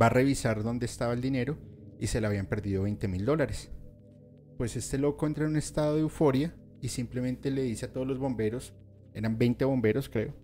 Va 0.01 0.07
a 0.07 0.11
revisar 0.11 0.63
dónde 0.63 0.87
estaba 0.87 1.13
el 1.13 1.21
dinero 1.21 1.59
y 1.99 2.07
se 2.07 2.21
le 2.21 2.27
habían 2.27 2.47
perdido 2.47 2.83
20 2.83 3.09
mil 3.09 3.25
dólares. 3.25 3.71
Pues 4.57 4.77
este 4.77 4.99
loco 4.99 5.27
entra 5.27 5.45
en 5.45 5.51
un 5.51 5.57
estado 5.57 5.95
de 5.95 6.03
euforia 6.03 6.55
y 6.81 6.89
simplemente 6.89 7.51
le 7.51 7.63
dice 7.63 7.87
a 7.87 7.93
todos 7.93 8.07
los 8.07 8.19
bomberos, 8.19 8.75
eran 9.15 9.39
20 9.39 9.65
bomberos 9.65 10.09
creo, 10.09 10.35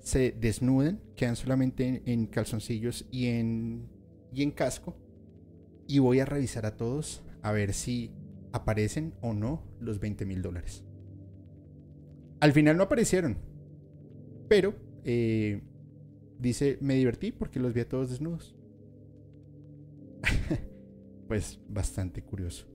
se 0.00 0.32
desnuden, 0.32 1.00
quedan 1.16 1.36
solamente 1.36 2.02
en 2.06 2.26
calzoncillos 2.26 3.06
y 3.10 3.26
en 3.26 3.88
y 4.32 4.42
en 4.42 4.50
casco 4.50 4.96
y 5.86 5.98
voy 5.98 6.20
a 6.20 6.24
revisar 6.24 6.66
a 6.66 6.76
todos 6.76 7.22
a 7.42 7.52
ver 7.52 7.72
si 7.72 8.12
aparecen 8.52 9.14
o 9.20 9.34
no 9.34 9.62
los 9.80 10.00
20 10.00 10.24
mil 10.26 10.42
dólares. 10.42 10.84
Al 12.40 12.52
final 12.52 12.76
no 12.76 12.84
aparecieron, 12.84 13.36
pero 14.48 14.74
eh, 15.04 15.62
dice, 16.38 16.78
me 16.80 16.94
divertí 16.94 17.32
porque 17.32 17.60
los 17.60 17.74
vi 17.74 17.80
a 17.80 17.88
todos 17.88 18.10
desnudos. 18.10 18.54
pues 21.28 21.60
bastante 21.68 22.22
curioso. 22.22 22.66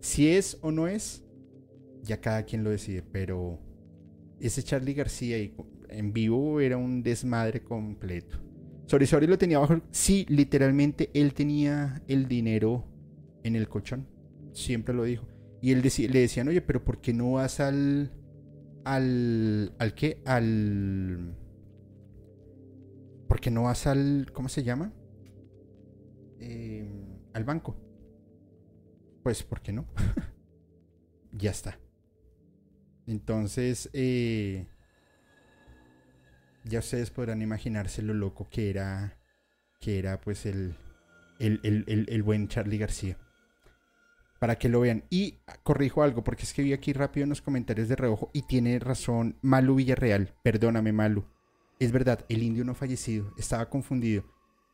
Si 0.00 0.28
es 0.28 0.58
o 0.62 0.70
no 0.70 0.86
es, 0.86 1.24
ya 2.02 2.20
cada 2.20 2.44
quien 2.44 2.62
lo 2.64 2.70
decide, 2.70 3.02
pero 3.02 3.58
ese 4.40 4.62
Charlie 4.62 4.94
García 4.94 5.36
en 5.88 6.12
vivo 6.12 6.60
era 6.60 6.76
un 6.76 7.02
desmadre 7.02 7.62
completo. 7.62 8.38
Sori 8.86 9.26
lo 9.26 9.36
tenía 9.36 9.58
bajo. 9.58 9.82
Sí, 9.90 10.24
literalmente 10.28 11.10
él 11.12 11.34
tenía 11.34 12.02
el 12.08 12.26
dinero 12.26 12.84
en 13.42 13.54
el 13.54 13.68
colchón. 13.68 14.06
Siempre 14.58 14.92
lo 14.92 15.04
dijo. 15.04 15.24
Y 15.62 15.70
él 15.70 15.82
le 15.82 16.18
decían, 16.18 16.48
oye, 16.48 16.60
pero 16.60 16.84
¿por 16.84 17.00
qué 17.00 17.14
no 17.14 17.34
vas 17.34 17.60
al... 17.60 18.10
al... 18.84 19.72
¿Al 19.78 19.94
qué? 19.94 20.20
Al... 20.26 21.36
¿Por 23.28 23.40
qué 23.40 23.52
no 23.52 23.62
vas 23.62 23.86
al... 23.86 24.32
¿Cómo 24.32 24.48
se 24.48 24.64
llama? 24.64 24.92
Eh, 26.40 26.90
al 27.34 27.44
banco. 27.44 27.76
Pues, 29.22 29.44
¿por 29.44 29.60
qué 29.60 29.72
no? 29.72 29.86
ya 31.32 31.52
está. 31.52 31.78
Entonces, 33.06 33.90
eh, 33.92 34.66
ya 36.64 36.80
ustedes 36.80 37.10
podrán 37.12 37.42
imaginarse 37.42 38.02
lo 38.02 38.12
loco 38.12 38.48
que 38.50 38.70
era, 38.70 39.20
que 39.78 40.00
era 40.00 40.20
pues 40.20 40.46
el, 40.46 40.74
el, 41.38 42.22
buen 42.24 42.48
Charlie 42.48 42.78
García. 42.78 43.18
Para 44.38 44.56
que 44.56 44.68
lo 44.68 44.80
vean. 44.80 45.04
Y 45.10 45.38
corrijo 45.62 46.02
algo, 46.02 46.22
porque 46.22 46.44
es 46.44 46.52
que 46.52 46.62
vi 46.62 46.72
aquí 46.72 46.92
rápido 46.92 47.24
en 47.24 47.30
los 47.30 47.42
comentarios 47.42 47.88
de 47.88 47.96
reojo 47.96 48.30
y 48.32 48.42
tiene 48.42 48.78
razón 48.78 49.36
Malu 49.42 49.76
Villarreal. 49.76 50.34
Perdóname, 50.42 50.92
Malu. 50.92 51.24
Es 51.80 51.92
verdad, 51.92 52.24
el 52.28 52.42
indio 52.42 52.64
no 52.64 52.74
fallecido. 52.74 53.32
Estaba 53.36 53.68
confundido. 53.68 54.24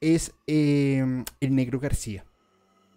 Es 0.01 0.35
em, 0.47 1.25
el 1.41 1.55
negro 1.55 1.81
García. 1.81 2.25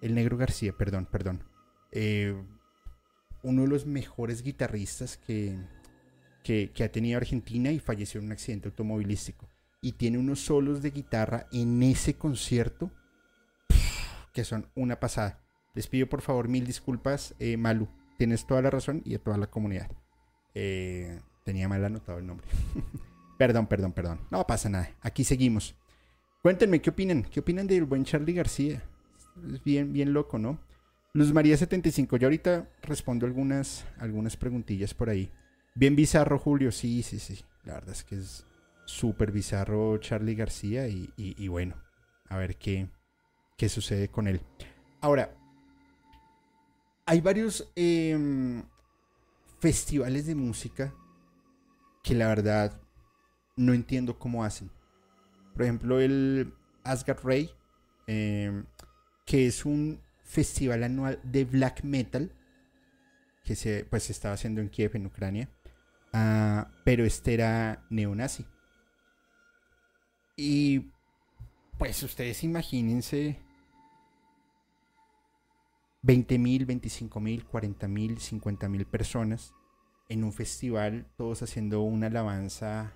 El 0.01 0.15
negro 0.15 0.37
García, 0.37 0.73
perdón, 0.73 1.07
perdón. 1.09 1.43
Eh, 1.91 2.35
uno 3.43 3.61
de 3.63 3.67
los 3.67 3.85
mejores 3.85 4.43
guitarristas 4.43 5.17
que, 5.17 5.57
que, 6.43 6.83
ha 6.83 6.91
tenido 6.91 7.17
Argentina 7.17 7.71
y 7.71 7.79
falleció 7.79 8.19
en 8.19 8.27
un 8.27 8.31
accidente 8.31 8.69
automovilístico. 8.69 9.49
Y 9.81 9.93
tiene 9.93 10.17
unos 10.17 10.39
solos 10.39 10.81
de 10.81 10.91
guitarra 10.91 11.47
en 11.51 11.81
ese 11.83 12.15
concierto 12.15 12.91
que 14.33 14.43
son 14.43 14.69
una 14.75 14.99
pasada. 14.99 15.46
Les 15.77 15.85
pido 15.85 16.07
por 16.07 16.21
favor 16.21 16.47
mil 16.47 16.65
disculpas, 16.65 17.35
eh, 17.37 17.55
Malu. 17.55 17.87
Tienes 18.17 18.47
toda 18.47 18.63
la 18.63 18.71
razón 18.71 19.03
y 19.05 19.13
a 19.13 19.19
toda 19.19 19.37
la 19.37 19.45
comunidad. 19.45 19.91
Eh, 20.55 21.19
tenía 21.45 21.69
mal 21.69 21.85
anotado 21.85 22.17
el 22.17 22.25
nombre. 22.25 22.47
perdón, 23.37 23.67
perdón, 23.67 23.93
perdón. 23.93 24.19
No 24.31 24.47
pasa 24.47 24.69
nada. 24.69 24.89
Aquí 25.01 25.23
seguimos. 25.23 25.75
Cuéntenme 26.41 26.81
qué 26.81 26.89
opinan. 26.89 27.21
¿Qué 27.21 27.41
opinan 27.41 27.67
del 27.67 27.83
buen 27.85 28.05
Charlie 28.05 28.33
García? 28.33 28.81
Es 29.53 29.63
bien, 29.63 29.93
bien 29.93 30.13
loco, 30.13 30.39
¿no? 30.39 30.59
Luz 31.13 31.31
María 31.31 31.55
75. 31.55 32.17
Yo 32.17 32.25
ahorita 32.25 32.67
respondo 32.81 33.27
algunas, 33.27 33.85
algunas 33.99 34.35
preguntillas 34.35 34.95
por 34.95 35.11
ahí. 35.11 35.29
Bien 35.75 35.95
bizarro, 35.95 36.39
Julio. 36.39 36.71
Sí, 36.71 37.03
sí, 37.03 37.19
sí. 37.19 37.45
La 37.65 37.75
verdad 37.75 37.91
es 37.91 38.03
que 38.03 38.15
es 38.15 38.47
súper 38.85 39.31
bizarro 39.31 39.99
Charlie 39.99 40.33
García 40.33 40.87
y, 40.87 41.47
bueno, 41.49 41.75
a 42.29 42.37
ver 42.37 42.55
qué, 42.55 42.89
qué 43.59 43.69
sucede 43.69 44.07
con 44.07 44.27
él. 44.27 44.41
Ahora, 45.01 45.37
hay 47.07 47.21
varios 47.21 47.71
em, 47.75 48.63
festivales 49.59 50.27
de 50.27 50.35
música 50.35 50.93
que 52.03 52.13
la 52.13 52.27
verdad 52.27 52.81
no 53.55 53.73
entiendo 53.73 54.19
cómo 54.19 54.43
hacen. 54.43 54.69
Por 55.53 55.63
ejemplo, 55.63 56.01
el 56.01 56.53
Asgard 56.83 57.23
Ray, 57.23 57.49
em, 58.07 58.65
que 59.25 59.47
es 59.47 59.65
un 59.65 60.01
festival 60.23 60.83
anual 60.83 61.19
de 61.23 61.45
black 61.45 61.83
metal 61.83 62.29
que 63.45 63.55
se 63.55 63.85
pues 63.85 64.09
estaba 64.09 64.33
haciendo 64.33 64.59
en 64.59 64.69
Kiev, 64.69 64.95
en 64.95 65.05
Ucrania. 65.05 65.49
Ah, 66.11 66.69
pero 66.83 67.05
este 67.05 67.33
era 67.33 67.85
neonazi. 67.89 68.45
Y 70.35 70.91
pues 71.77 72.03
ustedes 72.03 72.43
imagínense 72.43 73.39
20 76.07 76.39
mil, 76.39 76.65
25 76.65 77.19
mil, 77.19 77.45
40 77.45 77.87
mil, 77.87 78.17
50 78.17 78.69
mil 78.69 78.85
personas 78.85 79.53
en 80.09 80.23
un 80.23 80.33
festival, 80.33 81.05
todos 81.17 81.43
haciendo 81.43 81.81
una 81.81 82.07
alabanza 82.07 82.93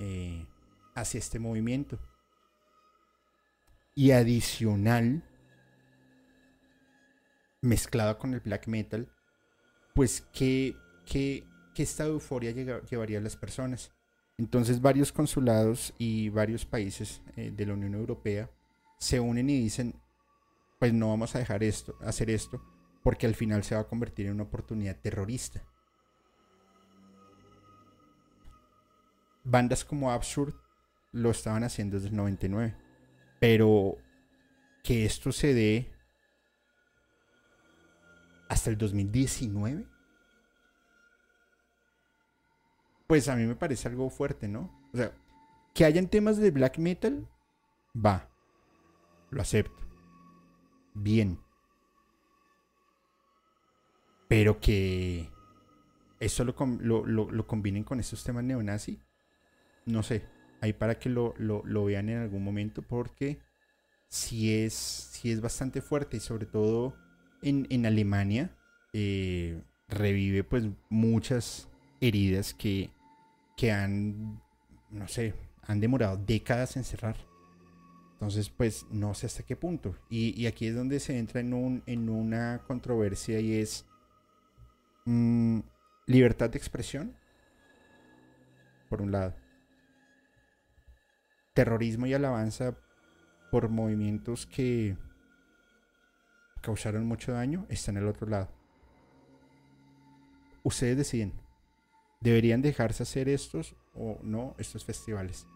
eh, 0.00 0.46
hacia 0.94 1.18
este 1.18 1.38
movimiento. 1.38 1.98
Y 3.94 4.10
adicional, 4.10 5.22
mezclado 7.62 8.18
con 8.18 8.34
el 8.34 8.40
black 8.40 8.66
metal, 8.66 9.08
pues 9.94 10.20
que, 10.32 10.76
que 11.06 11.46
que 11.76 11.82
esta 11.82 12.06
euforia 12.06 12.52
llevaría 12.52 13.18
a 13.18 13.20
las 13.20 13.36
personas. 13.36 13.92
Entonces 14.38 14.80
varios 14.80 15.12
consulados 15.12 15.92
y 15.98 16.30
varios 16.30 16.64
países 16.64 17.20
eh, 17.36 17.52
de 17.54 17.66
la 17.66 17.74
Unión 17.74 17.94
Europea 17.94 18.50
se 18.98 19.20
unen 19.20 19.50
y 19.50 19.60
dicen, 19.60 19.94
pues 20.78 20.92
no 20.92 21.08
vamos 21.08 21.34
a 21.34 21.38
dejar 21.38 21.62
esto, 21.62 21.96
hacer 22.00 22.30
esto, 22.30 22.62
porque 23.02 23.26
al 23.26 23.34
final 23.34 23.64
se 23.64 23.74
va 23.74 23.82
a 23.82 23.88
convertir 23.88 24.26
en 24.26 24.34
una 24.34 24.44
oportunidad 24.44 24.96
terrorista. 25.00 25.62
Bandas 29.44 29.84
como 29.84 30.10
Absurd 30.10 30.54
lo 31.12 31.30
estaban 31.30 31.64
haciendo 31.64 31.96
desde 31.96 32.08
el 32.08 32.16
99, 32.16 32.76
pero 33.40 33.96
que 34.82 35.04
esto 35.04 35.32
se 35.32 35.54
dé 35.54 35.92
hasta 38.48 38.70
el 38.70 38.78
2019 38.78 39.86
pues 43.06 43.28
a 43.28 43.36
mí 43.36 43.46
me 43.46 43.54
parece 43.54 43.88
algo 43.88 44.10
fuerte, 44.10 44.48
¿no? 44.48 44.70
O 44.92 44.96
sea, 44.96 45.12
que 45.74 45.84
hayan 45.84 46.08
temas 46.08 46.38
de 46.38 46.50
black 46.50 46.78
metal, 46.78 47.28
va, 47.94 48.28
lo 49.30 49.40
acepto. 49.40 49.85
Bien. 50.96 51.38
Pero 54.28 54.60
que 54.60 55.30
eso 56.18 56.44
lo, 56.44 57.06
lo, 57.06 57.46
combinen 57.46 57.84
con 57.84 58.00
esos 58.00 58.24
temas 58.24 58.42
neonazi, 58.42 58.98
no 59.84 60.02
sé, 60.02 60.24
ahí 60.60 60.72
para 60.72 60.98
que 60.98 61.08
lo, 61.08 61.34
vean 61.84 62.08
en 62.08 62.18
algún 62.18 62.42
momento 62.42 62.82
porque 62.82 63.38
sí 64.08 64.52
es, 64.52 64.74
sí 64.74 65.30
es 65.30 65.40
bastante 65.40 65.80
fuerte 65.80 66.16
y 66.16 66.20
sobre 66.20 66.46
todo 66.46 66.96
en, 67.42 67.86
Alemania 67.86 68.56
eh, 68.92 69.62
revive 69.88 70.42
pues 70.42 70.64
muchas 70.88 71.68
heridas 72.00 72.52
que 72.52 72.90
que 73.56 73.72
han, 73.72 74.40
no 74.90 75.08
sé, 75.08 75.34
han 75.62 75.80
demorado 75.80 76.16
décadas 76.18 76.76
en 76.76 76.84
cerrar. 76.84 77.16
Entonces, 78.16 78.48
pues 78.48 78.86
no 78.90 79.12
sé 79.12 79.26
hasta 79.26 79.42
qué 79.42 79.56
punto. 79.56 79.94
Y, 80.08 80.46
aquí 80.46 80.66
es 80.68 80.74
donde 80.74 81.00
se 81.00 81.18
entra 81.18 81.40
en, 81.40 81.52
un, 81.52 81.82
en 81.84 82.08
una 82.08 82.62
controversia 82.66 83.40
y 83.40 83.56
es 83.56 83.84
mm, 85.04 85.60
libertad 86.06 86.48
de 86.48 86.56
expresión, 86.56 87.14
por 88.88 89.02
un 89.02 89.12
lado. 89.12 89.34
Terrorismo 91.52 92.06
y 92.06 92.14
alabanza 92.14 92.78
por 93.50 93.68
movimientos 93.68 94.46
que 94.46 94.96
causaron 96.62 97.06
mucho 97.06 97.32
daño, 97.32 97.66
está 97.68 97.90
en 97.90 97.98
el 97.98 98.08
otro 98.08 98.26
lado. 98.26 98.48
Ustedes 100.62 100.96
deciden. 100.96 101.34
¿Deberían 102.22 102.62
dejarse 102.62 103.02
hacer 103.02 103.28
estos 103.28 103.76
o 103.94 104.18
no 104.22 104.54
estos 104.58 104.86
festivales? 104.86 105.46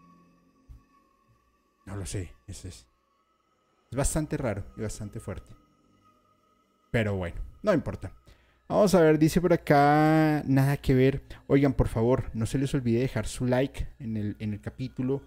No 1.85 1.95
lo 1.95 2.05
sé, 2.05 2.33
es, 2.47 2.65
es, 2.65 2.87
bastante 3.91 4.37
raro 4.37 4.65
y 4.77 4.81
bastante 4.81 5.19
fuerte. 5.19 5.55
Pero 6.91 7.15
bueno, 7.15 7.41
no 7.63 7.73
importa. 7.73 8.13
Vamos 8.67 8.95
a 8.95 9.01
ver, 9.01 9.19
dice 9.19 9.41
por 9.41 9.51
acá, 9.51 10.43
nada 10.45 10.77
que 10.77 10.93
ver. 10.93 11.23
Oigan, 11.47 11.73
por 11.73 11.89
favor, 11.89 12.31
no 12.33 12.45
se 12.45 12.57
les 12.57 12.73
olvide 12.73 13.01
dejar 13.01 13.27
su 13.27 13.45
like 13.45 13.87
en 13.99 14.15
el, 14.15 14.35
en 14.39 14.53
el 14.53 14.61
capítulo, 14.61 15.23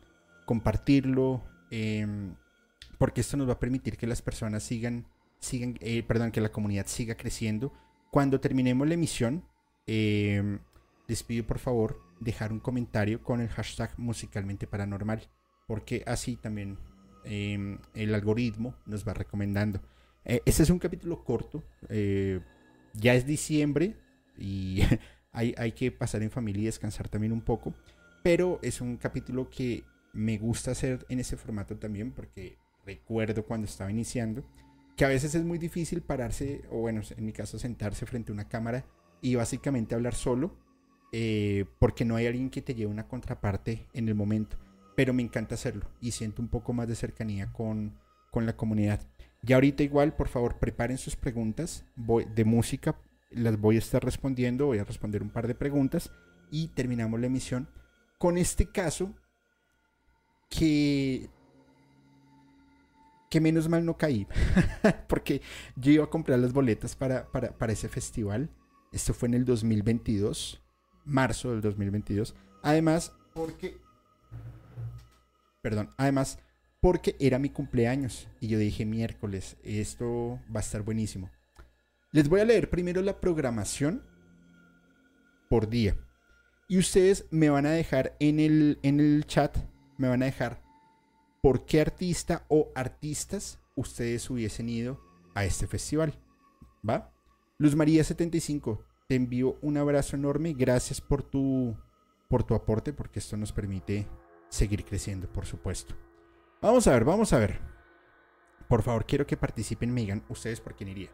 compartirlo, 0.47 1.45
em, 1.71 2.35
porque 2.99 3.21
esto 3.21 3.37
nos 3.37 3.49
va 3.49 3.55
a 3.55 3.61
permitir 3.61 3.99
que 3.99 4.07
las 4.07 4.23
personas 4.23 4.63
sigan, 4.63 5.07
sigan 5.41 5.77
eh, 5.81 6.03
perdón, 6.03 6.31
que 6.31 6.41
la 6.41 6.53
comunidad 6.53 6.87
siga 6.87 7.17
creciendo. 7.17 7.73
Cuando 8.11 8.41
terminemos 8.41 8.89
la 8.89 8.95
emisión, 8.95 9.45
eh, 9.87 10.59
les 11.07 11.23
pido 11.23 11.47
por 11.47 11.59
favor 11.59 12.01
dejar 12.21 12.53
un 12.53 12.61
comentario 12.61 13.23
con 13.23 13.41
el 13.41 13.49
hashtag 13.49 13.91
musicalmente 13.99 14.67
paranormal, 14.67 15.29
porque 15.67 16.03
así 16.07 16.37
también 16.37 16.79
em, 17.25 17.79
el 17.95 18.15
algoritmo 18.15 18.75
nos 18.87 19.07
va 19.07 19.15
recomendando. 19.15 19.81
Eh, 20.25 20.41
este 20.45 20.62
es 20.62 20.71
un 20.71 20.79
capítulo 20.79 21.25
corto, 21.25 21.62
eh, 21.89 22.41
ya 22.95 23.15
es 23.15 23.27
diciembre 23.27 23.97
y 24.39 24.83
hay, 25.33 25.55
hay 25.59 25.73
que 25.73 25.91
pasar 25.91 26.23
en 26.23 26.31
familia 26.31 26.62
y 26.62 26.67
descansar 26.67 27.09
también 27.09 27.33
un 27.33 27.43
poco, 27.43 27.75
pero 28.23 28.59
es 28.62 28.81
un 28.81 28.97
capítulo 28.97 29.51
que 29.51 29.85
me 30.12 30.39
gusta 30.39 30.71
hacer 30.71 31.05
en 31.09 31.21
ese 31.21 31.37
formato 31.37 31.77
también, 31.77 32.12
porque 32.12 32.57
recuerdo 32.87 33.45
cuando 33.45 33.67
estaba 33.67 33.91
iniciando 33.91 34.45
que 34.97 35.05
a 35.05 35.09
veces 35.09 35.35
es 35.35 35.45
muy 35.45 35.59
difícil 35.59 36.03
pararse, 36.03 36.62
o 36.71 36.81
bueno, 36.81 37.03
en 37.17 37.27
mi 37.27 37.33
caso 37.33 37.59
sentarse 37.59 38.07
frente 38.07 38.31
a 38.31 38.35
una 38.35 38.49
cámara 38.49 38.85
y 39.21 39.35
básicamente 39.35 39.95
hablar 39.95 40.15
solo 40.15 40.57
eh, 41.12 41.65
porque 41.79 42.05
no 42.05 42.17
hay 42.17 42.27
alguien 42.27 42.51
que 42.51 42.62
te 42.62 42.75
lleve 42.75 42.91
una 42.91 43.07
contraparte 43.07 43.87
en 43.93 44.09
el 44.09 44.15
momento. 44.15 44.57
Pero 44.95 45.13
me 45.13 45.23
encanta 45.23 45.55
hacerlo 45.55 45.87
y 46.01 46.13
siento 46.13 46.41
un 46.43 46.49
poco 46.49 46.73
más 46.73 46.89
de 46.89 46.95
cercanía 46.95 47.53
con, 47.53 47.99
con 48.31 48.47
la 48.47 48.57
comunidad. 48.57 49.01
Ya 49.43 49.57
ahorita 49.57 49.83
igual, 49.83 50.15
por 50.15 50.29
favor, 50.29 50.59
preparen 50.59 50.99
sus 50.99 51.17
preguntas 51.17 51.85
voy, 51.97 52.25
de 52.35 52.45
música. 52.45 52.97
Las 53.31 53.61
voy 53.61 53.77
a 53.77 53.81
estar 53.81 54.05
respondiendo, 54.05 54.67
voy 54.67 54.79
a 54.79 54.85
responder 54.85 55.23
un 55.23 55.31
par 55.31 55.47
de 55.47 55.55
preguntas 55.55 56.13
y 56.51 56.69
terminamos 56.69 57.21
la 57.21 57.27
emisión 57.27 57.69
con 58.19 58.39
este 58.39 58.71
caso 58.71 59.15
que 60.49 61.29
que 63.35 63.41
menos 63.41 63.69
mal 63.69 63.85
no 63.85 63.99
caí, 63.99 64.29
porque 65.09 65.43
yo 65.75 65.91
iba 65.91 66.05
a 66.05 66.09
comprar 66.09 66.39
las 66.39 66.53
boletas 66.53 66.95
para, 66.95 67.27
para, 67.33 67.73
ese 67.73 67.89
festival. 67.89 68.49
Esto 68.93 69.13
fue 69.13 69.27
en 69.27 69.35
el 69.35 69.45
2022, 69.45 70.63
marzo 71.05 71.51
del 71.51 71.61
2022. 71.61 72.37
Además, 72.63 73.13
porque... 73.35 73.77
Perdón, 75.65 75.95
además, 75.97 76.39
porque 76.83 77.17
era 77.19 77.39
mi 77.39 77.49
cumpleaños. 77.49 78.29
Y 78.39 78.49
yo 78.49 78.59
dije 78.59 78.85
miércoles, 78.85 79.57
esto 79.62 80.39
va 80.55 80.61
a 80.61 80.62
estar 80.62 80.83
buenísimo. 80.83 81.31
Les 82.12 82.29
voy 82.29 82.41
a 82.41 82.45
leer 82.45 82.69
primero 82.69 83.01
la 83.01 83.19
programación 83.19 84.03
por 85.49 85.71
día. 85.71 85.97
Y 86.69 86.77
ustedes 86.77 87.25
me 87.31 87.49
van 87.49 87.65
a 87.65 87.71
dejar 87.71 88.15
en 88.21 88.41
el, 88.41 88.79
en 88.83 89.01
el 89.01 89.25
chat, 89.25 89.57
me 89.97 90.07
van 90.07 90.23
a 90.23 90.27
dejar 90.27 90.62
por 91.41 91.65
qué 91.65 91.81
artista 91.81 92.45
o 92.49 92.71
artistas 92.75 93.59
ustedes 93.75 94.29
hubiesen 94.29 94.69
ido 94.69 95.01
a 95.35 95.47
este 95.47 95.67
festival. 95.67 96.12
¿Va? 96.87 97.11
Luz 97.57 97.75
María 97.75 98.05
75, 98.05 98.85
te 99.09 99.15
envío 99.15 99.57
un 99.62 99.79
abrazo 99.79 100.17
enorme. 100.17 100.53
Gracias 100.53 101.01
por 101.01 101.23
tu, 101.23 101.75
por 102.29 102.45
tu 102.45 102.55
aporte, 102.55 102.93
porque 102.93 103.19
esto 103.19 103.39
nos 103.39 103.51
permite 103.51 104.07
seguir 104.55 104.85
creciendo, 104.85 105.29
por 105.29 105.47
supuesto. 105.47 105.95
Vamos 106.63 106.87
a 106.87 106.93
ver, 106.93 107.05
vamos 107.05 107.33
a 107.33 107.39
ver. 107.39 107.61
Por 108.69 108.83
favor, 108.83 109.05
quiero 109.05 109.27
que 109.27 109.37
participen, 109.37 109.93
me 109.93 110.01
digan 110.03 110.25
ustedes 110.29 110.61
por 110.61 110.75
quién 110.75 110.89
iría. 110.91 111.11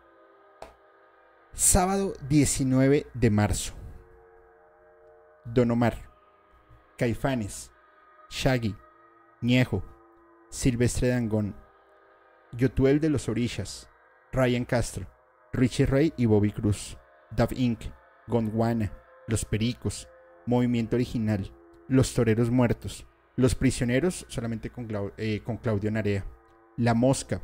Sábado 1.52 2.12
19 2.28 3.06
de 3.12 3.30
marzo. 3.30 3.74
Don 5.44 5.70
Omar, 5.70 6.10
Caifanes, 6.96 7.72
Shaggy, 8.28 8.76
Ñejo, 9.40 9.82
Silvestre 10.50 11.08
Dangón, 11.08 11.56
Yotuel 12.52 13.00
de 13.00 13.08
los 13.08 13.28
Orillas, 13.28 13.88
Ryan 14.32 14.64
Castro, 14.64 15.06
Richie 15.52 15.86
Ray 15.86 16.12
y 16.16 16.26
Bobby 16.26 16.52
Cruz, 16.52 16.98
Dav 17.30 17.52
Inc., 17.56 17.80
Gondwana, 18.28 18.92
Los 19.26 19.44
Pericos, 19.44 20.08
Movimiento 20.46 20.96
Original, 20.96 21.50
Los 21.88 22.14
Toreros 22.14 22.50
Muertos, 22.50 23.06
Los 23.40 23.54
Prisioneros, 23.54 24.26
solamente 24.28 24.68
con, 24.68 24.86
eh, 25.16 25.40
Claudio 25.62 25.90
Narea, 25.90 26.26
La 26.76 26.92
Mosca, 26.92 27.40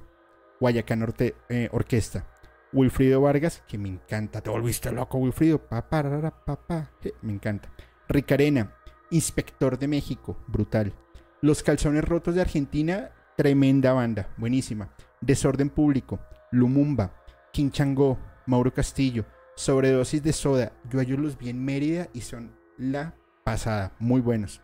Guayacán 0.60 1.06
eh, 1.48 1.70
Orquesta, 1.72 2.26
Wilfrido 2.70 3.22
Vargas, 3.22 3.62
que 3.66 3.78
me 3.78 3.88
encanta, 3.88 4.42
te 4.42 4.50
volviste 4.50 4.92
loco, 4.92 5.16
Wilfrido, 5.16 5.58
papá, 5.58 6.02
papá, 6.44 6.90
me 7.22 7.32
encanta. 7.32 7.70
Ricarena, 8.10 8.74
Inspector 9.10 9.78
de 9.78 9.88
México, 9.88 10.36
brutal. 10.46 10.92
Los 11.40 11.62
Calzones 11.62 12.04
Rotos 12.04 12.34
de 12.34 12.42
Argentina, 12.42 13.12
tremenda 13.34 13.94
banda, 13.94 14.28
buenísima. 14.36 14.94
Desorden 15.22 15.70
Público, 15.70 16.20
Lumumba, 16.52 17.24
King 17.54 17.70
Chango, 17.70 18.18
Mauro 18.44 18.74
Castillo, 18.74 19.24
Sobredosis 19.54 20.22
de 20.22 20.34
Soda. 20.34 20.72
Yo 20.90 21.00
a 21.00 21.04
ellos 21.04 21.18
los 21.18 21.38
Mérida 21.40 22.08
y 22.12 22.20
son 22.20 22.54
la 22.76 23.14
pasada, 23.44 23.92
muy 23.98 24.20
buenos. 24.20 24.60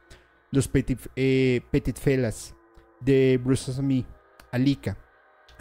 Los 0.53 0.69
Petit, 0.69 1.01
eh, 1.17 1.61
Petit 1.73 1.99
Felas, 1.99 2.55
de 3.01 3.41
Bruce 3.43 3.83
Me, 3.83 4.07
Alika, 4.53 4.97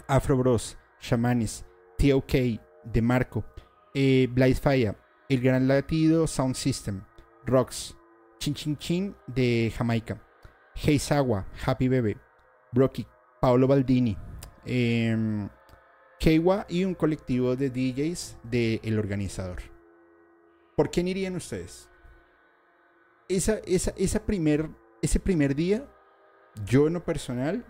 Afro 0.06 0.36
Bros, 0.36 0.78
Shamanes, 1.00 1.64
TOK, 1.98 2.32
de 2.84 3.02
Marco, 3.02 3.44
eh, 3.94 4.28
Fire, 4.62 4.96
El 5.28 5.40
Gran 5.40 5.66
Latido 5.66 6.28
Sound 6.28 6.54
System, 6.54 7.02
Rocks, 7.44 7.96
Chin 8.38 8.54
Chin 8.54 8.76
Chin 8.76 9.16
de 9.26 9.72
Jamaica. 9.76 10.20
Heisawa, 10.74 11.46
Happy 11.64 11.88
Bebe, 11.88 12.16
Brocky, 12.72 13.06
Paolo 13.40 13.66
Baldini, 13.66 14.16
eh, 14.64 15.48
y 16.68 16.84
un 16.84 16.94
colectivo 16.94 17.56
de 17.56 17.70
DJs 17.70 18.38
de 18.44 18.80
El 18.84 18.98
Organizador. 18.98 19.60
¿Por 20.76 20.90
quién 20.90 21.08
irían 21.08 21.36
ustedes? 21.36 21.88
Esa, 23.28 23.58
esa, 23.66 23.92
esa 23.96 24.24
primer, 24.24 24.70
ese 25.02 25.20
primer 25.20 25.54
día, 25.54 25.86
yo 26.64 26.86
en 26.86 26.94
lo 26.94 27.04
personal, 27.04 27.66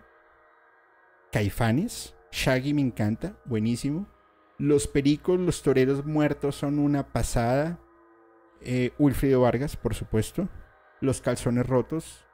Caifanes, 1.32 2.14
Shaggy 2.30 2.74
me 2.74 2.82
encanta, 2.82 3.36
buenísimo. 3.46 4.06
Los 4.58 4.86
Pericos, 4.86 5.40
los 5.40 5.62
Toreros 5.62 6.04
Muertos 6.04 6.56
son 6.56 6.78
una 6.78 7.12
pasada. 7.12 7.80
Eh, 8.60 8.92
Wilfrido 8.98 9.40
Vargas, 9.40 9.76
por 9.76 9.94
supuesto. 9.94 10.48
Los 11.00 11.20
Calzones 11.20 11.66
Rotos, 11.66 12.24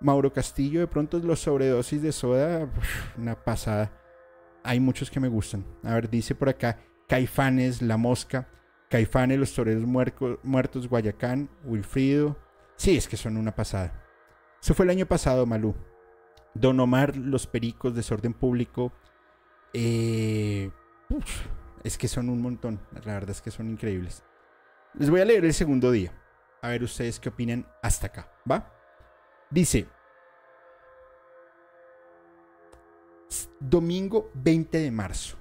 Mauro 0.00 0.32
Castillo, 0.32 0.80
de 0.80 0.86
pronto 0.88 1.18
los 1.20 1.40
sobredosis 1.40 2.02
de 2.02 2.10
soda, 2.10 2.68
una 3.16 3.36
pasada. 3.36 3.92
Hay 4.64 4.80
muchos 4.80 5.10
que 5.10 5.20
me 5.20 5.28
gustan. 5.28 5.64
A 5.84 5.94
ver, 5.94 6.10
dice 6.10 6.34
por 6.34 6.48
acá, 6.48 6.80
Caifanes, 7.06 7.80
La 7.80 7.96
Mosca, 7.96 8.48
Caifanes, 8.88 9.38
Los 9.38 9.54
Toreros 9.54 9.84
Muertos, 9.84 10.88
Guayacán, 10.88 11.48
Wilfrido. 11.64 12.36
Sí, 12.78 12.96
es 12.96 13.08
que 13.08 13.16
son 13.16 13.36
una 13.36 13.54
pasada. 13.54 13.92
Eso 14.62 14.72
fue 14.72 14.84
el 14.84 14.90
año 14.90 15.06
pasado, 15.06 15.44
Malú. 15.46 15.74
Don 16.54 16.78
Omar, 16.78 17.16
Los 17.16 17.48
Pericos, 17.48 17.94
Desorden 17.94 18.32
Público. 18.32 18.92
Eh, 19.72 20.70
es 21.82 21.98
que 21.98 22.06
son 22.06 22.28
un 22.28 22.40
montón. 22.40 22.80
La 23.04 23.14
verdad 23.14 23.30
es 23.30 23.42
que 23.42 23.50
son 23.50 23.68
increíbles. 23.68 24.22
Les 24.94 25.10
voy 25.10 25.20
a 25.20 25.24
leer 25.24 25.44
el 25.44 25.54
segundo 25.54 25.90
día. 25.90 26.12
A 26.62 26.68
ver 26.68 26.84
ustedes 26.84 27.18
qué 27.18 27.28
opinan 27.28 27.66
hasta 27.82 28.06
acá, 28.06 28.32
¿va? 28.48 28.72
Dice, 29.50 29.88
domingo 33.58 34.30
20 34.34 34.78
de 34.78 34.90
marzo. 34.92 35.36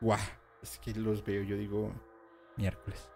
Guau, 0.00 0.20
es 0.62 0.78
que 0.78 0.94
los 0.94 1.24
veo, 1.24 1.42
yo 1.42 1.56
digo 1.56 1.92
miércoles. 2.56 3.10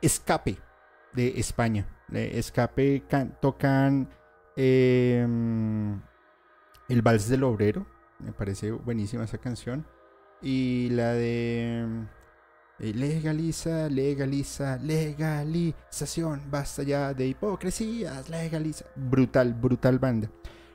Escape 0.00 0.67
de 1.14 1.38
España. 1.40 1.86
Escape 2.12 3.04
tocan 3.40 4.08
em, 4.56 6.00
el 6.88 7.02
Vals 7.02 7.28
del 7.28 7.44
Obrero. 7.44 7.86
Me 8.18 8.32
parece 8.32 8.70
buenísima 8.72 9.24
esa 9.24 9.38
canción. 9.38 9.86
Y 10.40 10.88
la 10.90 11.12
de 11.12 11.86
eh, 12.80 12.94
legaliza, 12.94 13.88
legaliza, 13.88 14.78
legalización. 14.78 16.42
Basta 16.50 16.82
ya 16.84 17.12
de 17.12 17.26
hipocresías, 17.26 18.28
legaliza. 18.28 18.86
Brutal, 18.94 19.54
brutal 19.54 19.98
banda. 19.98 20.30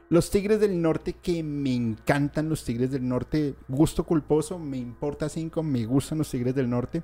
Los 0.09 0.29
Tigres 0.29 0.59
del 0.59 0.81
Norte, 0.81 1.13
que 1.13 1.41
me 1.41 1.73
encantan 1.73 2.49
los 2.49 2.63
Tigres 2.65 2.91
del 2.91 3.07
Norte. 3.07 3.55
Gusto 3.67 4.03
culposo, 4.03 4.59
me 4.59 4.77
importa 4.77 5.29
cinco, 5.29 5.63
me 5.63 5.85
gustan 5.85 6.17
los 6.19 6.29
Tigres 6.29 6.53
del 6.53 6.69
Norte. 6.69 7.03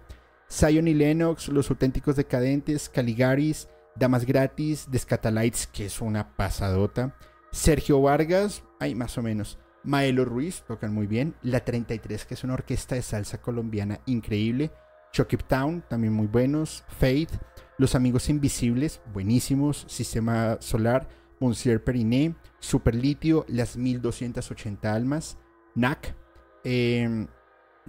Zion 0.52 0.88
y 0.88 0.94
Lennox, 0.94 1.48
Los 1.50 1.70
Auténticos 1.70 2.16
Decadentes, 2.16 2.90
Caligaris, 2.90 3.70
Damas 3.96 4.26
Gratis, 4.26 4.88
Descatalites, 4.90 5.68
que 5.68 5.86
es 5.86 6.02
una 6.02 6.36
pasadota. 6.36 7.16
Sergio 7.52 8.02
Vargas, 8.02 8.64
hay 8.80 8.96
más 8.96 9.18
o 9.18 9.22
menos. 9.22 9.60
Maelo 9.84 10.26
Ruiz, 10.26 10.64
tocan 10.68 10.94
muy 10.94 11.08
bien. 11.08 11.36
La 11.42 11.62
33, 11.62 12.26
que 12.26 12.34
es 12.34 12.44
una 12.44 12.54
orquesta 12.54 12.96
de 12.96 13.02
salsa 13.02 13.42
colombiana 13.42 14.00
increíble. 14.06 14.72
Chucky 15.12 15.38
Town, 15.38 15.84
también 15.88 16.14
muy 16.14 16.28
buenos. 16.28 16.84
Faith, 16.88 17.32
Los 17.78 17.96
Amigos 17.96 18.30
Invisibles, 18.30 19.02
buenísimos. 19.14 19.86
Sistema 19.88 20.58
Solar, 20.60 21.08
Monsieur 21.40 21.84
Periné, 21.84 22.36
Super 22.60 22.96
Litio, 22.96 23.46
Las 23.48 23.78
1280 23.78 24.94
Almas, 24.94 25.38
NAC, 25.76 26.16
em, 26.64 27.28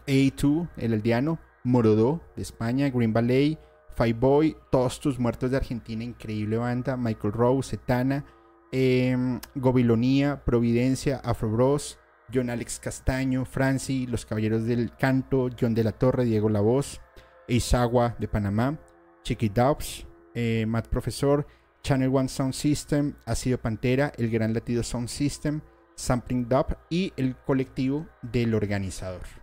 A2, 0.07 0.69
El 0.77 0.95
Aldeano, 0.95 1.39
Morodó 1.65 2.21
de 2.37 2.43
España, 2.43 2.91
Green 2.91 3.13
Valley, 3.13 3.59
Five 3.97 4.15
Boy, 4.15 4.57
Todos 4.71 5.01
Tus 5.01 5.19
Muertos 5.19 5.51
de 5.51 5.59
Argentina, 5.59 6.03
increíble 6.05 6.57
banda, 6.57 6.97
Michael 6.97 7.33
Rose, 7.33 7.77
Etana, 7.77 8.25
eh, 8.73 9.17
Gobilonía, 9.55 10.43
Providencia, 10.45 11.21
Afro 11.25 11.51
Bros, 11.51 11.99
John 12.33 12.51
Alex 12.51 12.79
Castaño, 12.79 13.45
Franci, 13.45 14.07
Los 14.07 14.25
Caballeros 14.25 14.65
del 14.65 14.95
Canto, 14.97 15.49
John 15.59 15.75
de 15.75 15.85
la 15.85 15.93
Torre, 15.93 16.25
Diego 16.25 16.49
La 16.49 16.61
Voz, 16.61 17.01
Isagua 17.49 18.17
de 18.19 18.29
Panamá, 18.29 18.79
Chiqui 19.23 19.49
Dobbs, 19.49 20.07
eh, 20.35 20.65
Matt 20.67 20.89
Profesor, 20.89 21.47
Channel 21.83 22.11
One 22.15 22.29
Sound 22.29 22.55
System, 22.55 23.15
Ácido 23.27 23.59
Pantera, 23.59 24.13
El 24.17 24.31
Gran 24.31 24.55
Latido 24.55 24.83
Sound 24.83 25.09
System, 25.09 25.61
Sampling 25.97 26.49
Dub 26.49 26.77
y 26.89 27.13
el 27.17 27.37
colectivo 27.37 28.07
del 28.23 28.55
organizador. 28.55 29.40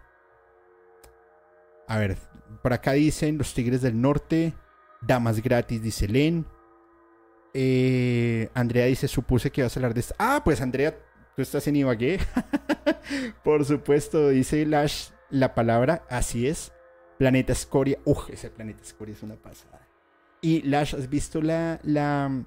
A 1.87 1.97
ver, 1.97 2.17
por 2.61 2.73
acá 2.73 2.93
dicen 2.93 3.37
Los 3.37 3.53
Tigres 3.53 3.81
del 3.81 3.99
Norte, 3.99 4.53
Damas 5.01 5.41
Gratis, 5.41 5.81
dice 5.81 6.07
Len. 6.07 6.45
Eh, 7.53 8.49
Andrea 8.53 8.85
dice, 8.85 9.07
supuse 9.07 9.51
que 9.51 9.61
ibas 9.61 9.75
a 9.75 9.79
hablar 9.79 9.93
de 9.93 10.01
esto. 10.01 10.15
Ah, 10.19 10.41
pues 10.43 10.61
Andrea, 10.61 10.95
¿Tú 11.37 11.43
estás 11.43 11.67
en 11.67 11.75
Ibagué? 11.75 12.19
Por 13.43 13.63
supuesto, 13.63 14.29
dice 14.29 14.65
Lash 14.65 15.09
la 15.29 15.53
palabra, 15.53 16.03
así 16.09 16.47
es. 16.47 16.71
Planeta 17.19 17.53
Escoria. 17.53 17.99
Uf, 18.05 18.31
ese 18.31 18.49
Planeta 18.49 18.81
Escoria 18.81 19.13
es 19.13 19.21
una 19.21 19.35
pasada. 19.35 19.87
Y 20.41 20.63
Lash, 20.63 20.95
¿has 20.95 21.07
visto 21.07 21.39
la, 21.39 21.79
la, 21.83 22.43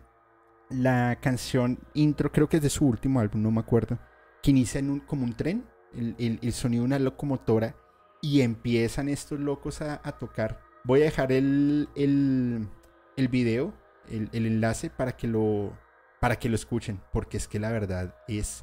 la 0.70 1.16
canción 1.22 1.78
intro? 1.94 2.32
Creo 2.32 2.48
que 2.48 2.56
es 2.56 2.64
de 2.64 2.68
su 2.68 2.84
último 2.84 3.20
álbum, 3.20 3.40
no 3.40 3.52
me 3.52 3.60
acuerdo. 3.60 3.96
Que 4.42 4.50
inicia 4.50 4.80
en 4.80 4.90
un, 4.90 4.98
como 4.98 5.22
un 5.22 5.34
tren, 5.34 5.64
el, 5.94 6.52
sonido 6.52 6.82
de 6.82 6.86
una 6.86 6.98
locomotora. 6.98 7.76
Y 8.22 8.42
empiezan 8.42 9.08
estos 9.08 9.40
locos 9.40 9.80
a, 9.80 9.98
tocar. 10.18 10.60
Voy 10.84 11.00
a 11.00 11.04
dejar 11.04 11.32
el, 11.32 11.88
el, 11.94 12.68
el 13.16 13.28
video, 13.28 13.72
el, 14.08 14.28
el 14.32 14.46
enlace 14.46 14.90
para 14.90 15.16
que 15.16 15.26
lo 15.26 15.72
para 16.20 16.38
que 16.38 16.50
lo 16.50 16.54
escuchen, 16.54 17.00
porque 17.12 17.38
es 17.38 17.48
que 17.48 17.58
la 17.58 17.72
verdad 17.72 18.14
es 18.28 18.62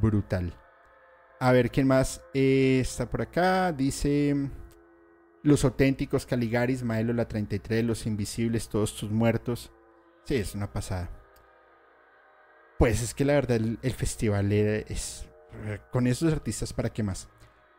brutal. 0.00 0.54
A 1.38 1.52
ver, 1.52 1.70
¿quién 1.70 1.86
más 1.86 2.22
eh, 2.34 2.80
está 2.80 3.08
por 3.08 3.22
acá? 3.22 3.72
Dice 3.72 4.50
Los 5.42 5.64
auténticos 5.64 6.26
Caligaris, 6.26 6.82
Maelo 6.82 7.12
la 7.12 7.28
33, 7.28 7.84
Los 7.84 8.06
Invisibles, 8.06 8.68
Todos 8.68 8.96
tus 8.96 9.10
muertos. 9.10 9.70
Sí, 10.24 10.36
es 10.36 10.54
una 10.54 10.72
pasada. 10.72 11.10
Pues 12.78 13.02
es 13.02 13.14
que 13.14 13.24
la 13.24 13.34
verdad 13.34 13.56
el, 13.56 13.92
festival 13.92 14.50
es... 14.52 15.28
Con 15.90 16.06
esos 16.06 16.32
artistas, 16.32 16.72
¿para 16.72 16.90
qué 16.90 17.02
más? 17.02 17.28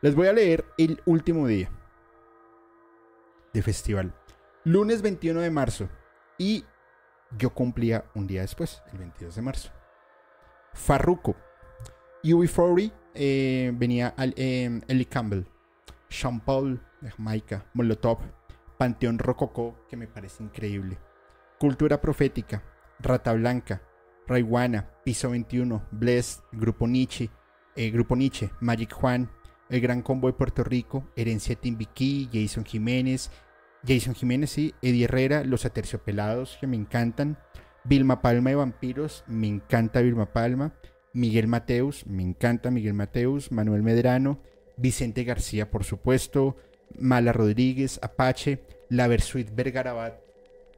Les 0.02 0.14
voy 0.14 0.28
a 0.28 0.32
leer 0.32 0.64
el 0.78 1.02
último 1.04 1.46
día 1.46 1.70
de 3.52 3.62
festival. 3.62 4.14
Lunes 4.64 5.02
21 5.02 5.40
de 5.40 5.50
marzo. 5.50 5.90
Y 6.38 6.64
yo 7.36 7.50
cumplía 7.50 8.06
un 8.14 8.26
día 8.26 8.40
después, 8.40 8.82
el 8.92 8.98
22 8.98 9.34
de 9.34 9.42
marzo. 9.42 9.70
Farruko, 10.72 11.36
UB40 12.24 12.92
eh, 13.12 13.72
venía 13.74 14.14
eh, 14.16 14.80
Ellie 14.88 15.04
Campbell, 15.04 15.44
Sean 16.08 16.40
Paul 16.40 16.80
de 17.02 17.10
Jamaica, 17.10 17.66
Molotov, 17.74 18.20
Panteón 18.78 19.18
Rococó, 19.18 19.84
que 19.86 19.98
me 19.98 20.06
parece 20.06 20.42
increíble, 20.42 20.98
Cultura 21.58 22.00
Profética, 22.00 22.62
Rata 23.00 23.34
Blanca, 23.34 23.82
Raiwana, 24.26 24.88
Piso 25.04 25.28
21, 25.28 25.88
Bless, 25.90 26.42
Grupo 26.52 26.86
Nietzsche, 26.86 27.28
eh, 27.76 27.90
Grupo 27.90 28.16
Nietzsche, 28.16 28.50
Magic 28.60 28.94
Juan, 28.94 29.30
El 29.70 29.80
Gran 29.80 30.02
Combo 30.02 30.26
de 30.26 30.34
Puerto 30.34 30.64
Rico, 30.64 31.04
Herencia 31.16 31.54
Timbiquí, 31.54 32.28
Jason 32.32 32.64
Jiménez, 32.64 33.30
Jason 33.86 34.14
Jiménez 34.14 34.58
y 34.58 34.74
Eddie 34.82 35.04
Herrera, 35.04 35.44
Los 35.44 35.64
Aterciopelados, 35.64 36.58
que 36.60 36.66
me 36.66 36.76
encantan, 36.76 37.38
Vilma 37.84 38.20
Palma 38.20 38.50
de 38.50 38.56
Vampiros, 38.56 39.24
me 39.26 39.46
encanta 39.46 40.00
Vilma 40.02 40.32
Palma, 40.32 40.74
Miguel 41.12 41.46
Mateus, 41.46 42.06
me 42.06 42.22
encanta 42.22 42.70
Miguel 42.70 42.94
Mateus, 42.94 43.52
Manuel 43.52 43.82
Medrano, 43.82 44.42
Vicente 44.76 45.24
García, 45.24 45.70
por 45.70 45.84
supuesto, 45.84 46.56
Mala 46.98 47.32
Rodríguez, 47.32 48.00
Apache, 48.02 48.64
La 48.88 49.06
Versuit 49.06 49.48
Vergarabat, 49.54 50.20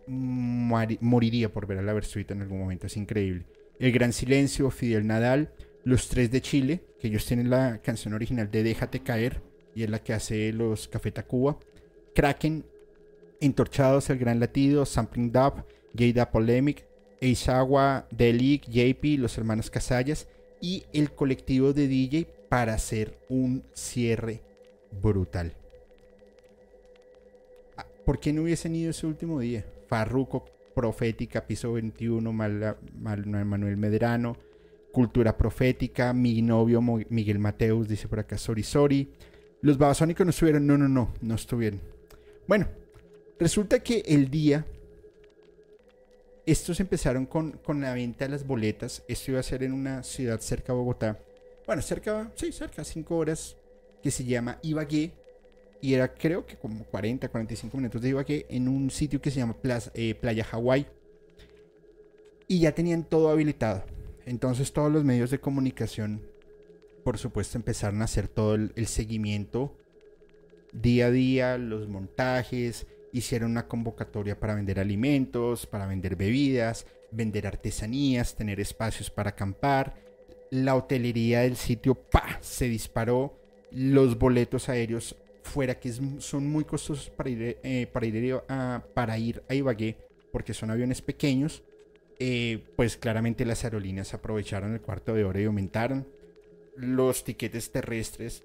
moriría 0.06 1.52
por 1.52 1.66
ver 1.66 1.78
a 1.78 1.82
La 1.82 1.92
Versuit 1.92 2.30
en 2.30 2.42
algún 2.42 2.58
momento, 2.58 2.86
es 2.86 2.96
increíble. 2.96 3.46
El 3.78 3.92
Gran 3.92 4.12
Silencio, 4.12 4.70
Fidel 4.70 5.06
Nadal, 5.06 5.52
Los 5.84 6.08
Tres 6.08 6.30
de 6.30 6.40
Chile, 6.40 6.84
que 7.00 7.08
ellos 7.08 7.26
tienen 7.26 7.50
la 7.50 7.78
canción 7.78 8.14
original 8.14 8.50
de 8.50 8.62
Déjate 8.62 9.00
Caer, 9.00 9.42
y 9.74 9.82
es 9.82 9.90
la 9.90 9.98
que 9.98 10.12
hace 10.12 10.52
los 10.52 10.88
Café 10.88 11.10
Tacuba. 11.10 11.58
Kraken, 12.14 12.64
Entorchados, 13.40 14.10
El 14.10 14.18
Gran 14.18 14.38
Latido, 14.38 14.84
Sampling 14.86 15.32
Dub, 15.32 15.64
Jada 15.96 16.30
Polemic, 16.30 16.86
Eisawa, 17.20 18.06
Delic, 18.10 18.68
JP, 18.68 19.18
los 19.18 19.36
hermanos 19.38 19.70
Casallas 19.70 20.28
y 20.60 20.84
el 20.92 21.12
colectivo 21.12 21.72
de 21.72 21.88
DJ 21.88 22.26
para 22.48 22.74
hacer 22.74 23.18
un 23.28 23.64
cierre 23.72 24.42
brutal. 25.00 25.54
Ah, 27.76 27.86
¿Por 28.04 28.20
qué 28.20 28.32
no 28.32 28.42
hubiesen 28.42 28.76
ido 28.76 28.90
ese 28.90 29.06
último 29.06 29.40
día? 29.40 29.64
Farruco, 29.88 30.44
Profética, 30.74 31.46
Piso 31.46 31.72
21, 31.72 32.32
Manuel 32.32 33.76
Medrano, 33.76 34.36
Cultura 34.92 35.36
Profética, 35.36 36.12
mi 36.12 36.42
novio 36.42 36.82
Miguel 36.82 37.38
Mateus, 37.38 37.88
dice 37.88 38.08
por 38.08 38.20
acá, 38.20 38.38
Sori 38.38 38.62
Sori. 38.62 39.10
Los 39.62 39.78
babasónicos 39.78 40.26
no 40.26 40.30
estuvieron, 40.30 40.66
no, 40.66 40.76
no, 40.76 40.88
no, 40.88 41.14
no 41.20 41.34
estuvieron. 41.34 41.80
Bueno, 42.46 42.68
resulta 43.38 43.80
que 43.80 44.02
el 44.06 44.30
día 44.30 44.66
estos 46.44 46.80
empezaron 46.80 47.26
con, 47.26 47.58
la 47.80 47.94
venta 47.94 48.24
de 48.24 48.30
las 48.30 48.46
boletas. 48.46 49.02
Esto 49.08 49.32
iba 49.32 49.40
a 49.40 49.44
ser 49.44 49.62
en 49.62 49.72
una 49.72 50.02
ciudad 50.02 50.40
cerca 50.40 50.72
de 50.72 50.78
Bogotá. 50.78 51.18
Bueno, 51.66 51.82
cerca, 51.82 52.30
sí, 52.34 52.52
cerca, 52.52 52.84
5 52.84 53.16
horas, 53.16 53.56
que 54.02 54.10
se 54.10 54.24
llama 54.24 54.58
Ibagué. 54.62 55.12
Y 55.80 55.94
era 55.94 56.12
creo 56.12 56.46
que 56.46 56.56
como 56.56 56.84
40, 56.84 57.28
45 57.28 57.76
minutos 57.76 58.02
de 58.02 58.10
Ibagué 58.10 58.46
en 58.48 58.68
un 58.68 58.90
sitio 58.90 59.20
que 59.20 59.30
se 59.30 59.38
llama 59.38 59.56
eh, 59.94 60.14
Playa 60.14 60.44
Hawái. 60.44 60.86
Y 62.48 62.60
ya 62.60 62.74
tenían 62.74 63.04
todo 63.04 63.30
habilitado. 63.30 63.84
Entonces 64.26 64.72
todos 64.72 64.92
los 64.92 65.04
medios 65.04 65.30
de 65.30 65.40
comunicación, 65.40 66.22
por 67.04 67.18
supuesto, 67.18 67.58
empezaron 67.58 68.02
a 68.02 68.04
hacer 68.04 68.28
todo 68.28 68.54
el 68.54 68.86
seguimiento 68.86 69.76
día 70.72 71.06
a 71.06 71.10
día, 71.10 71.58
los 71.58 71.88
montajes, 71.88 72.86
hicieron 73.12 73.50
una 73.50 73.68
convocatoria 73.68 74.40
para 74.40 74.54
vender 74.54 74.80
alimentos, 74.80 75.66
para 75.66 75.86
vender 75.86 76.16
bebidas, 76.16 76.86
vender 77.10 77.46
artesanías, 77.46 78.34
tener 78.34 78.58
espacios 78.58 79.10
para 79.10 79.30
acampar. 79.30 79.94
La 80.50 80.74
hotelería 80.74 81.40
del 81.40 81.56
sitio 81.56 81.94
¡pa! 81.94 82.38
se 82.40 82.68
disparó. 82.68 83.38
Los 83.70 84.18
boletos 84.18 84.68
aéreos 84.68 85.16
fuera 85.42 85.78
que 85.78 85.92
son 86.18 86.50
muy 86.50 86.64
costosos 86.64 87.10
para 87.10 87.30
ir, 87.30 87.58
eh, 87.62 87.88
para, 87.90 88.06
ir 88.06 88.40
a, 88.48 88.82
para 88.94 89.18
ir 89.18 89.42
a 89.48 89.54
Ibagué 89.54 89.96
porque 90.30 90.54
son 90.54 90.70
aviones 90.70 91.02
pequeños. 91.02 91.62
Eh, 92.24 92.62
pues 92.76 92.96
claramente 92.96 93.44
las 93.44 93.64
aerolíneas 93.64 94.14
aprovecharon 94.14 94.74
el 94.74 94.80
cuarto 94.80 95.12
de 95.12 95.24
hora 95.24 95.40
y 95.40 95.44
aumentaron. 95.46 96.06
Los 96.76 97.24
tiquetes 97.24 97.72
terrestres 97.72 98.44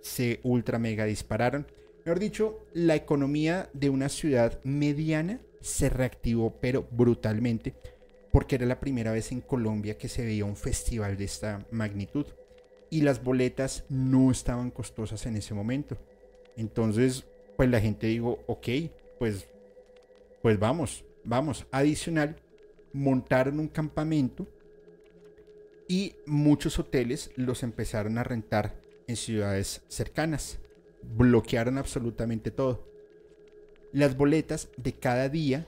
se 0.00 0.38
ultra 0.44 0.78
mega 0.78 1.06
dispararon. 1.06 1.66
Mejor 2.04 2.20
dicho, 2.20 2.60
la 2.72 2.94
economía 2.94 3.68
de 3.72 3.90
una 3.90 4.08
ciudad 4.08 4.60
mediana 4.62 5.40
se 5.60 5.88
reactivó, 5.88 6.60
pero 6.60 6.86
brutalmente, 6.92 7.74
porque 8.30 8.54
era 8.54 8.66
la 8.66 8.78
primera 8.78 9.10
vez 9.10 9.32
en 9.32 9.40
Colombia 9.40 9.98
que 9.98 10.08
se 10.08 10.24
veía 10.24 10.44
un 10.44 10.54
festival 10.54 11.16
de 11.16 11.24
esta 11.24 11.66
magnitud. 11.72 12.26
Y 12.90 13.00
las 13.00 13.24
boletas 13.24 13.86
no 13.88 14.30
estaban 14.30 14.70
costosas 14.70 15.26
en 15.26 15.34
ese 15.34 15.52
momento. 15.52 15.98
Entonces, 16.56 17.24
pues 17.56 17.68
la 17.68 17.80
gente 17.80 18.06
dijo, 18.06 18.38
ok, 18.46 18.68
pues, 19.18 19.48
pues 20.42 20.60
vamos, 20.60 21.04
vamos. 21.24 21.66
Adicional, 21.72 22.36
montaron 22.92 23.60
un 23.60 23.68
campamento 23.68 24.46
y 25.88 26.14
muchos 26.26 26.78
hoteles 26.78 27.30
los 27.36 27.62
empezaron 27.62 28.18
a 28.18 28.24
rentar 28.24 28.80
en 29.06 29.16
ciudades 29.16 29.82
cercanas 29.88 30.58
bloquearon 31.02 31.78
absolutamente 31.78 32.50
todo. 32.50 32.86
Las 33.92 34.16
boletas 34.16 34.68
de 34.76 34.92
cada 34.92 35.28
día 35.28 35.66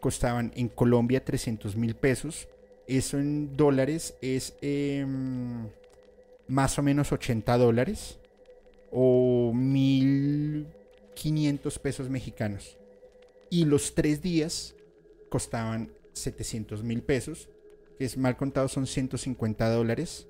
costaban 0.00 0.52
en 0.56 0.68
Colombia 0.68 1.24
300 1.24 1.76
mil 1.76 1.94
pesos. 1.94 2.48
Eso 2.88 3.18
en 3.18 3.56
dólares 3.56 4.16
es 4.20 4.56
em, 4.60 5.68
más 6.48 6.76
o 6.78 6.82
menos 6.82 7.12
80 7.12 7.56
dólares 7.56 8.18
o 8.90 9.52
1.500 9.54 11.78
pesos 11.78 12.10
mexicanos. 12.10 12.76
Y 13.48 13.64
los 13.64 13.94
tres 13.94 14.20
días 14.22 14.74
costaban 15.28 15.92
700 16.12 16.82
mil 16.82 17.02
pesos, 17.02 17.48
que 17.98 18.04
es 18.04 18.16
mal 18.16 18.36
contado 18.36 18.68
son 18.68 18.86
150 18.86 19.68
dólares. 19.70 20.28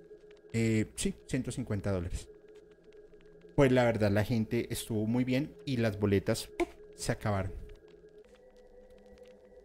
Eh, 0.53 0.87
sí, 0.97 1.15
150 1.27 1.91
dólares 1.91 2.29
pues 3.55 3.73
la 3.73 3.85
verdad 3.85 4.11
la 4.11 4.25
gente 4.25 4.73
estuvo 4.73 5.07
muy 5.07 5.25
bien 5.25 5.55
y 5.65 5.77
las 5.77 5.99
boletas 5.99 6.49
se 6.95 7.13
acabaron. 7.13 7.53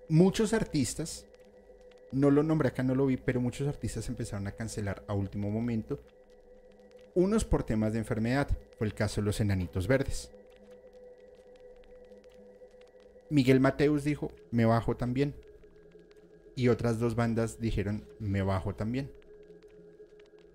Muchos 0.09 0.53
artistas, 0.53 1.25
no 2.11 2.31
lo 2.31 2.43
nombré 2.43 2.69
acá, 2.69 2.83
no 2.83 2.95
lo 2.95 3.05
vi, 3.05 3.17
pero 3.17 3.41
muchos 3.41 3.67
artistas 3.67 4.07
empezaron 4.07 4.47
a 4.47 4.53
cancelar 4.53 5.03
a 5.07 5.13
último 5.13 5.49
momento. 5.49 5.99
Unos 7.13 7.43
por 7.43 7.63
temas 7.63 7.93
de 7.93 7.99
enfermedad, 7.99 8.47
fue 8.77 8.87
el 8.87 8.93
caso 8.93 9.21
de 9.21 9.25
los 9.25 9.39
Enanitos 9.39 9.87
Verdes. 9.87 10.31
Miguel 13.29 13.59
Mateus 13.59 14.03
dijo, 14.03 14.31
me 14.51 14.65
bajo 14.65 14.95
también. 14.95 15.33
Y 16.57 16.69
otras 16.69 16.99
dos 16.99 17.15
bandas 17.15 17.61
dijeron, 17.61 18.03
me 18.19 18.41
bajo 18.41 18.73
también. 18.73 19.09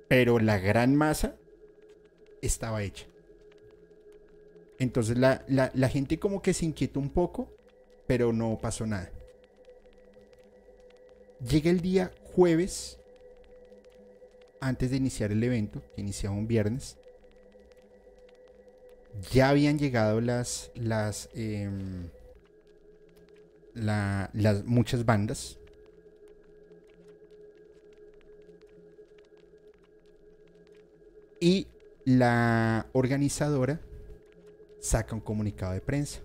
Pero 0.08 0.40
la 0.40 0.58
gran 0.58 0.96
masa 0.96 1.36
estaba 2.42 2.82
hecha. 2.82 3.06
Entonces 4.80 5.16
la, 5.16 5.88
gente 5.88 6.18
como 6.18 6.42
que 6.42 6.54
se 6.54 6.64
inquietó 6.64 6.98
un 6.98 7.10
poco, 7.10 7.48
pero 8.08 8.32
no 8.32 8.58
pasó 8.60 8.84
nada. 8.84 9.12
Llega 11.48 11.70
el 11.70 11.80
día 11.80 12.10
jueves 12.34 12.98
antes 14.60 14.90
de 14.90 14.96
iniciar 14.96 15.30
el 15.30 15.44
evento, 15.44 15.80
que 15.94 16.00
iniciaba 16.00 16.34
un 16.34 16.48
viernes, 16.48 16.98
ya 19.30 19.50
habían 19.50 19.78
llegado 19.78 20.20
las, 20.20 20.72
las, 20.74 21.28
em, 21.34 22.08
las 23.74 24.64
muchas 24.64 25.04
bandas. 25.04 25.58
Y 31.42 31.66
la 32.04 32.86
organizadora 32.92 33.80
saca 34.78 35.12
un 35.12 35.20
comunicado 35.20 35.72
de 35.72 35.80
prensa. 35.80 36.20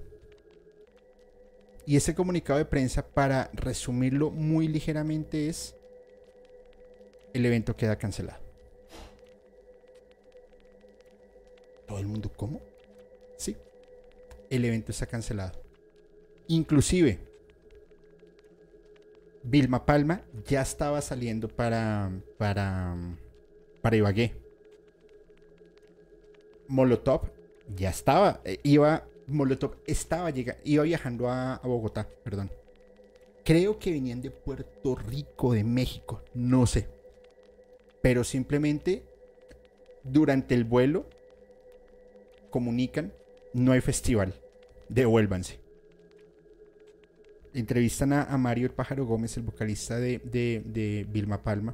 Y 1.88 1.95
ese 1.95 2.13
comunicado 2.13 2.59
de 2.59 2.65
prensa, 2.65 3.03
para 3.03 3.49
resumirlo 3.51 4.30
muy 4.30 4.68
ligeramente, 4.68 5.49
es 5.49 5.76
el 7.34 7.43
evento 7.47 7.76
queda 7.76 7.97
cancelado. 7.97 8.43
Todo 11.88 11.97
el 11.97 12.05
mundo, 12.05 12.32
¿cómo? 12.36 12.61
Sí, 13.38 13.57
el 14.51 14.65
evento 14.65 14.91
está 14.91 15.07
cancelado. 15.07 15.59
Inclusive, 16.45 17.18
Vilma 19.41 19.84
Palma 19.84 20.22
ya 20.45 20.61
estaba 20.61 21.01
saliendo 21.01 21.47
para, 21.47 22.11
para, 22.38 22.95
para 23.82 23.95
Ibagué. 23.95 24.47
Molotov 26.68 27.30
ya 27.76 27.89
estaba, 27.89 28.41
eh, 28.43 28.59
iba, 28.63 29.07
Molotov 29.28 29.76
estaba 29.86 30.30
llegando, 30.30 30.61
iba 30.63 30.84
viajando 30.84 31.30
a, 31.30 31.59
Bogotá, 31.63 32.07
perdón. 32.24 32.49
Creo 33.43 33.80
que 33.80 33.91
venían 33.91 34.22
de 34.22 34.32
Puerto 34.32 34.95
Rico, 34.95 35.53
de 35.53 35.63
México, 35.63 36.22
no 36.34 36.65
sé. 36.65 36.88
Pero 38.01 38.24
simplemente 38.24 39.03
durante 40.03 40.53
el 40.53 40.63
vuelo 40.63 41.05
comunican, 42.49 43.13
no 43.53 43.72
hay 43.72 43.82
festival, 43.82 44.34
devuélvanse. 44.89 45.59
Entrevistan 47.53 48.13
a, 48.13 48.38
Mario 48.38 48.68
el 48.68 48.74
Pájaro 48.74 49.05
Gómez, 49.05 49.38
el 49.38 49.43
vocalista 49.43 49.97
de, 49.97 50.20
de, 50.20 50.61
de 50.65 51.05
Vilma 51.09 51.41
Palma. 51.41 51.74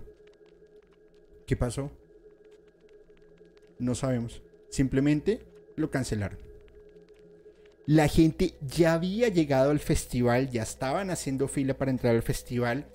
¿Qué 1.46 1.58
pasó? 1.58 1.92
No 3.80 3.96
sabemos. 3.96 4.42
Simplemente 4.74 5.40
lo 5.76 5.92
cancelaron. 5.92 6.40
La 7.86 8.08
gente 8.08 8.56
ya 8.60 8.96
había 8.96 9.28
llegado 9.28 9.70
al 9.70 9.80
festival, 9.80 10.50
ya 10.50 10.64
estaban 10.64 11.12
haciendo 11.12 11.48
fila 11.48 11.78
para 11.78 11.92
entrar 11.92 12.16
al 12.16 12.24
festival. 12.24 12.88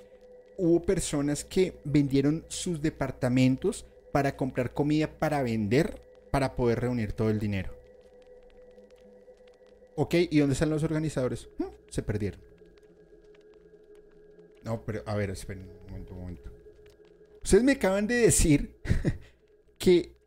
Hubo 0.57 0.83
personas 0.83 1.45
que 1.45 1.79
vendieron 1.85 2.45
sus 2.49 2.83
departamentos 2.83 3.87
para 4.11 4.37
comprar 4.37 4.75
comida 4.75 5.21
para 5.21 5.41
vender 5.45 6.03
para 6.33 6.57
poder 6.57 6.81
reunir 6.81 7.13
todo 7.13 7.31
el 7.31 7.39
dinero. 7.39 7.73
Ok, 9.95 10.15
¿y 10.15 10.41
dónde 10.41 10.55
están 10.55 10.71
los 10.71 10.83
organizadores? 10.83 11.49
Hmm, 11.59 11.71
se 11.91 12.03
perdieron. 12.03 12.41
No, 14.65 14.85
pero 14.85 15.05
a 15.07 15.15
ver, 15.15 15.31
esperen 15.31 15.63
un 15.63 15.87
momento, 15.93 16.15
un 16.15 16.21
momento. 16.23 16.51
Ustedes 17.41 17.63
me 17.63 17.73
acaban 17.73 18.09
de 18.09 18.17
decir 18.17 18.81
que 19.79 20.18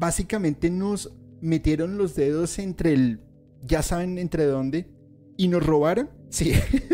básicamente 0.00 0.70
nos 0.70 1.12
metieron 1.42 1.98
los 1.98 2.16
dedos 2.16 2.58
entre 2.58 2.94
el, 2.94 3.20
ya 3.62 3.82
saben 3.82 4.18
entre 4.18 4.46
dónde, 4.46 4.88
y 5.36 5.46
nos 5.46 5.64
robaron. 5.64 6.10
Sí, 6.30 6.52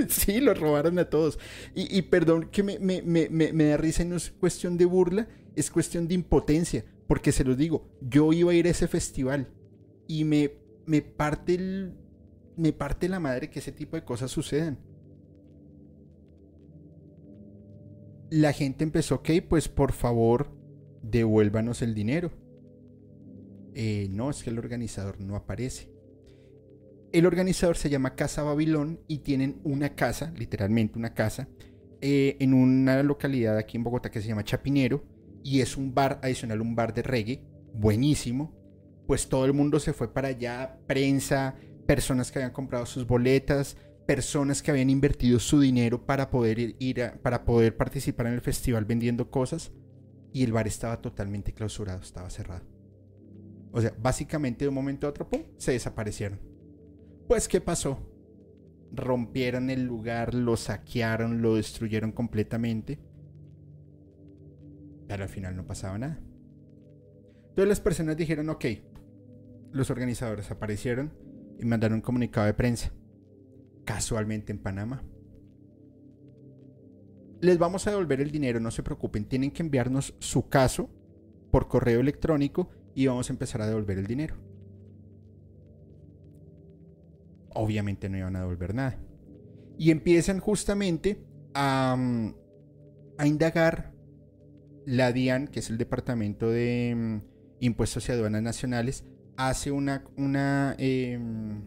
sí, 0.08 0.40
los 0.40 0.58
robaron 0.58 0.98
a 0.98 1.10
todos. 1.10 1.38
Y, 1.74 2.00
perdón 2.00 2.48
que 2.50 2.62
me, 2.62 2.78
me, 2.78 3.02
me, 3.02 3.28
me, 3.28 3.64
da 3.64 3.76
risa, 3.76 4.02
no 4.02 4.16
es 4.16 4.30
cuestión 4.30 4.78
de 4.78 4.86
burla, 4.86 5.28
es 5.54 5.70
cuestión 5.70 6.08
de 6.08 6.14
impotencia. 6.14 6.86
Porque 7.06 7.32
se 7.32 7.44
los 7.44 7.58
digo, 7.58 7.86
yo 8.00 8.32
iba 8.32 8.52
a 8.52 8.54
ir 8.54 8.66
a 8.66 8.70
ese 8.70 8.88
festival 8.88 9.52
y 10.08 10.24
me, 10.24 10.52
me, 10.86 11.02
parte, 11.02 11.56
el, 11.56 11.98
me 12.56 12.72
parte 12.72 13.10
la 13.10 13.20
madre 13.20 13.50
que 13.50 13.58
ese 13.58 13.72
tipo 13.72 13.96
de 13.96 14.04
cosas 14.04 14.30
sucedan. 14.30 14.78
La 18.30 18.54
gente 18.54 18.84
empezó, 18.84 19.16
ok, 19.16 19.28
pues 19.46 19.68
por 19.68 19.92
favor, 19.92 20.50
devuélvanos 21.02 21.82
el 21.82 21.94
dinero. 21.94 22.32
Eh, 23.78 24.08
no, 24.10 24.30
es 24.30 24.42
que 24.42 24.48
el 24.48 24.58
organizador 24.58 25.20
no 25.20 25.36
aparece. 25.36 25.90
El 27.12 27.26
organizador 27.26 27.76
se 27.76 27.90
llama 27.90 28.14
Casa 28.14 28.42
Babilón 28.42 29.00
y 29.06 29.18
tienen 29.18 29.60
una 29.64 29.94
casa, 29.94 30.32
literalmente 30.34 30.98
una 30.98 31.12
casa, 31.12 31.46
eh, 32.00 32.38
en 32.40 32.54
una 32.54 33.02
localidad 33.02 33.58
aquí 33.58 33.76
en 33.76 33.84
Bogotá 33.84 34.10
que 34.10 34.22
se 34.22 34.28
llama 34.28 34.44
Chapinero 34.44 35.04
y 35.44 35.60
es 35.60 35.76
un 35.76 35.94
bar 35.94 36.18
adicional, 36.22 36.62
un 36.62 36.74
bar 36.74 36.94
de 36.94 37.02
reggae, 37.02 37.44
buenísimo. 37.74 38.56
Pues 39.06 39.28
todo 39.28 39.44
el 39.44 39.52
mundo 39.52 39.78
se 39.78 39.92
fue 39.92 40.10
para 40.10 40.28
allá, 40.28 40.78
prensa, 40.86 41.54
personas 41.86 42.32
que 42.32 42.38
habían 42.38 42.54
comprado 42.54 42.86
sus 42.86 43.06
boletas, 43.06 43.76
personas 44.06 44.62
que 44.62 44.70
habían 44.70 44.88
invertido 44.88 45.38
su 45.38 45.60
dinero 45.60 46.06
para 46.06 46.30
poder 46.30 46.76
ir, 46.78 47.12
para 47.22 47.44
poder 47.44 47.76
participar 47.76 48.28
en 48.28 48.32
el 48.32 48.40
festival 48.40 48.86
vendiendo 48.86 49.30
cosas 49.30 49.70
y 50.32 50.44
el 50.44 50.52
bar 50.54 50.66
estaba 50.66 51.02
totalmente 51.02 51.52
clausurado, 51.52 52.00
estaba 52.00 52.30
cerrado. 52.30 52.75
O 53.76 53.80
sea, 53.82 53.94
básicamente 54.00 54.64
de 54.64 54.70
un 54.70 54.74
momento 54.74 55.06
a 55.06 55.10
otro, 55.10 55.28
¡pum!, 55.28 55.42
se 55.58 55.72
desaparecieron. 55.72 56.40
Pues, 57.28 57.46
¿qué 57.46 57.60
pasó? 57.60 57.98
Rompieron 58.90 59.68
el 59.68 59.84
lugar, 59.84 60.32
lo 60.32 60.56
saquearon, 60.56 61.42
lo 61.42 61.56
destruyeron 61.56 62.10
completamente. 62.10 62.98
Pero 65.06 65.24
al 65.24 65.28
final 65.28 65.56
no 65.56 65.66
pasaba 65.66 65.98
nada. 65.98 66.18
Entonces 67.50 67.68
las 67.68 67.80
personas 67.82 68.16
dijeron, 68.16 68.48
ok, 68.48 68.64
los 69.72 69.90
organizadores 69.90 70.50
aparecieron 70.50 71.12
y 71.58 71.66
mandaron 71.66 71.96
un 71.96 72.00
comunicado 72.00 72.46
de 72.46 72.54
prensa. 72.54 72.92
Casualmente 73.84 74.52
en 74.52 74.58
Panamá. 74.58 75.04
Les 77.42 77.58
vamos 77.58 77.86
a 77.86 77.90
devolver 77.90 78.22
el 78.22 78.30
dinero, 78.30 78.58
no 78.58 78.70
se 78.70 78.82
preocupen, 78.82 79.26
tienen 79.26 79.50
que 79.50 79.62
enviarnos 79.62 80.14
su 80.18 80.48
caso 80.48 80.88
por 81.50 81.68
correo 81.68 82.00
electrónico 82.00 82.70
y 82.96 83.06
vamos 83.06 83.28
a 83.28 83.34
empezar 83.34 83.60
a 83.60 83.66
devolver 83.66 83.98
el 83.98 84.06
dinero. 84.06 84.34
Obviamente 87.50 88.08
no 88.08 88.16
iban 88.16 88.34
a 88.36 88.40
devolver 88.40 88.74
nada. 88.74 88.98
Y 89.78 89.90
empiezan 89.90 90.40
justamente 90.40 91.22
a, 91.52 91.94
mm, 91.94 92.34
a 93.18 93.26
indagar 93.26 93.92
la 94.86 95.12
DIAN, 95.12 95.48
que 95.48 95.60
es 95.60 95.68
el 95.68 95.76
Departamento 95.76 96.48
de 96.50 96.94
mm, 96.96 97.20
Impuestos 97.60 98.08
y 98.08 98.12
Aduanas 98.12 98.42
Nacionales, 98.42 99.04
hace 99.36 99.70
una, 99.70 100.02
una 100.16 100.74
em, 100.78 101.60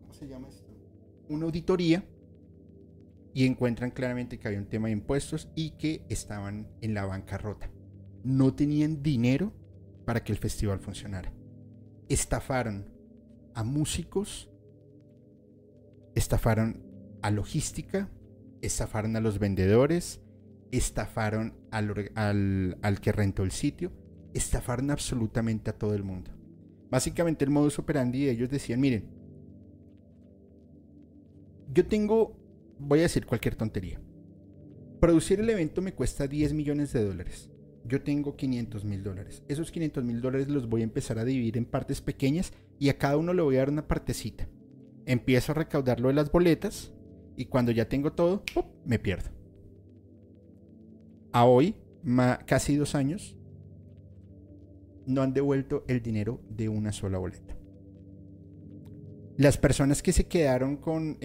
¿cómo 0.00 0.14
se 0.14 0.26
llama 0.26 0.48
esto? 0.48 0.72
Una 1.28 1.44
auditoría 1.44 2.06
y 3.34 3.44
encuentran 3.44 3.90
claramente 3.90 4.38
que 4.38 4.48
había 4.48 4.60
un 4.60 4.66
tema 4.66 4.88
de 4.88 4.92
impuestos 4.92 5.50
y 5.54 5.72
que 5.72 6.06
estaban 6.08 6.68
en 6.80 6.94
la 6.94 7.04
bancarrota. 7.04 7.70
No 8.24 8.54
tenían 8.54 9.02
dinero 9.02 9.52
para 10.04 10.24
que 10.24 10.32
el 10.32 10.38
festival 10.38 10.80
funcionara. 10.80 11.32
Estafaron 12.08 12.90
a 13.54 13.64
músicos, 13.64 14.50
estafaron 16.14 16.82
a 17.22 17.30
logística, 17.30 18.08
estafaron 18.60 19.16
a 19.16 19.20
los 19.20 19.38
vendedores, 19.38 20.20
estafaron 20.70 21.54
al, 21.70 22.10
al, 22.82 23.00
que 23.00 23.12
rentó 23.12 23.44
el 23.44 23.52
sitio, 23.52 23.92
estafaron 24.34 24.90
absolutamente 24.90 25.70
a 25.70 25.78
todo 25.78 25.94
el 25.94 26.02
mundo. 26.02 26.30
Básicamente 26.90 27.44
el 27.44 27.50
modus 27.50 27.78
operandi 27.78 28.28
ellos 28.28 28.50
decían, 28.50 28.80
miren, 28.80 29.08
yo 31.72 31.86
tengo, 31.86 32.36
voy 32.78 33.00
a 33.00 33.02
decir 33.02 33.24
cualquier 33.24 33.54
tontería. 33.54 34.00
Producir 35.00 35.40
el 35.40 35.48
evento 35.48 35.80
me 35.80 35.94
cuesta 35.94 36.26
10 36.26 36.52
millones 36.52 36.92
de 36.92 37.04
dólares 37.04 37.51
yo 37.84 38.02
tengo 38.02 38.36
500 38.36 38.84
mil 38.84 39.02
dólares. 39.02 39.42
Esos 39.48 39.70
500 39.72 40.04
mil 40.04 40.20
dólares 40.20 40.48
los 40.48 40.68
voy 40.68 40.82
a 40.82 40.84
empezar 40.84 41.18
a 41.18 41.24
dividir 41.24 41.56
en 41.56 41.64
partes 41.64 42.00
pequeñas 42.00 42.52
y 42.78 42.88
a 42.88 42.98
cada 42.98 43.16
uno 43.16 43.34
le 43.34 43.42
voy 43.42 43.56
a 43.56 43.60
dar 43.60 43.70
una 43.70 43.88
partecita. 43.88 44.48
Empiezo 45.06 45.52
a 45.52 45.56
recaudarlo 45.56 46.08
de 46.08 46.14
las 46.14 46.30
boletas 46.30 46.92
y 47.36 47.46
cuando 47.46 47.72
ya 47.72 47.88
tengo 47.88 48.12
todo, 48.12 48.44
me 48.84 48.98
pierdo. 48.98 49.30
A 51.32 51.44
hoy, 51.44 51.74
casi 52.46 52.76
dos 52.76 52.94
años, 52.94 53.36
no 55.06 55.22
han 55.22 55.32
devuelto 55.32 55.84
el 55.88 56.02
dinero 56.02 56.40
de 56.48 56.68
una 56.68 56.92
sola 56.92 57.18
boleta. 57.18 57.56
Las 59.38 59.56
personas 59.56 60.02
que 60.02 60.12
se 60.12 60.28
quedaron 60.28 60.76
con, 60.76 61.18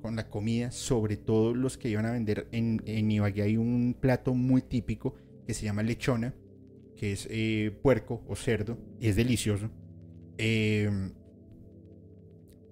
con 0.00 0.16
la 0.16 0.28
comida, 0.28 0.70
sobre 0.72 1.18
todo 1.18 1.54
los 1.54 1.76
que 1.76 1.90
iban 1.90 2.06
a 2.06 2.12
vender 2.12 2.48
en, 2.52 2.82
en 2.86 3.10
Ibagué, 3.12 3.42
hay 3.42 3.56
un 3.58 3.94
plato 4.00 4.34
muy 4.34 4.62
típico 4.62 5.14
que 5.48 5.54
se 5.54 5.64
llama 5.64 5.82
lechona, 5.82 6.34
que 6.94 7.12
es 7.12 7.26
eh, 7.30 7.74
puerco 7.82 8.22
o 8.28 8.36
cerdo, 8.36 8.76
y 9.00 9.08
es 9.08 9.16
delicioso. 9.16 9.70
Em, 10.36 11.14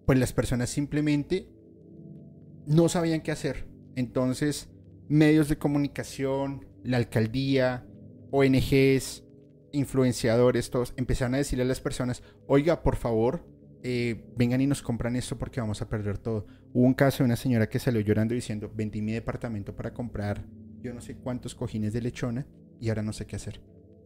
pues 0.04 0.18
las 0.18 0.34
personas 0.34 0.68
simplemente 0.68 1.48
no 2.66 2.90
sabían 2.90 3.22
qué 3.22 3.32
hacer. 3.32 3.66
Entonces, 3.94 4.68
medios 5.08 5.48
de 5.48 5.56
comunicación, 5.56 6.66
la 6.84 6.98
alcaldía, 6.98 7.86
ONGs, 8.30 9.24
influenciadores, 9.72 10.68
todos 10.68 10.92
empezaron 10.98 11.34
a 11.36 11.38
decirle 11.38 11.64
a 11.64 11.68
las 11.68 11.80
personas, 11.80 12.22
oiga, 12.46 12.82
por 12.82 12.96
favor, 12.96 13.42
eh, 13.82 14.22
vengan 14.36 14.60
y 14.60 14.66
nos 14.66 14.82
compran 14.82 15.16
esto 15.16 15.38
porque 15.38 15.62
vamos 15.62 15.80
a 15.80 15.88
perder 15.88 16.18
todo. 16.18 16.46
Hubo 16.74 16.84
un 16.84 16.92
caso 16.92 17.22
de 17.22 17.24
una 17.24 17.36
señora 17.36 17.70
que 17.70 17.78
salió 17.78 18.02
llorando 18.02 18.34
diciendo, 18.34 18.70
vendí 18.70 19.00
mi 19.00 19.12
departamento 19.12 19.74
para 19.74 19.94
comprar 19.94 20.44
yo 20.82 20.92
no 20.92 21.00
sé 21.00 21.16
cuántos 21.16 21.54
cojines 21.54 21.94
de 21.94 22.02
lechona 22.02 22.46
y 22.80 22.88
ahora 22.88 23.02
no 23.02 23.12
sé 23.12 23.26
qué 23.26 23.36
hacer. 23.36 23.60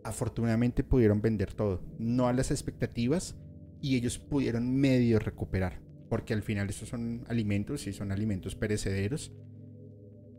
Afortunadamente 0.04 0.84
pudieron 0.84 1.20
vender 1.20 1.52
todo, 1.52 1.82
no 1.98 2.28
a 2.28 2.32
las 2.32 2.50
expectativas 2.50 3.36
y 3.80 3.96
ellos 3.96 4.18
pudieron 4.18 4.74
medio 4.74 5.18
recuperar, 5.18 5.80
porque 6.08 6.34
al 6.34 6.42
final 6.42 6.68
estos 6.68 6.88
son 6.88 7.24
alimentos 7.28 7.86
y 7.86 7.92
son 7.92 8.12
alimentos 8.12 8.54
perecederos 8.54 9.32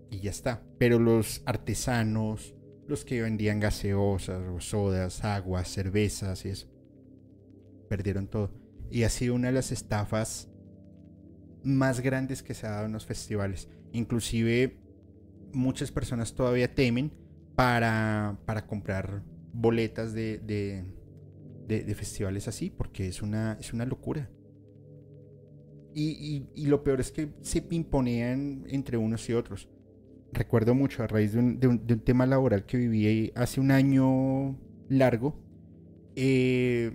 y 0.09 0.19
ya 0.19 0.31
está. 0.31 0.63
Pero 0.77 0.99
los 0.99 1.41
artesanos, 1.45 2.55
los 2.87 3.05
que 3.05 3.21
vendían 3.21 3.59
gaseosas, 3.59 4.41
sodas, 4.63 5.23
aguas, 5.23 5.67
cervezas 5.69 6.45
y 6.45 6.49
eso, 6.49 6.67
perdieron 7.87 8.27
todo. 8.27 8.51
Y 8.89 9.03
ha 9.03 9.09
sido 9.09 9.35
una 9.35 9.47
de 9.47 9.53
las 9.53 9.71
estafas 9.71 10.49
más 11.63 12.01
grandes 12.01 12.43
que 12.43 12.53
se 12.53 12.67
ha 12.67 12.71
dado 12.71 12.85
en 12.87 12.91
los 12.91 13.05
festivales. 13.05 13.69
Inclusive 13.93 14.77
muchas 15.53 15.91
personas 15.91 16.33
todavía 16.33 16.73
temen 16.73 17.11
para, 17.55 18.37
para 18.45 18.65
comprar 18.65 19.23
boletas 19.53 20.13
de, 20.13 20.39
de, 20.39 21.95
festivales 21.95 22.47
así, 22.47 22.69
porque 22.69 23.07
es 23.07 23.21
una, 23.21 23.57
es 23.59 23.73
una 23.73 23.85
locura. 23.85 24.29
Y, 25.93 26.47
y, 26.55 26.65
lo 26.67 26.83
peor 26.83 27.01
es 27.01 27.11
que 27.11 27.33
se 27.41 27.61
pimponean 27.61 28.63
entre 28.69 28.97
unos 28.97 29.29
y 29.29 29.33
otros. 29.33 29.67
Recuerdo 30.31 30.73
mucho 30.73 31.03
a 31.03 31.07
raíz 31.07 31.33
de 31.33 31.39
un, 31.39 31.59
de 31.59 31.67
un, 31.67 31.99
tema 31.99 32.25
laboral 32.25 32.65
que 32.65 32.77
viví 32.77 33.33
hace 33.35 33.59
un 33.59 33.71
año 33.71 34.57
largo. 34.87 35.37
Eh, 36.15 36.93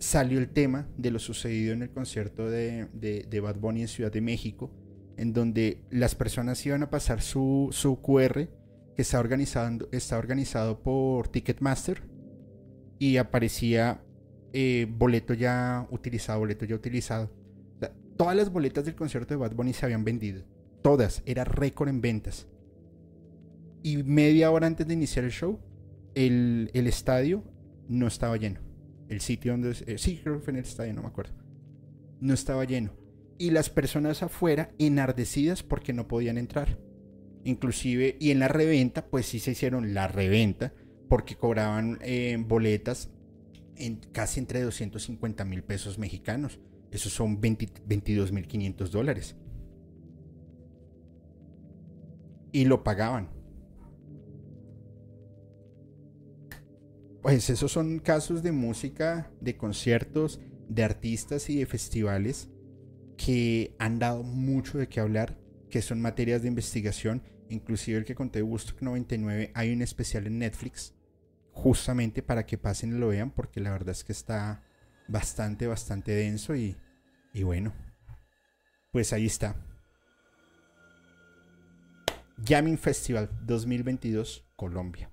salió 0.00 0.38
el 0.38 0.48
tema 0.48 0.88
de 0.96 1.10
lo 1.10 1.18
sucedido 1.18 1.74
en 1.74 1.82
el 1.82 1.90
concierto 1.90 2.50
de, 2.50 2.88
de, 2.94 3.40
Bad 3.40 3.56
Bunny 3.56 3.82
en 3.82 3.88
Ciudad 3.88 4.10
de 4.10 4.20
México, 4.20 4.70
en 5.20 5.34
donde 5.34 5.82
las 5.90 6.14
personas 6.14 6.64
iban 6.64 6.82
a 6.82 6.88
pasar 6.88 7.20
su, 7.20 7.68
QR, 8.02 8.48
que 8.96 9.02
está 9.02 9.20
organizado, 9.20 9.86
está 9.92 10.16
organizado 10.16 10.82
por 10.82 11.28
Ticketmaster, 11.28 12.02
y 12.98 13.18
aparecía 13.18 14.02
eh, 14.54 14.86
boleto 14.90 15.34
ya 15.34 15.86
utilizado, 15.90 16.38
boleto 16.38 16.64
ya 16.64 16.74
utilizado. 16.74 17.30
todas 18.16 18.34
las 18.34 18.50
boletas 18.50 18.86
del 18.86 18.94
concierto 18.94 19.34
de 19.34 19.36
Bad 19.36 19.54
Bunny 19.54 19.74
se 19.74 19.84
habían 19.84 20.04
vendido. 20.04 20.42
Todas. 20.82 21.22
Era 21.26 21.44
récord 21.44 21.90
en 21.90 22.00
ventas. 22.00 22.48
Y 23.82 24.02
media 24.02 24.50
hora 24.50 24.66
antes 24.66 24.86
de 24.86 24.94
iniciar 24.94 25.26
el 25.26 25.32
show, 25.32 25.58
el, 26.14 26.70
el 26.72 26.86
estadio 26.86 27.44
no 27.88 28.06
estaba 28.06 28.38
lleno. 28.38 28.60
El 29.10 29.20
sitio 29.20 29.52
donde... 29.52 29.76
Eh, 29.86 29.98
sí, 29.98 30.18
creo 30.22 30.38
que 30.38 30.44
fue 30.44 30.52
en 30.52 30.60
el 30.60 30.64
estadio, 30.64 30.94
no 30.94 31.02
me 31.02 31.08
acuerdo. 31.08 31.34
No 32.20 32.32
estaba 32.32 32.64
lleno. 32.64 32.99
Y 33.40 33.52
las 33.52 33.70
personas 33.70 34.22
afuera 34.22 34.70
enardecidas 34.78 35.62
porque 35.62 35.94
no 35.94 36.06
podían 36.06 36.36
entrar. 36.36 36.76
Inclusive, 37.42 38.18
y 38.20 38.32
en 38.32 38.38
la 38.38 38.48
reventa, 38.48 39.06
pues 39.06 39.24
sí 39.24 39.40
se 39.40 39.52
hicieron 39.52 39.94
la 39.94 40.08
reventa 40.08 40.74
porque 41.08 41.36
cobraban 41.36 41.98
eh, 42.02 42.36
boletas 42.38 43.08
en 43.76 43.96
casi 44.12 44.40
entre 44.40 44.60
250 44.60 45.46
mil 45.46 45.62
pesos 45.62 45.98
mexicanos. 45.98 46.60
Esos 46.90 47.14
son 47.14 47.40
22 47.40 48.30
mil 48.30 48.46
500 48.46 48.92
dólares. 48.92 49.36
Y 52.52 52.66
lo 52.66 52.84
pagaban. 52.84 53.30
Pues 57.22 57.48
esos 57.48 57.72
son 57.72 58.00
casos 58.00 58.42
de 58.42 58.52
música, 58.52 59.30
de 59.40 59.56
conciertos, 59.56 60.42
de 60.68 60.84
artistas 60.84 61.48
y 61.48 61.58
de 61.58 61.64
festivales 61.64 62.50
que 63.22 63.76
han 63.78 63.98
dado 63.98 64.22
mucho 64.22 64.78
de 64.78 64.88
qué 64.88 64.98
hablar, 64.98 65.36
que 65.68 65.82
son 65.82 66.00
materias 66.00 66.40
de 66.40 66.48
investigación. 66.48 67.22
Inclusive 67.50 67.98
el 67.98 68.06
que 68.06 68.14
conté 68.14 68.40
Woodstock 68.40 68.80
99, 68.80 69.50
hay 69.54 69.74
un 69.74 69.82
especial 69.82 70.26
en 70.26 70.38
Netflix 70.38 70.94
justamente 71.52 72.22
para 72.22 72.46
que 72.46 72.56
pasen 72.56 72.96
y 72.96 72.98
lo 72.98 73.08
vean, 73.08 73.30
porque 73.30 73.60
la 73.60 73.72
verdad 73.72 73.90
es 73.90 74.04
que 74.04 74.12
está 74.12 74.64
bastante, 75.06 75.66
bastante 75.66 76.12
denso 76.12 76.56
y, 76.56 76.78
y 77.34 77.42
bueno, 77.42 77.74
pues 78.90 79.12
ahí 79.12 79.26
está. 79.26 79.54
Jamming 82.42 82.78
Festival 82.78 83.28
2022 83.42 84.46
Colombia. 84.56 85.10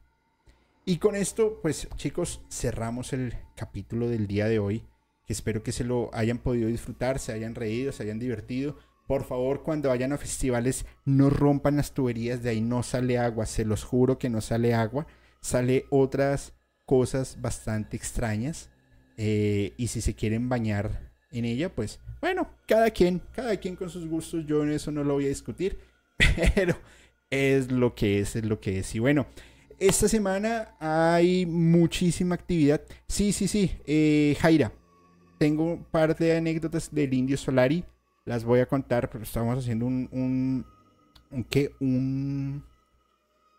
Y 0.86 0.98
con 1.00 1.18
esto, 1.18 1.60
pues 1.62 1.90
chicos, 1.98 2.42
cerramos 2.50 3.12
el 3.12 3.36
capítulo 3.58 4.08
del 4.08 4.28
día 4.28 4.48
de 4.48 4.60
hoy. 4.60 4.88
Que 5.28 5.34
espero 5.34 5.62
que 5.62 5.72
se 5.72 5.84
lo 5.84 6.10
hayan 6.14 6.40
podido 6.40 6.68
disfrutar, 6.70 7.20
se 7.20 7.34
hayan 7.34 7.54
reído, 7.54 7.92
se 7.92 8.02
hayan 8.02 8.18
divertido. 8.18 8.78
Por 9.06 9.24
favor, 9.24 9.62
cuando 9.62 9.90
vayan 9.90 10.14
a 10.14 10.18
festivales, 10.18 10.86
no 11.06 11.30
rompan 11.30 11.76
las 11.78 11.94
tuberías, 11.94 12.42
de 12.42 12.50
ahí 12.50 12.62
no 12.62 12.82
sale 12.82 13.20
agua, 13.20 13.46
se 13.46 13.66
los 13.66 13.84
juro 13.84 14.18
que 14.18 14.30
no 14.30 14.42
sale 14.42 14.74
agua 14.74 15.06
sale 15.42 15.86
otras 15.90 16.54
cosas 16.86 17.38
bastante 17.42 17.98
extrañas. 17.98 18.70
Eh, 19.18 19.74
y 19.78 19.88
si 19.88 20.02
se 20.02 20.14
quieren 20.14 20.50
bañar 20.50 21.12
en 21.32 21.46
ella, 21.46 21.74
pues 21.74 22.00
bueno, 22.22 22.50
cada 22.68 22.92
quien, 22.92 23.22
cada 23.34 23.58
quien 23.58 23.76
con 23.76 23.90
sus 23.90 24.08
gustos. 24.08 24.46
Yo 24.46 24.64
en 24.64 24.72
eso 24.72 24.92
no 24.92 25.04
lo 25.04 25.16
voy 25.16 25.26
a 25.26 25.30
discutir. 25.30 25.80
Pero 26.56 26.78
es 27.30 27.72
lo 27.72 27.96
que 27.96 28.20
es, 28.20 28.36
es 28.36 28.46
lo 28.46 28.60
que 28.60 28.80
es. 28.80 28.94
Y 28.96 29.00
bueno, 29.00 29.28
esta 29.80 30.08
semana 30.08 30.76
hay 30.80 31.46
muchísima 31.46 32.36
actividad. 32.36 32.82
Sí, 33.08 33.32
sí, 33.32 33.48
sí. 33.48 33.72
Eh, 33.86 34.36
Jaira, 34.40 34.72
tengo 35.38 35.64
un 35.74 35.84
par 35.84 36.16
de 36.16 36.38
anécdotas 36.38 36.94
del 36.94 37.14
Indio 37.14 37.38
Solari. 37.38 37.84
Las 38.26 38.44
voy 38.44 38.60
a 38.60 38.66
contar, 38.66 39.10
pero 39.10 39.24
estamos 39.24 39.58
haciendo 39.58 39.86
un, 39.86 40.10
un, 40.12 41.44
¿qué? 41.46 41.72
un 41.80 42.64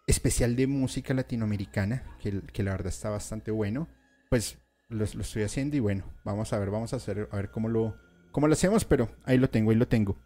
especial 0.06 0.56
de 0.56 0.66
música 0.66 1.14
latinoamericana, 1.14 2.16
que, 2.20 2.40
que 2.52 2.62
la 2.62 2.72
verdad 2.72 2.88
está 2.88 3.10
bastante 3.10 3.50
bueno. 3.50 3.88
Pues 4.30 4.58
lo, 4.88 4.98
lo, 4.98 5.20
estoy 5.22 5.42
haciendo 5.42 5.76
y 5.76 5.80
bueno, 5.80 6.04
vamos 6.24 6.52
a 6.52 6.58
ver, 6.58 6.70
vamos 6.70 6.92
a 6.92 6.96
hacer, 6.96 7.28
a 7.30 7.36
ver 7.36 7.50
cómo 7.50 7.68
lo, 7.68 7.96
cómo 8.30 8.46
lo 8.46 8.52
hacemos, 8.52 8.84
pero 8.84 9.08
ahí 9.24 9.38
lo 9.38 9.48
tengo, 9.48 9.70
ahí 9.70 9.76
lo 9.76 9.88
tengo. 9.88 10.18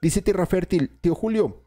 Dice 0.00 0.22
Tierra 0.22 0.46
Fértil, 0.46 0.90
tío 1.00 1.14
Julio, 1.14 1.64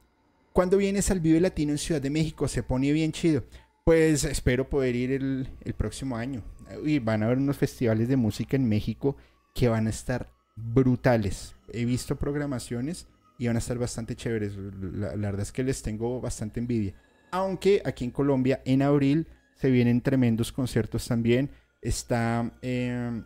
¿cuándo 0.54 0.78
vienes 0.78 1.12
al 1.12 1.20
Vive 1.20 1.42
Latino 1.42 1.72
en 1.72 1.78
Ciudad 1.78 2.02
de 2.02 2.10
México? 2.10 2.48
Se 2.48 2.64
pone 2.64 2.92
bien 2.94 3.12
chido. 3.12 3.44
Pues 3.84 4.24
espero 4.24 4.70
poder 4.70 4.96
ir 4.96 5.12
el, 5.12 5.50
el 5.62 5.74
próximo 5.74 6.16
año. 6.16 6.44
Y 6.86 7.00
van 7.00 7.24
a 7.24 7.26
haber 7.26 7.40
unos 7.40 7.58
festivales 7.58 8.08
de 8.08 8.16
música 8.16 8.56
en 8.56 8.70
México 8.70 9.18
que 9.54 9.70
van 9.70 9.88
a 9.88 9.90
estar 9.90 10.32
brutales. 10.56 11.56
He 11.74 11.86
visto 11.86 12.16
programaciones 12.16 13.08
y 13.38 13.48
van 13.48 13.56
a 13.56 13.60
estar 13.60 13.78
bastante 13.78 14.16
chéveres. 14.16 14.56
La, 14.56 15.16
verdad 15.16 15.42
es 15.42 15.52
que 15.52 15.64
les 15.64 15.82
tengo 15.82 16.22
bastante 16.22 16.60
envidia. 16.60 16.94
Aunque 17.32 17.82
aquí 17.86 18.06
en 18.06 18.12
Colombia, 18.12 18.62
en 18.66 18.82
abril, 18.82 19.28
se 19.56 19.72
vienen 19.72 20.02
tremendos 20.02 20.52
conciertos 20.52 21.08
también. 21.08 21.50
Está. 21.82 22.52
Em, 22.62 23.24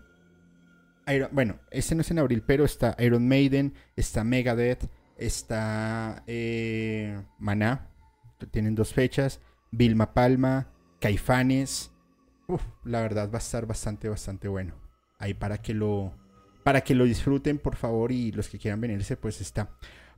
bueno, 1.31 1.59
este 1.71 1.95
no 1.95 2.01
es 2.01 2.11
en 2.11 2.19
abril, 2.19 2.43
pero 2.45 2.65
está 2.65 2.95
Iron 2.99 3.27
Maiden, 3.27 3.73
está 3.95 4.23
Megadeth, 4.23 4.89
está 5.17 6.23
eh, 6.27 7.21
Maná. 7.39 7.89
Tienen 8.51 8.75
dos 8.75 8.93
fechas. 8.93 9.41
Vilma 9.71 10.13
Palma, 10.13 10.67
Caifanes. 11.01 11.91
La 12.83 13.01
verdad 13.01 13.29
va 13.29 13.35
a 13.35 13.39
estar 13.39 13.65
bastante, 13.65 14.07
bastante 14.07 14.47
bueno. 14.47 14.84
Ahí 15.17 15.33
para 15.33 15.61
que 15.61 15.73
lo. 15.73 16.13
Para 16.63 16.81
que 16.81 16.95
lo 16.95 17.05
disfruten, 17.05 17.59
por 17.59 17.75
favor, 17.75 18.11
y 18.11 18.31
los 18.31 18.49
que 18.49 18.57
quieran 18.57 18.81
venirse, 18.81 19.17
pues 19.17 19.39
está. 19.39 19.69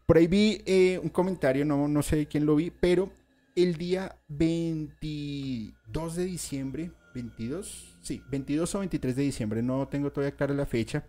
Por 0.05 0.17
ahí 0.17 0.27
vi 0.27 0.61
eh, 0.65 0.97
un 1.03 1.09
comentario, 1.09 1.65
no, 1.65 1.89
no 1.89 2.01
sé 2.01 2.27
quién 2.27 2.45
lo 2.45 2.55
vi, 2.55 2.71
pero 2.71 3.11
el 3.57 3.75
día 3.75 4.15
22 4.29 6.15
de 6.15 6.25
diciembre, 6.25 6.91
22, 7.13 7.97
sí, 8.01 8.21
22 8.29 8.75
o 8.75 8.79
23 8.79 9.15
de 9.15 9.23
diciembre, 9.23 9.61
no 9.61 9.87
tengo 9.89 10.11
todavía 10.11 10.37
clara 10.37 10.53
la 10.53 10.65
fecha. 10.65 11.03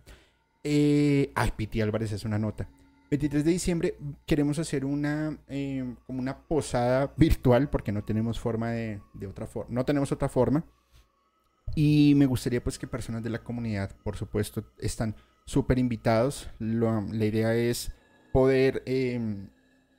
Eh, 0.63 1.31
ay, 1.35 1.51
Piti 1.55 1.79
Álvarez 1.79 2.11
es 2.11 2.25
una 2.25 2.37
nota. 2.37 2.67
23 3.11 3.43
de 3.43 3.51
diciembre 3.51 3.97
queremos 4.25 4.59
hacer 4.59 4.85
una 4.85 5.37
eh, 5.47 5.95
una 6.07 6.37
posada 6.37 7.11
virtual 7.17 7.69
porque 7.69 7.91
no 7.91 8.03
tenemos 8.03 8.39
forma 8.39 8.71
de, 8.71 9.01
otra 9.27 9.47
forma, 9.47 9.73
no 9.73 9.85
tenemos 9.85 10.11
otra 10.11 10.29
forma. 10.29 10.63
Y 11.81 12.13
me 12.17 12.25
gustaría 12.25 12.61
pues 12.61 12.77
que 12.77 12.87
personas 12.87 13.23
de 13.23 13.29
la 13.29 13.41
comunidad, 13.41 13.95
por 14.03 14.17
supuesto, 14.17 14.65
están 14.79 15.15
súper 15.45 15.79
invitados. 15.79 16.49
la 16.59 17.23
idea 17.25 17.55
es 17.55 17.93
poder 18.33 18.83
em, 18.85 19.47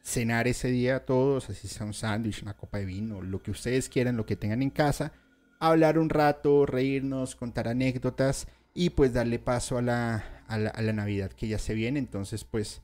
cenar 0.03 0.47
ese 0.47 0.69
día 0.69 1.07
todos, 1.07 1.49
así 1.49 1.69
sea 1.69 1.87
un 1.87 1.95
sándwich, 1.95 2.43
una 2.43 2.55
copa 2.55 2.77
de 2.77 2.85
vino, 2.85 3.23
lo 3.23 3.43
que 3.43 3.51
ustedes 3.51 3.89
quieran, 3.89 4.19
lo 4.19 4.27
que 4.27 4.37
tengan 4.37 4.61
en 4.61 4.69
casa, 4.69 5.15
hablar 5.59 5.99
un 5.99 6.11
rato, 6.11 6.67
reírnos, 6.67 7.35
contar 7.35 7.67
anécdotas 7.67 8.47
y 8.75 8.91
pues 8.91 9.15
darle 9.15 9.39
paso 9.39 9.79
a 9.79 9.83
la, 9.83 10.45
a 10.49 10.59
la, 10.59 10.93
Navidad 10.93 11.33
que 11.33 11.49
ya 11.49 11.59
se 11.59 11.73
viene. 11.73 11.99
Entonces 11.99 12.45
pues 12.45 12.83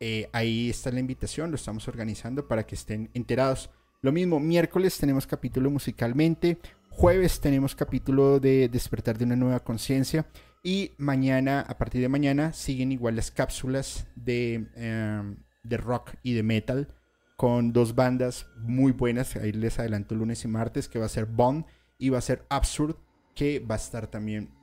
eh, 0.00 0.28
ahí 0.34 0.68
está 0.68 0.90
la 0.90 1.00
invitación, 1.00 1.50
lo 1.50 1.56
estamos 1.56 1.88
organizando 1.88 2.46
para 2.46 2.66
que 2.66 2.74
estén 2.74 3.08
enterados. 3.14 3.70
Lo 4.02 4.12
mismo, 4.12 4.38
miércoles 4.38 4.98
tenemos 4.98 5.26
capítulo 5.26 5.70
musicalmente, 5.70 6.58
jueves 6.96 7.40
tenemos 7.40 7.74
capítulo 7.74 8.38
de 8.38 8.68
despertar 8.68 9.18
de 9.18 9.24
una 9.24 9.34
nueva 9.34 9.60
conciencia 9.60 10.26
y 10.62 10.92
mañana, 10.96 11.60
a 11.60 11.76
partir 11.76 12.00
de 12.00 12.08
mañana, 12.08 12.52
siguen 12.52 12.92
igual 12.92 13.16
las 13.16 13.32
cápsulas 13.32 14.06
de, 14.14 14.68
em, 14.76 15.36
de 15.64 15.76
rock 15.76 16.14
y 16.22 16.34
de 16.34 16.44
metal 16.44 16.94
con 17.36 17.72
dos 17.72 17.96
bandas 17.96 18.46
muy 18.56 18.92
buenas. 18.92 19.34
Ahí 19.36 19.50
les 19.50 19.78
adelanto 19.78 20.14
lunes 20.14 20.44
y 20.44 20.48
martes, 20.48 20.88
que 20.88 21.00
va 21.00 21.06
a 21.06 21.08
ser 21.08 21.26
Bond 21.26 21.66
y 21.98 22.10
va 22.10 22.18
a 22.18 22.22
ser 22.22 22.46
Absurd, 22.48 22.96
que 23.34 23.58
va 23.58 23.74
a 23.74 23.78
estar 23.78 24.06
también. 24.06 24.54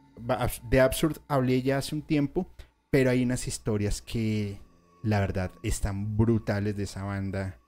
de 0.70 0.80
Absurd 0.80 1.18
hablé 1.28 1.62
ya 1.62 1.80
hace 1.80 1.96
un 1.96 2.02
tiempo, 2.02 2.48
pero 2.90 3.10
hay 3.10 3.24
unas 3.24 3.48
historias 3.48 4.02
que 4.02 4.60
la 5.04 5.20
verdad 5.20 5.52
están 5.64 6.16
brutales 6.16 6.78
de 6.78 6.84
esa 6.84 7.04
banda. 7.04 7.60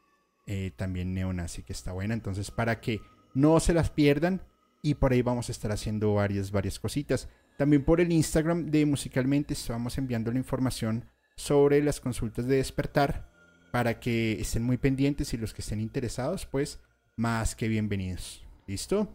Eh, 0.46 0.72
también 0.76 1.14
neonazi 1.14 1.64
que 1.64 1.74
está 1.74 1.92
buena. 1.94 2.14
Entonces, 2.14 2.52
para 2.52 2.80
que 2.82 3.02
no 3.34 3.60
se 3.60 3.74
las 3.74 3.90
pierdan. 3.90 4.42
Y 4.86 4.96
por 4.96 5.14
ahí 5.14 5.22
vamos 5.22 5.48
a 5.48 5.54
estar 5.54 5.72
haciendo 5.72 6.14
varias, 6.14 6.52
varias 6.52 6.78
cositas. 6.78 7.30
También 7.58 7.86
por 7.86 8.02
el 8.02 8.12
Instagram 8.12 8.70
de 8.70 8.86
Musicalmente 8.86 9.54
estamos 9.54 9.98
enviando 9.98 10.30
la 10.30 10.38
información 10.38 11.06
sobre 11.38 11.82
las 11.82 12.02
consultas 12.02 12.48
de 12.48 12.58
despertar 12.58 13.32
para 13.72 14.02
que 14.02 14.34
estén 14.34 14.64
muy 14.64 14.76
pendientes 14.78 15.34
y 15.34 15.38
los 15.38 15.54
que 15.54 15.62
estén 15.62 15.80
interesados, 15.80 16.46
pues 16.46 16.82
más 17.16 17.56
que 17.56 17.70
bienvenidos. 17.70 18.46
¿Listo? 18.68 19.10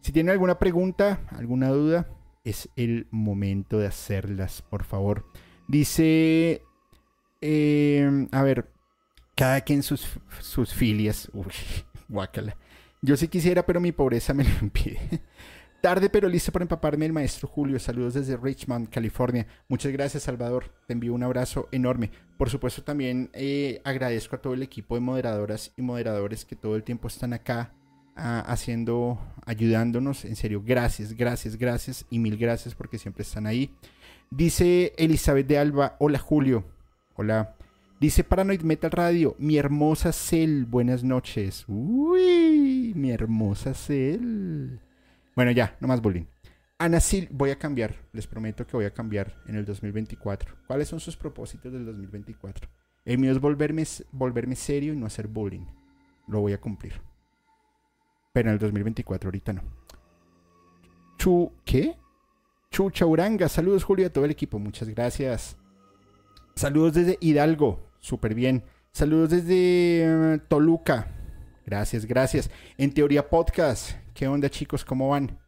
Si 0.00 0.10
tienen 0.10 0.32
alguna 0.32 0.58
pregunta, 0.58 1.20
alguna 1.30 1.68
duda, 1.68 2.08
es 2.42 2.68
el 2.74 3.06
momento 3.12 3.78
de 3.78 3.86
hacerlas, 3.86 4.60
por 4.60 4.82
favor. 4.82 5.24
Dice, 5.68 6.62
eh, 7.40 8.26
a 8.32 8.42
ver, 8.42 8.72
cada 9.36 9.60
quien 9.60 9.84
sus, 9.84 10.18
sus 10.40 10.74
filias. 10.74 11.30
Uy, 11.32 11.52
guácala. 12.08 12.56
Yo 13.02 13.16
sí 13.16 13.28
quisiera, 13.28 13.64
pero 13.64 13.80
mi 13.80 13.92
pobreza 13.92 14.34
me 14.34 14.44
lo 14.48 14.50
impide. 14.60 15.22
Tarde 15.80 16.08
pero 16.08 16.28
listo 16.28 16.50
para 16.50 16.64
empaparme 16.64 17.06
el 17.06 17.12
maestro 17.12 17.46
Julio. 17.46 17.78
Saludos 17.78 18.14
desde 18.14 18.36
Richmond, 18.36 18.88
California. 18.88 19.46
Muchas 19.68 19.92
gracias, 19.92 20.24
Salvador. 20.24 20.72
Te 20.86 20.94
envío 20.94 21.14
un 21.14 21.22
abrazo 21.22 21.68
enorme. 21.70 22.10
Por 22.38 22.50
supuesto, 22.50 22.82
también 22.82 23.30
eh, 23.34 23.80
agradezco 23.84 24.36
a 24.36 24.40
todo 24.40 24.54
el 24.54 24.62
equipo 24.62 24.94
de 24.94 25.00
moderadoras 25.00 25.72
y 25.76 25.82
moderadores 25.82 26.44
que 26.44 26.56
todo 26.56 26.76
el 26.76 26.82
tiempo 26.82 27.08
están 27.08 27.34
acá 27.34 27.72
ah, 28.16 28.40
haciendo, 28.46 29.20
ayudándonos. 29.44 30.24
En 30.24 30.34
serio, 30.34 30.62
gracias, 30.64 31.12
gracias, 31.12 31.56
gracias 31.56 32.04
y 32.10 32.18
mil 32.18 32.36
gracias 32.36 32.74
porque 32.74 32.98
siempre 32.98 33.22
están 33.22 33.46
ahí. 33.46 33.74
Dice 34.30 34.92
Elizabeth 34.96 35.46
de 35.46 35.58
Alba, 35.58 35.96
hola 36.00 36.18
Julio. 36.18 36.64
Hola. 37.14 37.55
Dice 37.98 38.24
Paranoid 38.24 38.60
Metal 38.60 38.90
Radio, 38.90 39.36
mi 39.38 39.56
hermosa 39.56 40.12
Cel, 40.12 40.66
buenas 40.66 41.02
noches. 41.02 41.64
Uy, 41.66 42.92
mi 42.94 43.10
hermosa 43.10 43.72
Cel. 43.72 44.78
Bueno, 45.34 45.50
ya, 45.52 45.78
no 45.80 45.88
más 45.88 46.02
bullying. 46.02 46.26
Ana 46.76 47.00
Sil, 47.00 47.24
voy 47.30 47.48
a 47.48 47.58
cambiar, 47.58 47.94
les 48.12 48.26
prometo 48.26 48.66
que 48.66 48.76
voy 48.76 48.84
a 48.84 48.92
cambiar 48.92 49.34
en 49.46 49.56
el 49.56 49.64
2024. 49.64 50.56
¿Cuáles 50.66 50.88
son 50.88 51.00
sus 51.00 51.16
propósitos 51.16 51.72
del 51.72 51.86
2024? 51.86 52.68
El 53.06 53.16
mío 53.16 53.32
es 53.32 53.40
volverme, 53.40 53.84
volverme 54.12 54.56
serio 54.56 54.92
y 54.92 54.96
no 54.96 55.06
hacer 55.06 55.26
bullying. 55.26 55.64
Lo 56.28 56.40
voy 56.40 56.52
a 56.52 56.60
cumplir. 56.60 57.00
Pero 58.34 58.50
en 58.50 58.52
el 58.52 58.58
2024, 58.58 59.28
ahorita 59.28 59.54
no. 59.54 59.62
Chu, 61.16 61.50
¿qué? 61.64 61.96
Chu 62.70 62.90
Chauranga, 62.90 63.48
saludos 63.48 63.84
Julio 63.84 64.06
a 64.06 64.10
todo 64.10 64.26
el 64.26 64.32
equipo, 64.32 64.58
muchas 64.58 64.86
gracias. 64.90 65.56
Saludos 66.56 66.94
desde 66.94 67.18
Hidalgo, 67.20 67.85
súper 68.00 68.34
bien. 68.34 68.64
Saludos 68.92 69.30
desde 69.30 70.34
eh, 70.34 70.40
Toluca, 70.48 71.08
gracias, 71.64 72.06
gracias. 72.06 72.50
En 72.78 72.92
Teoría 72.92 73.28
Podcast, 73.28 73.96
¿Qué 74.16 74.26
onda 74.26 74.48
chicos? 74.48 74.82
¿Cómo 74.82 75.10
van? 75.10 75.38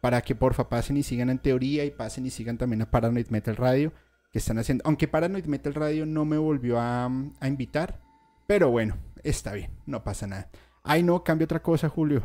Para 0.00 0.20
que 0.20 0.34
porfa 0.34 0.68
pasen 0.68 0.96
y 0.96 1.04
sigan 1.04 1.30
en 1.30 1.38
teoría 1.38 1.84
y 1.84 1.92
pasen 1.92 2.26
y 2.26 2.30
sigan 2.30 2.58
también 2.58 2.82
a 2.82 2.90
Paranoid 2.90 3.28
Metal 3.28 3.54
Radio 3.54 3.92
que 4.32 4.38
están 4.38 4.58
haciendo. 4.58 4.82
Aunque 4.84 5.06
Paranoid 5.06 5.44
Metal 5.44 5.72
Radio 5.72 6.06
no 6.06 6.24
me 6.24 6.36
volvió 6.36 6.80
a, 6.80 7.08
invitar. 7.42 8.00
Pero 8.48 8.68
bueno, 8.72 8.96
está 9.22 9.52
bien, 9.52 9.70
no 9.86 10.02
pasa 10.02 10.26
nada. 10.26 10.50
Ay 10.82 11.04
no, 11.04 11.22
cambia 11.22 11.44
otra 11.44 11.62
cosa 11.62 11.88
Julio. 11.88 12.24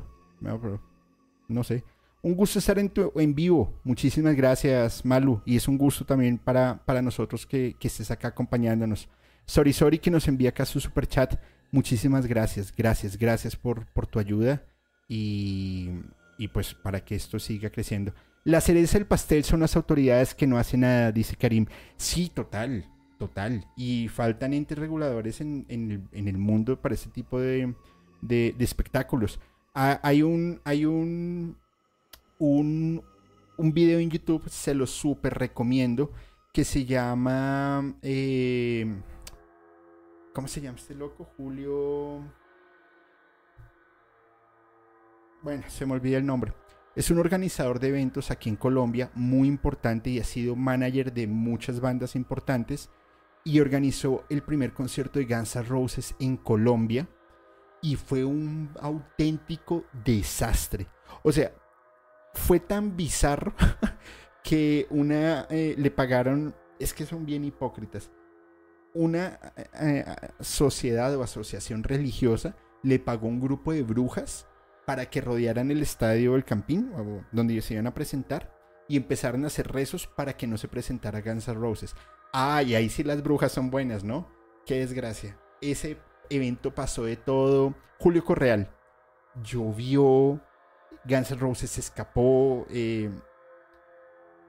No, 1.47 1.63
sé. 1.63 1.83
Un 2.23 2.33
gusto 2.33 2.57
estar 2.57 2.79
en, 2.79 2.91
en 3.15 3.35
vivo. 3.35 3.79
Muchísimas 3.83 4.35
gracias, 4.35 5.05
Malu. 5.05 5.43
Y 5.45 5.55
es 5.55 5.67
un 5.67 5.77
gusto 5.77 6.03
también 6.03 6.39
para, 6.39 6.83
para 6.83 7.03
nosotros 7.03 7.45
que, 7.45 7.75
que, 7.79 7.89
estés 7.89 8.09
acá 8.09 8.29
acompañándonos. 8.29 9.07
Sorry, 9.51 9.73
sorry 9.73 9.99
que 9.99 10.09
nos 10.09 10.29
envía 10.29 10.47
acá 10.47 10.65
su 10.65 10.79
super 10.79 11.05
chat. 11.05 11.35
Muchísimas 11.71 12.25
gracias, 12.25 12.73
gracias, 12.73 13.17
gracias 13.17 13.53
por, 13.53 13.85
por 13.87 14.07
tu 14.07 14.17
ayuda 14.17 14.63
y, 15.09 15.89
pues 16.53 16.73
para 16.73 17.03
que 17.03 17.15
esto 17.15 17.37
siga 17.37 17.69
creciendo. 17.69 18.13
La 18.45 18.61
cereza 18.61 18.97
del 18.97 19.07
pastel 19.07 19.43
son 19.43 19.59
las 19.59 19.75
autoridades 19.75 20.33
que 20.33 20.47
no 20.47 20.57
hacen 20.57 20.79
nada, 20.79 21.11
dice 21.11 21.35
Karim. 21.35 21.65
Sí, 21.97 22.31
total, 22.33 22.85
total. 23.19 23.65
Y 23.75 24.07
faltan 24.07 24.53
entes 24.53 24.77
reguladores 24.77 25.41
en, 25.41 25.65
el, 25.67 26.37
mundo 26.37 26.79
para 26.79 26.95
ese 26.95 27.09
tipo 27.09 27.37
de, 27.37 27.75
espectáculos. 28.57 29.37
Ah, 29.75 29.99
hay 30.01 30.21
un, 30.21 30.61
hay 30.63 30.85
un, 30.85 31.57
un, 32.39 33.03
un 33.57 33.73
video 33.73 33.99
en 33.99 34.11
YouTube, 34.11 34.47
se 34.47 34.73
lo 34.73 34.87
súper 34.87 35.33
recomiendo, 35.33 36.13
que 36.53 36.63
se 36.63 36.85
llama... 36.85 37.97
Eh, 38.01 38.87
¿Cómo 40.33 40.47
se 40.47 40.61
llama 40.61 40.77
este 40.77 40.95
loco? 40.95 41.25
Julio... 41.35 42.21
bueno, 45.41 45.63
se 45.67 45.85
me 45.85 45.93
olvida 45.93 46.17
el 46.17 46.25
nombre. 46.25 46.53
Es 46.95 47.11
un 47.11 47.19
organizador 47.19 47.79
de 47.79 47.89
eventos 47.89 48.31
aquí 48.31 48.49
en 48.49 48.55
Colombia 48.55 49.11
muy 49.13 49.47
importante 49.47 50.09
y 50.09 50.19
ha 50.19 50.23
sido 50.23 50.55
manager 50.55 51.13
de 51.13 51.27
muchas 51.27 51.79
bandas 51.81 52.15
importantes 52.15 52.89
y 53.43 53.59
organizó 53.59 54.23
el 54.29 54.43
primer 54.43 54.73
concierto 54.73 55.19
de 55.19 55.25
Guns 55.25 55.55
N' 55.55 55.63
Roses 55.63 56.15
en 56.19 56.37
Colombia 56.37 57.07
y 57.81 57.95
fue 57.95 58.23
un 58.23 58.71
auténtico 58.79 59.85
desastre. 60.05 60.87
O 61.23 61.31
sea, 61.31 61.53
fue 62.33 62.59
tan 62.59 62.95
bizarro 62.95 63.53
que 64.43 64.87
una 64.89 65.47
eh, 65.49 65.75
le 65.77 65.91
pagaron, 65.91 66.55
es 66.79 66.93
que 66.93 67.05
son 67.05 67.25
bien 67.25 67.43
hipócritas, 67.43 68.11
una 68.93 69.39
eh, 69.55 69.65
eh, 69.79 70.05
sociedad 70.39 71.15
o 71.15 71.23
asociación 71.23 71.83
religiosa 71.83 72.55
le 72.83 72.99
pagó 72.99 73.27
un 73.27 73.39
grupo 73.39 73.73
de 73.73 73.83
brujas 73.83 74.47
para 74.85 75.09
que 75.09 75.21
rodearan 75.21 75.71
el 75.71 75.81
estadio 75.81 76.33
del 76.33 76.43
Campín, 76.43 76.91
donde 77.31 77.61
se 77.61 77.75
iban 77.75 77.87
a 77.87 77.93
presentar, 77.93 78.53
y 78.87 78.97
empezaron 78.97 79.43
a 79.43 79.47
hacer 79.47 79.71
rezos 79.71 80.07
para 80.07 80.35
que 80.35 80.47
no 80.47 80.57
se 80.57 80.67
presentara 80.67 81.21
Guns 81.21 81.47
N' 81.47 81.53
Roses. 81.53 81.95
Ah, 82.33 82.63
y 82.63 82.75
ahí 82.75 82.89
sí 82.89 83.03
las 83.03 83.21
brujas 83.21 83.51
son 83.51 83.69
buenas, 83.69 84.03
¿no? 84.03 84.27
Qué 84.65 84.79
desgracia. 84.79 85.37
Ese 85.61 85.97
evento 86.29 86.73
pasó 86.73 87.05
de 87.05 87.15
todo. 87.15 87.75
Julio 87.99 88.25
Correal 88.25 88.69
llovió, 89.43 90.41
Guns 91.05 91.31
N' 91.31 91.39
Roses 91.39 91.69
se 91.69 91.81
escapó. 91.81 92.65
Eh, 92.69 93.09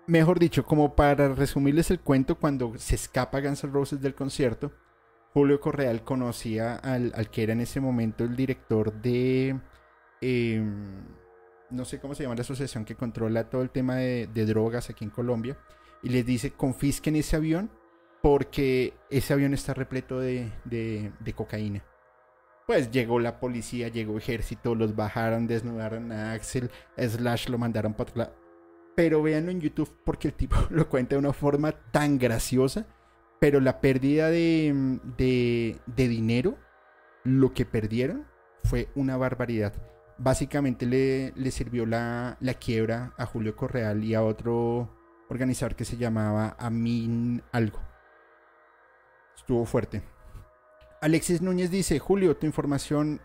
mejor 0.07 0.39
dicho, 0.39 0.65
como 0.65 0.95
para 0.95 1.35
resumirles 1.35 1.91
el 1.91 2.01
cuento, 2.01 2.39
cuando 2.39 2.75
se 2.79 2.95
escapa 2.95 3.41
Guns 3.41 3.65
N' 3.65 3.73
Roses 3.73 4.01
del 4.01 4.15
concierto, 4.15 4.73
Julio 5.33 5.61
Correal 5.61 6.05
conocía 6.05 6.77
al, 6.77 7.13
que 7.31 7.43
era 7.43 7.53
en 7.53 7.61
ese 7.61 7.81
momento 7.81 8.25
el 8.25 8.37
director 8.37 8.93
de 8.93 9.59
Em, 10.23 11.05
no 11.71 11.85
sé 11.85 11.99
cómo 11.99 12.15
se 12.15 12.23
llama 12.23 12.37
la 12.37 12.43
asociación 12.43 12.85
que 12.85 12.95
controla 12.95 13.51
todo 13.51 13.61
el 13.63 13.71
tema 13.71 13.97
de, 13.97 14.27
drogas 14.47 14.89
aquí 14.89 15.05
en 15.05 15.11
Colombia, 15.11 15.59
y 16.03 16.11
les 16.11 16.25
dice 16.25 16.53
confisquen 16.53 17.17
ese 17.17 17.37
avión 17.37 17.71
porque 18.23 18.95
ese 19.11 19.33
avión 19.33 19.53
está 19.53 19.75
repleto 19.75 20.21
de, 20.21 20.53
cocaína. 21.35 21.85
Pues 22.69 22.93
llegó 22.93 23.19
la 23.19 23.41
policía, 23.41 23.89
llegó 23.89 24.17
ejército, 24.17 24.77
los 24.77 24.95
bajaron, 24.95 25.49
desnudaron 25.49 26.13
a 26.13 26.33
Axel, 26.33 26.71
Slash 26.97 27.49
lo 27.49 27.59
mandaron 27.59 27.95
para. 27.95 28.33
Pero 28.95 29.23
véanlo 29.23 29.51
en 29.51 29.61
YouTube 29.61 29.91
porque 30.05 30.29
el 30.29 30.35
tipo 30.35 30.57
lo 30.71 30.89
cuenta 30.89 31.15
de 31.15 31.21
una 31.21 31.33
forma 31.33 31.73
tan 31.73 32.19
graciosa. 32.19 32.87
Pero 33.41 33.61
la 33.61 33.81
pérdida 33.81 34.31
de, 34.31 35.01
de 35.17 36.09
dinero, 36.09 36.57
lo 37.25 37.53
que 37.53 37.65
perdieron, 37.65 38.25
fue 38.63 38.89
una 38.95 39.17
barbaridad 39.17 39.75
básicamente 40.23 40.87
le, 40.87 41.33
le 41.37 41.51
sirvió 41.51 41.87
la, 41.87 42.37
la, 42.41 42.55
quiebra 42.55 43.13
a 43.17 43.27
Julio 43.27 43.57
Correal 43.57 44.05
y 44.05 44.15
a 44.15 44.23
otro 44.23 44.89
organizador 45.29 45.75
que 45.75 45.85
se 45.85 45.97
llamaba 45.97 46.57
Amin 46.59 47.43
Algo. 47.53 47.81
Estuvo 49.37 49.65
fuerte. 49.65 50.03
Alexis 51.01 51.43
Núñez 51.43 51.71
dice, 51.71 51.99
Julio, 51.99 52.37
tu 52.37 52.47
información, 52.47 53.21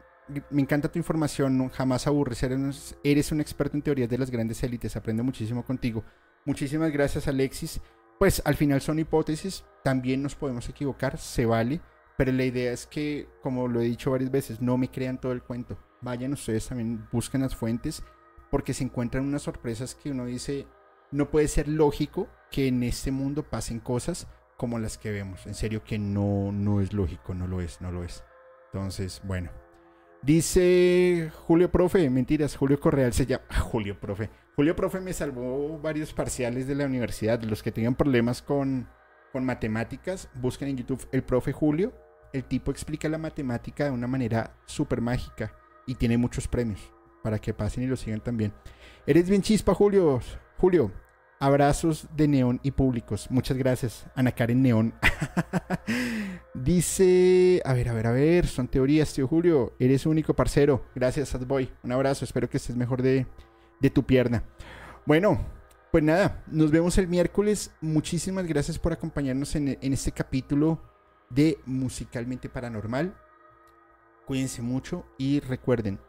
me 0.50 0.62
encanta 0.62 0.92
tu 0.92 1.00
información, 1.00 1.70
jamás 1.70 2.08
aburres, 2.08 2.44
eres, 2.44 2.98
eres 3.04 3.32
un 3.32 3.42
experto 3.42 3.78
en 3.78 3.84
teorías 3.84 4.10
de 4.10 4.18
las 4.18 4.32
grandes 4.32 4.62
élites, 4.64 4.96
aprendo 4.96 5.24
muchísimo 5.24 5.64
contigo. 5.64 6.04
Muchísimas 6.46 6.92
gracias 6.92 7.28
Alexis. 7.28 7.82
Pues 8.20 8.42
al 8.46 8.56
final 8.56 8.82
son 8.82 9.00
hipótesis, 9.00 9.64
también 9.84 10.24
nos 10.24 10.36
podemos 10.36 10.68
equivocar, 10.70 11.18
se 11.18 11.46
vale, 11.46 11.82
Pero 12.18 12.32
la 12.32 12.46
idea 12.46 12.72
es 12.72 12.88
que, 12.88 13.30
como 13.44 13.68
lo 13.68 13.80
he 13.80 13.84
dicho 13.84 14.10
varias 14.10 14.32
veces, 14.32 14.60
no 14.60 14.76
me 14.76 14.90
crean 14.90 15.22
todo 15.22 15.34
el 15.34 15.44
cuento. 15.44 15.78
Vayan 16.02 16.34
ustedes 16.34 16.68
también, 16.68 17.08
busquen 17.12 17.42
las 17.42 17.56
fuentes, 17.56 18.02
porque 18.50 18.74
se 18.74 18.84
encuentran 18.84 19.24
unas 19.24 19.44
sorpresas 19.44 19.94
que 19.94 20.10
uno 20.10 20.26
dice, 20.26 20.66
no 21.12 21.30
puede 21.30 21.48
ser 21.48 21.68
lógico 21.68 22.28
que 22.50 22.68
en 22.68 22.82
este 22.82 23.12
mundo 23.12 23.44
pasen 23.44 23.80
cosas 23.80 24.28
como 24.58 24.80
las 24.80 24.98
que 24.98 25.12
vemos. 25.12 25.46
En 25.46 25.54
serio 25.54 25.84
que 25.84 26.00
no, 26.00 26.52
no 26.52 26.82
es 26.82 26.92
lógico, 26.92 27.36
no 27.36 27.46
lo 27.46 27.62
es, 27.62 27.82
no 27.82 27.92
lo 27.92 28.04
es. 28.04 28.24
Entonces, 28.74 29.22
bueno. 29.24 29.52
Dice 30.22 31.32
Julio 31.46 31.72
Profe, 31.72 32.10
mentiras, 32.10 32.56
Julio 32.56 32.80
Correal 32.80 33.14
se 33.14 33.26
llama. 33.26 33.46
Julio 33.62 34.00
Profe. 34.00 34.30
Julio 34.56 34.76
Profe 34.76 35.00
me 35.00 35.14
salvó 35.14 35.80
varios 35.80 36.14
parciales 36.14 36.68
de 36.68 36.76
la 36.76 36.86
universidad. 36.86 37.42
Los 37.44 37.64
que 37.64 37.72
tengan 37.72 37.96
problemas 37.96 38.42
con, 38.42 38.90
con 39.32 39.46
matemáticas, 39.46 40.30
busquen 40.36 40.70
en 40.70 40.78
YouTube 40.78 41.08
el 41.12 41.24
profe 41.24 41.54
Julio. 41.54 41.94
El 42.34 42.44
tipo 42.44 42.72
explica 42.72 43.08
la 43.08 43.18
matemática 43.18 43.86
de 43.86 43.92
una 43.92 44.08
manera 44.08 44.58
súper 44.66 45.02
mágica 45.02 45.54
y 45.86 45.96
tiene 45.96 46.18
muchos 46.18 46.48
premios 46.48 46.92
para 47.24 47.40
que 47.40 47.54
pasen 47.54 47.84
y 47.84 47.88
lo 47.88 47.96
sigan 47.96 48.22
también. 48.22 48.54
Eres 49.06 49.30
bien 49.30 49.42
chispa, 49.42 49.74
Julio. 49.74 50.20
Julio, 50.58 50.92
abrazos 51.40 52.08
de 52.16 52.28
neón 52.28 52.60
y 52.64 52.72
públicos. 52.72 53.28
Muchas 53.30 53.58
gracias, 53.58 54.06
Ana 54.16 54.32
Karen 54.32 54.62
Neón. 54.62 54.94
Dice, 56.54 57.62
a 57.66 57.74
ver, 57.74 57.90
a 57.90 57.94
ver, 57.94 58.08
a 58.08 58.12
ver, 58.12 58.48
son 58.48 58.68
teorías, 58.68 59.14
tío 59.14 59.28
Julio. 59.28 59.74
Eres 59.80 60.06
único 60.06 60.34
parcero. 60.34 60.86
Gracias, 60.96 61.30
Sadboy. 61.30 61.72
Un 61.84 61.92
abrazo, 61.92 62.26
espero 62.26 62.50
que 62.50 62.58
estés 62.58 62.76
mejor 62.76 63.02
de, 63.02 63.28
de 63.80 63.90
tu 63.90 64.04
pierna. 64.04 64.44
Bueno, 65.06 65.46
pues 65.92 66.04
nada, 66.04 66.44
nos 66.48 66.72
vemos 66.72 66.98
el 66.98 67.08
miércoles. 67.08 67.72
Muchísimas 67.82 68.46
gracias 68.46 68.80
por 68.80 68.94
acompañarnos 68.94 69.56
en, 69.56 69.78
en 69.82 69.94
este 69.94 70.12
capítulo 70.12 70.82
de 71.30 71.60
Musicalmente 71.66 72.50
Paranormal. 72.50 73.16
Cuídense 74.26 74.62
mucho 74.62 75.06
y 75.18 75.40
recuerden, 75.40 76.00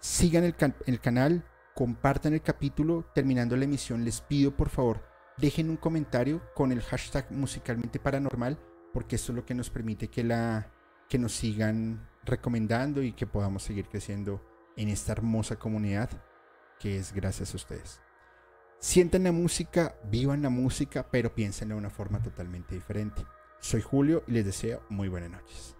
sigan 0.00 0.42
el, 0.42 0.56
el 0.86 1.00
canal, 1.00 1.44
compartan 1.80 2.34
el 2.34 2.42
capítulo. 2.42 3.06
Terminando 3.14 3.56
la 3.56 3.64
emisión, 3.64 4.04
les 4.04 4.20
pido 4.20 4.54
por 4.54 4.68
favor, 4.68 5.02
dejen 5.38 5.70
un 5.70 5.78
comentario 5.78 6.42
con 6.54 6.72
el 6.72 6.82
hashtag 6.82 7.32
Musicalmente 7.32 7.98
Paranormal, 7.98 8.58
porque 8.92 9.16
esto 9.16 9.32
es 9.32 9.36
lo 9.36 9.46
que 9.46 9.54
nos 9.54 9.70
permite 9.70 10.08
que, 10.08 10.22
la, 10.22 10.70
que 11.08 11.18
nos 11.18 11.32
sigan 11.32 12.06
recomendando 12.22 13.02
y 13.02 13.14
que 13.14 13.26
podamos 13.26 13.62
seguir 13.62 13.88
creciendo 13.88 14.44
en 14.76 14.90
esta 14.90 15.12
hermosa 15.12 15.56
comunidad 15.56 16.10
que 16.78 16.98
es 16.98 17.14
gracias 17.14 17.54
a 17.54 17.56
ustedes. 17.56 18.02
Sientan 18.78 19.24
la 19.24 19.32
música, 19.32 19.96
vivan 20.04 20.42
la 20.42 20.50
música, 20.50 21.06
pero 21.10 21.34
piensen 21.34 21.70
de 21.70 21.76
una 21.76 21.88
forma 21.88 22.22
totalmente 22.22 22.74
diferente. 22.74 23.24
Soy 23.58 23.80
Julio 23.80 24.22
y 24.26 24.32
les 24.32 24.44
deseo 24.44 24.82
muy 24.90 25.08
buenas 25.08 25.30
noches. 25.30 25.79